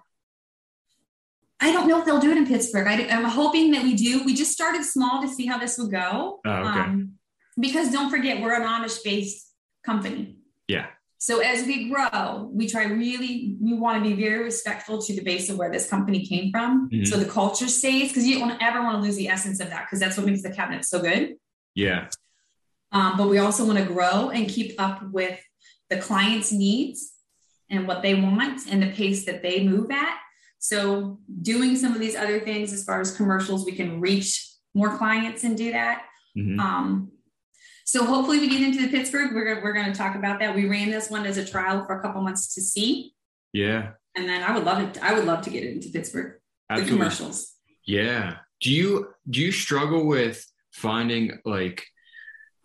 I 1.61 1.73
don't 1.73 1.88
know 1.88 1.99
if 1.99 2.07
they'll 2.07 2.20
do 2.20 2.31
it 2.31 2.37
in 2.37 2.46
Pittsburgh. 2.46 2.87
I, 2.87 2.94
am 2.94 3.25
hoping 3.25 3.73
that 3.73 3.83
we 3.83 3.94
do. 3.94 4.25
We 4.25 4.35
just 4.35 4.53
started 4.53 4.85
small 4.85 5.20
to 5.23 5.29
see 5.29 5.46
how 5.46 5.59
this 5.59 5.77
would 5.79 5.90
go. 5.90 6.40
Oh, 6.44 6.51
okay. 6.51 6.81
Um, 6.81 7.12
because 7.59 7.92
don't 7.92 8.11
forget, 8.11 8.40
we're 8.40 8.55
an 8.55 8.62
Amish 8.62 9.05
based 9.05 9.46
company. 9.85 10.38
Yeah. 10.68 10.87
So 11.18 11.40
as 11.40 11.66
we 11.66 11.90
grow, 11.90 12.49
we 12.51 12.66
try 12.66 12.85
really, 12.85 13.57
we 13.61 13.75
want 13.75 14.03
to 14.03 14.09
be 14.09 14.18
very 14.18 14.42
respectful 14.42 15.03
to 15.03 15.14
the 15.14 15.20
base 15.20 15.51
of 15.51 15.59
where 15.59 15.70
this 15.70 15.87
company 15.87 16.25
came 16.25 16.51
from. 16.51 16.88
Mm-hmm. 16.88 17.05
So 17.05 17.18
the 17.18 17.27
culture 17.27 17.68
stays 17.68 18.09
because 18.09 18.27
you 18.27 18.38
don't 18.38 18.61
ever 18.62 18.83
want 18.83 18.96
to 18.96 19.03
lose 19.03 19.16
the 19.16 19.29
essence 19.29 19.61
of 19.61 19.68
that 19.68 19.85
because 19.85 20.01
that's 20.01 20.16
what 20.16 20.25
makes 20.25 20.42
the 20.42 20.51
cabinet 20.51 20.87
so 20.87 21.03
good. 21.03 21.37
Yeah. 21.75 22.09
Um, 22.90 23.18
but 23.18 23.29
we 23.29 23.37
also 23.37 23.66
want 23.66 23.79
to 23.79 23.85
grow 23.85 24.31
and 24.31 24.49
keep 24.49 24.81
up 24.81 25.03
with 25.11 25.38
the 25.90 25.99
client's 25.99 26.53
needs 26.53 27.12
and 27.68 27.87
what 27.87 28.01
they 28.01 28.14
want 28.14 28.62
and 28.70 28.83
the 28.83 28.90
pace 28.90 29.27
that 29.27 29.42
they 29.42 29.62
move 29.62 29.90
at. 29.90 30.18
So, 30.61 31.18
doing 31.40 31.75
some 31.75 31.94
of 31.94 32.01
these 32.01 32.14
other 32.14 32.38
things 32.38 32.73
as 32.75 32.85
far 32.85 33.01
as 33.01 33.16
commercials, 33.16 33.64
we 33.64 33.73
can 33.73 33.99
reach 33.99 34.46
more 34.75 34.96
clients 34.96 35.42
and 35.42 35.57
do 35.57 35.73
that. 35.73 36.05
Mm-hmm. 36.37 36.61
Um, 36.61 37.12
so, 37.87 38.05
hopefully, 38.05 38.38
we 38.40 38.49
get 38.49 38.61
into 38.61 38.83
the 38.83 38.88
Pittsburgh. 38.88 39.35
We're, 39.35 39.62
we're 39.62 39.73
going 39.73 39.90
to 39.90 39.99
talk 39.99 40.16
about 40.16 40.38
that. 40.40 40.55
We 40.55 40.68
ran 40.68 40.90
this 40.90 41.11
one 41.11 41.25
as 41.25 41.38
a 41.38 41.44
trial 41.46 41.87
for 41.87 41.99
a 41.99 42.03
couple 42.03 42.20
months 42.20 42.55
to 42.55 42.61
see. 42.61 43.14
Yeah. 43.55 43.92
And 44.14 44.29
then 44.29 44.42
I 44.42 44.55
would 44.55 44.64
love 44.64 44.83
it. 44.83 45.03
I 45.03 45.14
would 45.14 45.25
love 45.25 45.42
to 45.42 45.51
get 45.51 45.64
it 45.64 45.73
into 45.73 45.88
Pittsburgh. 45.88 46.35
Absolutely. 46.68 46.90
The 46.90 46.99
commercials. 46.99 47.55
Yeah. 47.87 48.37
Do 48.61 48.70
you 48.70 49.09
do 49.29 49.40
you 49.40 49.53
struggle 49.53 50.07
with 50.07 50.44
finding 50.73 51.38
like 51.46 51.87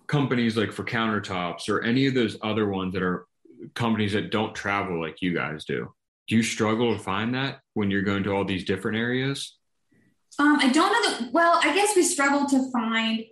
companies 0.08 0.58
like 0.58 0.74
for 0.74 0.84
countertops 0.84 1.70
or 1.70 1.82
any 1.82 2.08
of 2.08 2.14
those 2.14 2.38
other 2.44 2.68
ones 2.68 2.94
that 2.94 3.04
are 3.04 3.26
companies 3.74 4.14
that 4.14 4.32
don't 4.32 4.54
travel 4.54 5.00
like 5.00 5.22
you 5.22 5.34
guys 5.34 5.64
do? 5.64 5.94
Do 6.28 6.36
you 6.36 6.44
struggle 6.44 6.96
to 6.96 7.00
find 7.00 7.36
that 7.36 7.60
when 7.74 7.92
you're 7.92 8.02
going 8.02 8.24
to 8.24 8.32
all 8.32 8.46
these 8.46 8.66
different 8.66 8.98
areas? 8.98 9.58
Um, 10.40 10.58
I 10.60 10.70
don't 10.70 10.92
know 10.92 11.10
that. 11.10 11.34
Well, 11.34 11.60
I 11.64 11.74
guess 11.74 11.96
we 11.96 12.04
struggle 12.04 12.48
to 12.48 12.72
find 12.72 13.24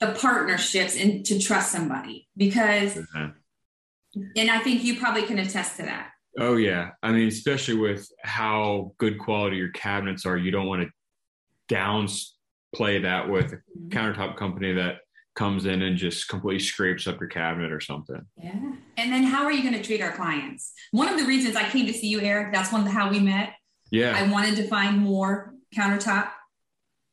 the 0.00 0.12
partnerships 0.20 0.96
and 0.96 1.24
to 1.26 1.38
trust 1.38 1.72
somebody 1.72 2.28
because, 2.36 2.96
and 3.16 4.50
I 4.50 4.58
think 4.58 4.82
you 4.82 4.98
probably 4.98 5.22
can 5.22 5.38
attest 5.38 5.76
to 5.76 5.84
that. 5.84 6.10
Oh 6.38 6.56
yeah, 6.56 6.90
I 7.02 7.12
mean, 7.12 7.28
especially 7.28 7.74
with 7.74 8.08
how 8.22 8.92
good 8.98 9.18
quality 9.18 9.56
your 9.56 9.70
cabinets 9.70 10.26
are, 10.26 10.36
you 10.36 10.50
don't 10.50 10.66
want 10.66 10.82
to 10.82 11.74
downplay 11.74 13.02
that 13.02 13.28
with 13.28 13.52
a 13.52 13.56
mm-hmm. 13.56 13.88
countertop 13.88 14.36
company 14.36 14.72
that 14.74 14.96
comes 15.34 15.64
in 15.64 15.82
and 15.82 15.96
just 15.96 16.28
completely 16.28 16.60
scrapes 16.60 17.06
up 17.06 17.18
your 17.18 17.28
cabinet 17.28 17.72
or 17.72 17.80
something. 17.80 18.20
Yeah. 18.36 18.74
And 18.96 19.12
then 19.12 19.22
how 19.22 19.44
are 19.44 19.52
you 19.52 19.62
going 19.62 19.74
to 19.74 19.82
treat 19.82 20.02
our 20.02 20.12
clients? 20.12 20.72
One 20.90 21.08
of 21.08 21.18
the 21.18 21.24
reasons 21.24 21.56
I 21.56 21.68
came 21.68 21.86
to 21.86 21.92
see 21.92 22.08
you, 22.08 22.20
Eric, 22.20 22.52
that's 22.52 22.70
one 22.70 22.86
of 22.86 22.92
how 22.92 23.10
we 23.10 23.18
met. 23.18 23.54
Yeah. 23.90 24.14
I 24.16 24.30
wanted 24.30 24.56
to 24.56 24.68
find 24.68 24.98
more 24.98 25.54
countertop 25.74 26.30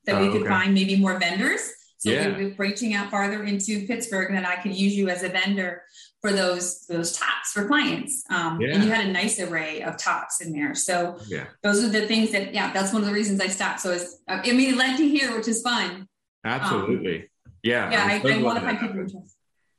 that 0.06 0.16
oh, 0.16 0.22
we 0.22 0.32
could 0.32 0.42
okay. 0.42 0.50
find 0.50 0.74
maybe 0.74 0.98
more 0.98 1.18
vendors. 1.18 1.62
So 1.98 2.12
yeah. 2.12 2.38
we 2.38 2.46
were 2.46 2.54
reaching 2.58 2.94
out 2.94 3.12
farther 3.12 3.44
into 3.44 3.86
Pittsburgh 3.86 4.32
that 4.32 4.46
I 4.46 4.56
could 4.62 4.74
use 4.74 4.96
you 4.96 5.10
as 5.10 5.24
a 5.24 5.30
vendor 5.30 5.84
for 6.22 6.32
those 6.32 6.86
those 6.88 7.18
tops 7.18 7.52
for 7.54 7.68
clients. 7.68 8.24
Um, 8.30 8.60
yeah. 8.60 8.74
And 8.74 8.84
you 8.84 8.90
had 8.90 9.06
a 9.06 9.12
nice 9.12 9.40
array 9.40 9.82
of 9.82 9.98
tops 9.98 10.42
in 10.42 10.54
there. 10.54 10.76
So 10.76 11.18
yeah. 11.28 11.46
those 11.62 11.84
are 11.84 11.90
the 11.90 12.08
things 12.08 12.32
that, 12.32 12.54
yeah, 12.54 12.72
that's 12.72 12.94
one 12.94 13.02
of 13.02 13.08
the 13.08 13.14
reasons 13.14 13.42
I 13.42 13.48
stopped. 13.48 13.82
So 13.82 13.92
it's, 13.92 14.18
I 14.28 14.42
mean, 14.52 14.74
it 14.74 14.78
led 14.78 14.98
to 14.98 15.08
here, 15.08 15.36
which 15.36 15.48
is 15.50 15.62
fun. 15.62 16.08
Absolutely. 16.46 17.18
Um, 17.18 17.28
yeah. 17.64 17.92
Yeah, 17.92 18.06
I, 18.06 18.22
so 18.22 18.30
I 18.30 18.42
want 18.42 18.60
to 18.60 18.66
find 18.66 18.80
people 18.80 19.26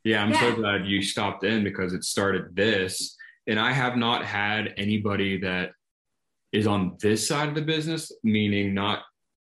Yeah, 0.04 0.22
I'm 0.22 0.30
yeah. 0.30 0.40
so 0.40 0.54
glad 0.54 0.86
you 0.86 1.02
stopped 1.02 1.44
in 1.44 1.64
because 1.64 1.92
it 1.92 2.04
started 2.04 2.54
this. 2.54 3.16
And 3.46 3.58
I 3.58 3.72
have 3.72 3.96
not 3.96 4.24
had 4.24 4.74
anybody 4.76 5.38
that 5.40 5.70
is 6.52 6.66
on 6.66 6.96
this 7.00 7.26
side 7.26 7.48
of 7.48 7.54
the 7.54 7.62
business, 7.62 8.12
meaning 8.22 8.74
not 8.74 9.02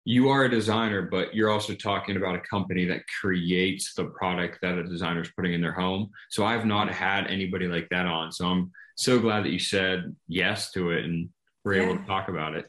you 0.06 0.30
are 0.30 0.46
a 0.46 0.50
designer, 0.50 1.04
but 1.04 1.36
you're 1.36 1.52
also 1.52 1.74
talking 1.76 2.18
about 2.18 2.36
a 2.36 2.40
company 2.40 2.86
that 2.86 3.02
creates 3.22 3.94
the 3.94 4.06
product 4.06 4.60
that 4.62 4.78
a 4.78 4.84
designer 4.84 5.22
is 5.22 5.32
putting 5.36 5.54
in 5.54 5.62
their 5.62 5.74
home. 5.74 6.10
So 6.30 6.46
I've 6.46 6.66
not 6.66 6.92
had 6.92 7.28
anybody 7.28 7.68
like 7.68 7.88
that 7.90 8.06
on. 8.06 8.32
So 8.32 8.48
I'm 8.48 8.72
so 8.96 9.20
glad 9.20 9.46
that 9.46 9.52
you 9.52 9.60
said 9.60 10.16
yes 10.28 10.72
to 10.72 10.92
it 10.92 11.06
and 11.06 11.30
we're 11.64 11.76
yeah. 11.76 11.84
able 11.84 11.98
to 11.98 12.06
talk 12.06 12.28
about 12.28 12.56
it. 12.56 12.66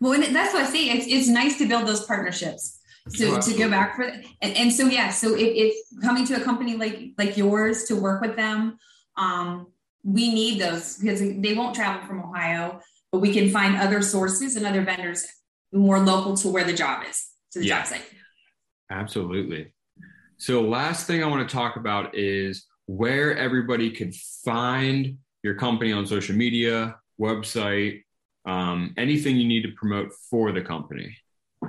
Well, 0.00 0.14
and 0.14 0.34
that's 0.34 0.52
what 0.52 0.64
I 0.64 0.66
say. 0.66 0.90
It's, 0.90 1.06
it's 1.06 1.28
nice 1.28 1.58
to 1.58 1.68
build 1.68 1.86
those 1.86 2.04
partnerships 2.04 2.80
so 3.08 3.40
to 3.40 3.54
go 3.54 3.68
back 3.68 3.96
for 3.96 4.04
and, 4.04 4.56
and 4.56 4.72
so 4.72 4.86
yeah 4.86 5.10
so 5.10 5.34
if, 5.34 5.40
if, 5.40 6.02
coming 6.02 6.24
to 6.24 6.34
a 6.34 6.40
company 6.40 6.76
like 6.76 7.10
like 7.18 7.36
yours 7.36 7.84
to 7.84 7.96
work 7.96 8.20
with 8.20 8.36
them 8.36 8.78
um, 9.16 9.66
we 10.04 10.32
need 10.32 10.60
those 10.60 10.98
because 10.98 11.20
they 11.20 11.54
won't 11.54 11.74
travel 11.74 12.06
from 12.06 12.20
ohio 12.20 12.80
but 13.10 13.18
we 13.18 13.32
can 13.32 13.50
find 13.50 13.76
other 13.76 14.02
sources 14.02 14.56
and 14.56 14.66
other 14.66 14.82
vendors 14.82 15.26
more 15.72 15.98
local 15.98 16.36
to 16.36 16.48
where 16.48 16.64
the 16.64 16.72
job 16.72 17.02
is 17.08 17.28
to 17.50 17.58
the 17.58 17.66
yeah. 17.66 17.78
job 17.78 17.86
site. 17.86 18.02
Absolutely. 18.90 19.72
So 20.36 20.60
last 20.62 21.06
thing 21.06 21.22
i 21.22 21.26
want 21.26 21.48
to 21.48 21.52
talk 21.52 21.76
about 21.76 22.16
is 22.16 22.66
where 22.86 23.36
everybody 23.36 23.90
can 23.90 24.12
find 24.12 25.18
your 25.42 25.54
company 25.54 25.92
on 25.92 26.06
social 26.06 26.36
media 26.36 26.96
website 27.20 28.02
um, 28.44 28.92
anything 28.96 29.36
you 29.36 29.46
need 29.46 29.62
to 29.62 29.72
promote 29.76 30.12
for 30.28 30.50
the 30.50 30.60
company 30.60 31.16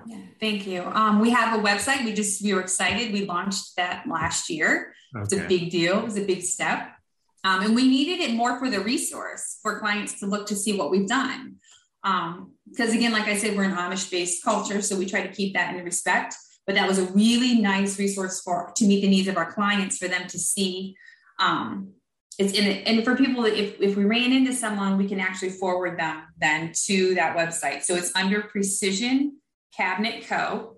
yeah, 0.05 0.17
thank 0.39 0.67
you. 0.67 0.83
Um, 0.83 1.19
we 1.19 1.29
have 1.31 1.59
a 1.59 1.63
website. 1.63 2.05
We 2.05 2.13
just 2.13 2.43
we 2.43 2.53
were 2.53 2.61
excited. 2.61 3.13
We 3.13 3.25
launched 3.25 3.75
that 3.77 4.05
last 4.07 4.49
year. 4.49 4.93
Okay. 5.15 5.23
It's 5.23 5.33
a 5.33 5.47
big 5.47 5.69
deal. 5.69 5.99
It 5.99 6.05
was 6.05 6.17
a 6.17 6.25
big 6.25 6.41
step, 6.41 6.89
um, 7.43 7.61
and 7.61 7.75
we 7.75 7.87
needed 7.87 8.19
it 8.19 8.33
more 8.33 8.59
for 8.59 8.69
the 8.69 8.79
resource 8.79 9.59
for 9.61 9.79
clients 9.79 10.19
to 10.19 10.25
look 10.25 10.47
to 10.47 10.55
see 10.55 10.77
what 10.77 10.89
we've 10.89 11.07
done. 11.07 11.57
Because 12.01 12.89
um, 12.89 12.97
again, 12.97 13.11
like 13.11 13.27
I 13.27 13.37
said, 13.37 13.55
we're 13.55 13.63
an 13.63 13.75
Amish-based 13.75 14.43
culture, 14.43 14.81
so 14.81 14.97
we 14.97 15.05
try 15.05 15.25
to 15.25 15.31
keep 15.31 15.53
that 15.53 15.75
in 15.75 15.83
respect. 15.83 16.35
But 16.65 16.75
that 16.75 16.87
was 16.87 16.97
a 16.97 17.05
really 17.05 17.59
nice 17.59 17.99
resource 17.99 18.41
for 18.41 18.71
to 18.75 18.85
meet 18.85 19.01
the 19.01 19.09
needs 19.09 19.27
of 19.27 19.37
our 19.37 19.51
clients 19.51 19.97
for 19.97 20.07
them 20.07 20.27
to 20.27 20.39
see. 20.39 20.95
Um, 21.39 21.91
it's 22.39 22.53
in 22.53 22.65
it, 22.65 22.87
and 22.87 23.03
for 23.03 23.15
people, 23.15 23.45
if 23.45 23.79
if 23.79 23.95
we 23.95 24.05
ran 24.05 24.31
into 24.33 24.53
someone, 24.53 24.97
we 24.97 25.07
can 25.07 25.19
actually 25.19 25.51
forward 25.51 25.99
them 25.99 26.23
then 26.39 26.71
to 26.85 27.13
that 27.15 27.37
website. 27.37 27.83
So 27.83 27.95
it's 27.95 28.15
under 28.15 28.41
Precision 28.41 29.37
Cabinet 29.75 30.27
Co. 30.27 30.77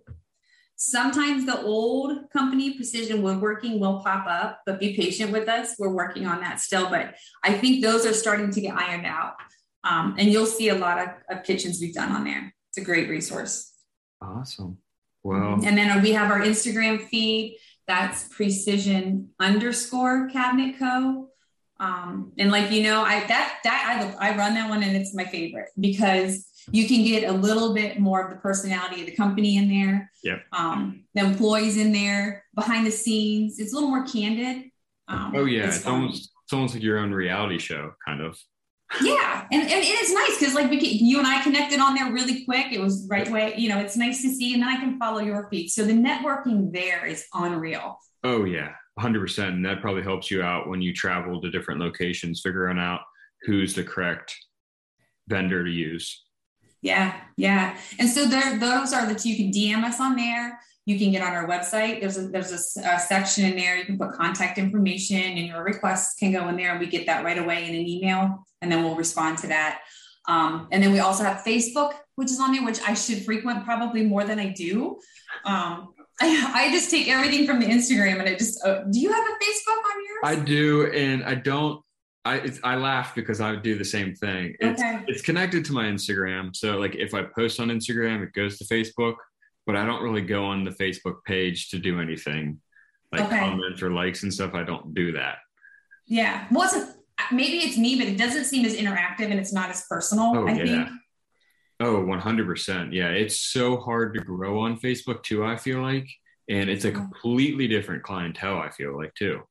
Sometimes 0.77 1.45
the 1.45 1.62
old 1.62 2.29
company 2.31 2.73
Precision 2.73 3.21
Woodworking 3.21 3.79
will 3.79 4.01
pop 4.03 4.27
up, 4.27 4.62
but 4.65 4.79
be 4.79 4.95
patient 4.95 5.31
with 5.31 5.47
us. 5.47 5.75
We're 5.79 5.93
working 5.93 6.25
on 6.27 6.41
that 6.41 6.60
still, 6.60 6.89
but 6.89 7.15
I 7.43 7.53
think 7.53 7.81
those 7.81 8.05
are 8.05 8.13
starting 8.13 8.51
to 8.51 8.62
get 8.62 8.75
ironed 8.75 9.05
out. 9.05 9.36
Um, 9.86 10.15
and 10.17 10.29
you'll 10.29 10.45
see 10.45 10.69
a 10.69 10.75
lot 10.75 10.97
of, 10.99 11.10
of 11.29 11.43
kitchens 11.43 11.79
we've 11.79 11.93
done 11.93 12.12
on 12.12 12.25
there. 12.25 12.53
It's 12.69 12.77
a 12.77 12.84
great 12.84 13.10
resource. 13.10 13.71
Awesome. 14.21 14.79
Wow. 15.23 15.60
and 15.63 15.75
then 15.75 16.03
we 16.03 16.12
have 16.12 16.29
our 16.29 16.41
Instagram 16.41 17.08
feed. 17.08 17.58
That's 17.88 18.27
precision 18.27 19.29
underscore 19.39 20.29
cabinet 20.29 20.77
co. 20.77 21.29
Um, 21.79 22.31
and 22.38 22.51
like 22.51 22.71
you 22.71 22.84
know, 22.84 23.01
I 23.01 23.25
that 23.25 23.58
that 23.63 24.15
I 24.19 24.29
I 24.29 24.38
run 24.38 24.53
that 24.53 24.69
one 24.69 24.84
and 24.84 24.95
it's 24.95 25.15
my 25.15 25.25
favorite 25.25 25.69
because 25.79 26.47
you 26.71 26.88
can 26.88 27.04
get 27.04 27.30
a 27.30 27.32
little 27.32 27.73
bit 27.73 27.99
more 27.99 28.24
of 28.24 28.30
the 28.30 28.38
personality 28.38 29.01
of 29.01 29.07
the 29.07 29.16
company 29.16 29.57
in 29.57 29.70
there. 29.70 30.11
Yeah. 30.24 30.39
Um, 30.51 31.05
the 31.13 31.22
employees 31.22 31.78
in 31.78 31.91
there, 31.91 32.43
behind 32.55 32.88
the 32.88 32.91
scenes. 32.91 33.59
It's 33.59 33.72
a 33.72 33.76
little 33.76 33.89
more 33.89 34.05
candid. 34.05 34.72
Um, 35.07 35.34
oh 35.36 35.45
yeah, 35.45 35.68
it's, 35.68 35.78
it's 35.78 35.86
almost 35.86 36.32
it's 36.43 36.53
almost 36.53 36.74
like 36.74 36.84
your 36.84 36.97
own 36.97 37.11
reality 37.11 37.59
show, 37.59 37.93
kind 38.05 38.22
of. 38.22 38.39
yeah, 39.01 39.45
and, 39.51 39.61
and 39.63 39.72
it's 39.72 40.13
nice 40.13 40.39
because 40.39 40.53
like 40.53 40.70
we 40.70 40.78
can, 40.78 41.05
you 41.05 41.18
and 41.18 41.28
I 41.28 41.41
connected 41.41 41.80
on 41.80 41.95
there 41.95 42.11
really 42.11 42.45
quick. 42.45 42.72
It 42.72 42.80
was 42.80 43.07
right 43.09 43.30
way. 43.30 43.53
You 43.57 43.70
know, 43.70 43.80
it's 43.80 43.97
nice 43.97 44.22
to 44.22 44.30
see, 44.30 44.53
and 44.53 44.61
then 44.61 44.70
I 44.70 44.78
can 44.78 44.99
follow 44.99 45.20
your 45.20 45.47
feed. 45.49 45.70
So 45.70 45.84
the 45.84 45.93
networking 45.93 46.72
there 46.72 47.05
is 47.05 47.26
unreal. 47.34 47.99
Oh 48.24 48.45
yeah, 48.45 48.72
hundred 48.97 49.22
percent. 49.22 49.55
And 49.55 49.66
that 49.66 49.82
probably 49.82 50.03
helps 50.03 50.32
you 50.32 50.41
out 50.41 50.68
when 50.68 50.82
you 50.82 50.93
travel 50.93 51.41
to 51.41 51.51
different 51.51 51.80
locations, 51.80 52.41
figuring 52.41 52.80
out 52.80 53.01
who's 53.43 53.74
the 53.76 53.84
correct 53.84 54.36
vendor 55.28 55.63
to 55.63 55.72
use. 55.72 56.24
Yeah, 56.86 57.15
yeah. 57.36 57.79
And 57.97 58.07
so 58.07 58.27
there, 58.27 58.59
those 58.59 58.93
are 58.93 59.11
the 59.11 59.15
two. 59.15 59.29
You 59.29 59.38
can 59.38 59.51
DM 59.51 59.83
us 59.83 59.99
on 59.99 60.15
there. 60.15 60.59
You 60.86 60.99
can 60.99 61.11
get 61.11 61.23
on 61.23 61.33
our 61.33 61.47
website. 61.47 61.99
There's 61.99 62.15
a 62.15 62.27
there's 62.27 62.51
a, 62.51 62.88
a, 62.88 62.99
section 62.99 63.43
in 63.43 63.55
there. 63.57 63.75
You 63.75 63.86
can 63.86 63.97
put 63.97 64.11
contact 64.11 64.59
information, 64.59 65.17
and 65.17 65.47
your 65.47 65.63
requests 65.63 66.13
can 66.19 66.31
go 66.31 66.47
in 66.47 66.57
there, 66.57 66.69
and 66.69 66.79
we 66.79 66.86
get 66.86 67.07
that 67.07 67.25
right 67.25 67.39
away 67.39 67.67
in 67.67 67.73
an 67.73 67.88
email, 67.88 68.45
and 68.61 68.71
then 68.71 68.83
we'll 68.83 68.95
respond 68.95 69.39
to 69.39 69.47
that. 69.47 69.79
Um, 70.27 70.67
and 70.71 70.83
then 70.83 70.91
we 70.91 70.99
also 70.99 71.23
have 71.23 71.38
Facebook, 71.38 71.93
which 72.17 72.29
is 72.29 72.39
on 72.39 72.51
there, 72.51 72.63
which 72.63 72.79
I 72.88 72.93
should 72.93 73.25
frequent 73.25 73.65
probably 73.65 74.03
more 74.03 74.23
than 74.23 74.38
I 74.38 74.49
do. 74.49 74.99
Um, 75.43 75.95
I, 76.21 76.51
I 76.53 76.71
just 76.71 76.91
take 76.91 77.07
everything 77.07 77.47
from 77.47 77.61
the 77.61 77.65
Instagram 77.65 78.19
and 78.19 78.29
I 78.29 78.36
just. 78.36 78.63
Uh, 78.63 78.83
do 78.83 78.99
you 78.99 79.11
have 79.11 79.25
a 79.25 79.43
Facebook 79.43 79.77
on 79.77 80.05
yours? 80.05 80.21
I 80.23 80.36
do, 80.36 80.91
and 80.91 81.23
I 81.23 81.33
don't. 81.33 81.83
I 82.26 82.49
I 82.63 82.76
laugh 82.76 83.13
because 83.15 83.39
I 83.39 83.51
would 83.51 83.61
do 83.61 83.78
the 83.78 83.86
same 83.86 84.15
thing. 84.15 84.55
It's 84.59 84.82
Okay. 84.82 85.03
it's 85.07 85.21
connected 85.21 85.63
to 85.65 85.73
my 85.73 85.86
Instagram, 85.86 86.55
so 86.55 86.78
like 86.80 86.95
if 86.95 87.13
I 87.13 87.23
post 87.23 87.59
on 87.59 87.67
Instagram, 87.69 88.23
it 88.23 88.34
goes 88.34 88.57
to 88.57 88.65
Facebook, 88.65 89.15
but 89.65 89.76
I 89.76 89.86
don't 89.86 90.01
really 90.03 90.21
go 90.21 90.43
on 90.45 90.63
the 90.63 90.71
Facebook 90.71 91.23
page 91.26 91.69
to 91.69 91.78
do 91.80 91.99
anything 92.01 92.59
like 93.11 93.21
Okay. 93.26 93.39
comments 93.39 93.82
or 93.84 93.91
likes 93.91 94.23
and 94.23 94.34
stuff. 94.34 94.53
I 94.55 94.63
don't 94.63 94.93
do 94.93 95.11
that. 95.13 95.38
Yeah. 96.07 96.47
Wasn't 96.51 96.95
maybe 97.32 97.57
it's 97.59 97.78
me, 97.78 97.97
but 97.97 98.07
it 98.07 98.17
doesn't 98.17 98.45
seem 98.45 98.65
as 98.65 98.76
interactive 98.76 99.32
and 99.32 99.39
it's 99.39 99.53
not 99.53 99.69
as 99.69 99.86
personal. 99.89 100.34
Oh, 100.36 100.47
I 100.47 100.53
yeah. 100.53 100.65
think. 100.86 100.89
Oh, 101.80 102.03
100%. 102.05 102.93
Yeah, 102.93 103.09
it's 103.09 103.38
so 103.39 103.78
hard 103.78 104.13
to 104.15 104.21
grow 104.21 104.59
on 104.59 104.80
Facebook 104.80 105.23
too, 105.23 105.45
I 105.45 105.57
feel 105.57 105.82
like. 105.82 106.07
And 106.49 106.69
it's 106.69 106.86
a 106.86 106.89
Oh. 106.89 106.93
completely 106.93 107.67
different 107.67 108.03
clientele, 108.03 108.59
I 108.59 108.69
feel 108.69 108.95
like 108.97 109.13
too. 109.15 109.41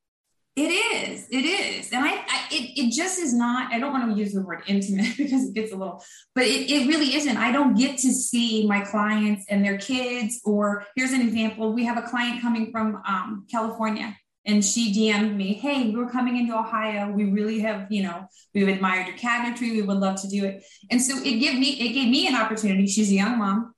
It 0.55 0.61
is. 0.61 1.27
It 1.29 1.43
is. 1.43 1.91
And 1.91 2.05
I, 2.05 2.11
I 2.11 2.47
it, 2.49 2.79
it 2.79 2.93
just 2.93 3.19
is 3.19 3.33
not, 3.33 3.73
I 3.73 3.79
don't 3.79 3.91
want 3.91 4.09
to 4.09 4.17
use 4.17 4.31
the 4.31 4.41
word 4.41 4.63
intimate 4.67 5.13
because 5.17 5.49
it 5.49 5.53
gets 5.53 5.73
a 5.73 5.75
little, 5.75 6.01
but 6.33 6.45
it, 6.45 6.71
it 6.71 6.87
really 6.87 7.13
isn't. 7.15 7.35
I 7.35 7.51
don't 7.51 7.75
get 7.77 7.97
to 7.99 8.13
see 8.13 8.65
my 8.65 8.79
clients 8.79 9.45
and 9.49 9.65
their 9.65 9.77
kids. 9.77 10.39
Or 10.45 10.85
here's 10.95 11.11
an 11.11 11.21
example. 11.21 11.73
We 11.73 11.83
have 11.85 11.97
a 11.97 12.07
client 12.07 12.41
coming 12.41 12.71
from 12.71 13.01
um, 13.05 13.45
California 13.51 14.15
and 14.45 14.63
she 14.63 14.93
DM'd 14.93 15.35
me, 15.35 15.53
Hey, 15.53 15.89
we're 15.89 16.09
coming 16.09 16.37
into 16.37 16.57
Ohio. 16.57 17.11
We 17.11 17.25
really 17.25 17.59
have, 17.59 17.87
you 17.91 18.03
know, 18.03 18.27
we've 18.53 18.67
admired 18.67 19.07
your 19.07 19.17
cabinetry. 19.17 19.71
We 19.71 19.81
would 19.81 19.97
love 19.97 20.21
to 20.21 20.29
do 20.29 20.45
it. 20.45 20.63
And 20.89 21.01
so 21.01 21.17
it 21.17 21.39
gave 21.39 21.59
me, 21.59 21.71
it 21.71 21.93
gave 21.93 22.09
me 22.09 22.27
an 22.27 22.35
opportunity. 22.35 22.87
She's 22.87 23.09
a 23.09 23.15
young 23.15 23.39
mom. 23.39 23.73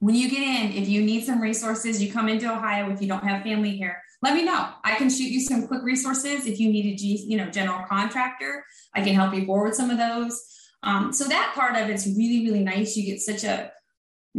When 0.00 0.14
you 0.14 0.28
get 0.28 0.42
in, 0.42 0.72
if 0.72 0.88
you 0.88 1.02
need 1.02 1.24
some 1.24 1.40
resources, 1.40 2.02
you 2.02 2.12
come 2.12 2.28
into 2.28 2.52
Ohio, 2.52 2.90
if 2.90 3.00
you 3.00 3.08
don't 3.08 3.24
have 3.24 3.42
family 3.42 3.76
here, 3.76 4.02
let 4.22 4.34
me 4.34 4.42
know. 4.44 4.68
I 4.84 4.96
can 4.96 5.10
shoot 5.10 5.30
you 5.30 5.40
some 5.40 5.66
quick 5.66 5.82
resources. 5.82 6.46
If 6.46 6.58
you 6.58 6.70
need 6.70 6.86
a 6.86 6.96
G, 6.96 7.24
you 7.28 7.36
know, 7.36 7.50
general 7.50 7.84
contractor, 7.88 8.64
I 8.94 9.02
can 9.02 9.14
help 9.14 9.34
you 9.34 9.44
forward 9.46 9.74
some 9.74 9.90
of 9.90 9.98
those. 9.98 10.42
Um, 10.82 11.12
so 11.12 11.24
that 11.24 11.52
part 11.54 11.76
of 11.76 11.88
it's 11.88 12.06
really, 12.06 12.44
really 12.46 12.64
nice. 12.64 12.96
You 12.96 13.04
get 13.06 13.20
such 13.20 13.44
a 13.44 13.72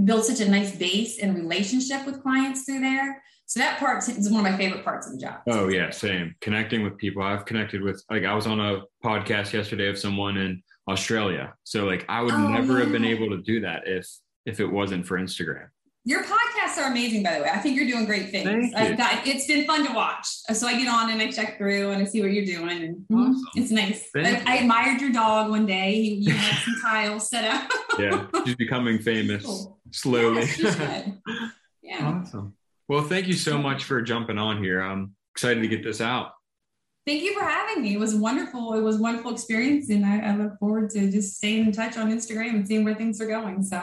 build 0.04 0.24
such 0.24 0.40
a 0.40 0.50
nice 0.50 0.76
base 0.76 1.20
and 1.20 1.36
relationship 1.36 2.06
with 2.06 2.22
clients 2.22 2.64
through 2.66 2.82
there. 2.82 3.22
So 3.48 3.60
that 3.62 3.80
part 3.80 4.08
is 4.08 4.30
one 4.30 4.46
of 4.46 4.52
my 4.52 4.58
favorite 4.58 4.84
parts 4.84 5.08
of 5.08 5.14
the 5.14 5.20
job. 5.20 5.40
Oh, 5.48 5.70
yeah, 5.70 5.90
same. 5.90 6.36
Connecting 6.42 6.84
with 6.84 6.98
people. 6.98 7.24
I've 7.24 7.46
connected 7.46 7.82
with, 7.82 8.04
like, 8.10 8.26
I 8.26 8.34
was 8.34 8.46
on 8.46 8.60
a 8.60 8.82
podcast 9.04 9.54
yesterday 9.54 9.88
of 9.88 9.98
someone 9.98 10.36
in 10.38 10.62
Australia. 10.90 11.54
So, 11.64 11.86
like, 11.86 12.06
I 12.10 12.22
would 12.22 12.34
Oh, 12.34 12.48
never 12.48 12.80
have 12.80 12.92
been 12.92 13.06
able 13.06 13.30
to 13.30 13.42
do 13.42 13.62
that 13.62 13.88
if 13.88 14.08
if 14.46 14.60
it 14.60 14.68
wasn't 14.68 15.06
for 15.06 15.18
Instagram. 15.18 15.68
Your 16.08 16.24
podcasts 16.24 16.78
are 16.78 16.90
amazing, 16.90 17.22
by 17.22 17.36
the 17.38 17.44
way. 17.44 17.50
I 17.54 17.58
think 17.58 17.76
you're 17.76 17.86
doing 17.86 18.06
great 18.06 18.30
things. 18.30 18.72
Got, 18.74 19.28
it's 19.28 19.46
been 19.46 19.66
fun 19.68 19.86
to 19.86 19.92
watch. 19.92 20.26
So 20.54 20.66
I 20.66 20.78
get 20.78 20.88
on 20.88 21.10
and 21.12 21.22
I 21.22 21.30
check 21.30 21.58
through 21.58 21.92
and 21.92 22.02
I 22.02 22.06
see 22.06 22.22
what 22.22 22.32
you're 22.32 22.46
doing, 22.46 22.82
and 22.82 23.06
Awesome. 23.14 23.44
it's 23.56 23.72
nice. 23.72 24.08
I, 24.16 24.42
I 24.46 24.56
admired 24.60 25.02
your 25.02 25.12
dog 25.12 25.50
one 25.50 25.66
day. 25.66 25.96
You, 25.96 26.16
you 26.16 26.34
had 26.34 26.64
some 26.64 26.76
tiles 26.82 27.30
set 27.30 27.44
up. 27.44 27.70
Yeah, 28.00 28.26
she's 28.46 28.56
becoming 28.56 29.00
famous 29.00 29.44
Cool. 29.46 29.80
slowly. 29.92 30.46
Should. 30.48 30.76
Yeah. 31.84 32.22
awesome. 32.22 32.54
Well, 32.88 33.04
thank 33.04 33.28
you 33.28 33.34
so 33.34 33.58
much 33.58 33.84
for 33.84 34.02
jumping 34.02 34.38
on 34.38 34.64
here. 34.64 34.80
I'm 34.82 35.14
excited 35.34 35.60
to 35.62 35.68
get 35.68 35.84
this 35.84 36.00
out. 36.02 36.32
Thank 37.06 37.22
you 37.22 37.34
for 37.38 37.44
having 37.46 37.82
me. 37.84 37.94
It 37.96 38.00
was 38.00 38.16
wonderful. 38.16 38.74
It 38.76 38.82
was 38.82 38.98
a 38.98 39.02
wonderful 39.02 39.32
experience, 39.32 39.90
and 39.90 40.06
I, 40.06 40.20
I 40.32 40.36
look 40.38 40.58
forward 40.60 40.90
to 40.92 41.12
just 41.12 41.36
staying 41.36 41.66
in 41.66 41.72
touch 41.74 41.98
on 41.98 42.12
Instagram 42.12 42.52
and 42.56 42.68
seeing 42.68 42.84
where 42.86 42.96
things 42.96 43.20
are 43.22 43.28
going. 43.28 43.62
So 43.64 43.82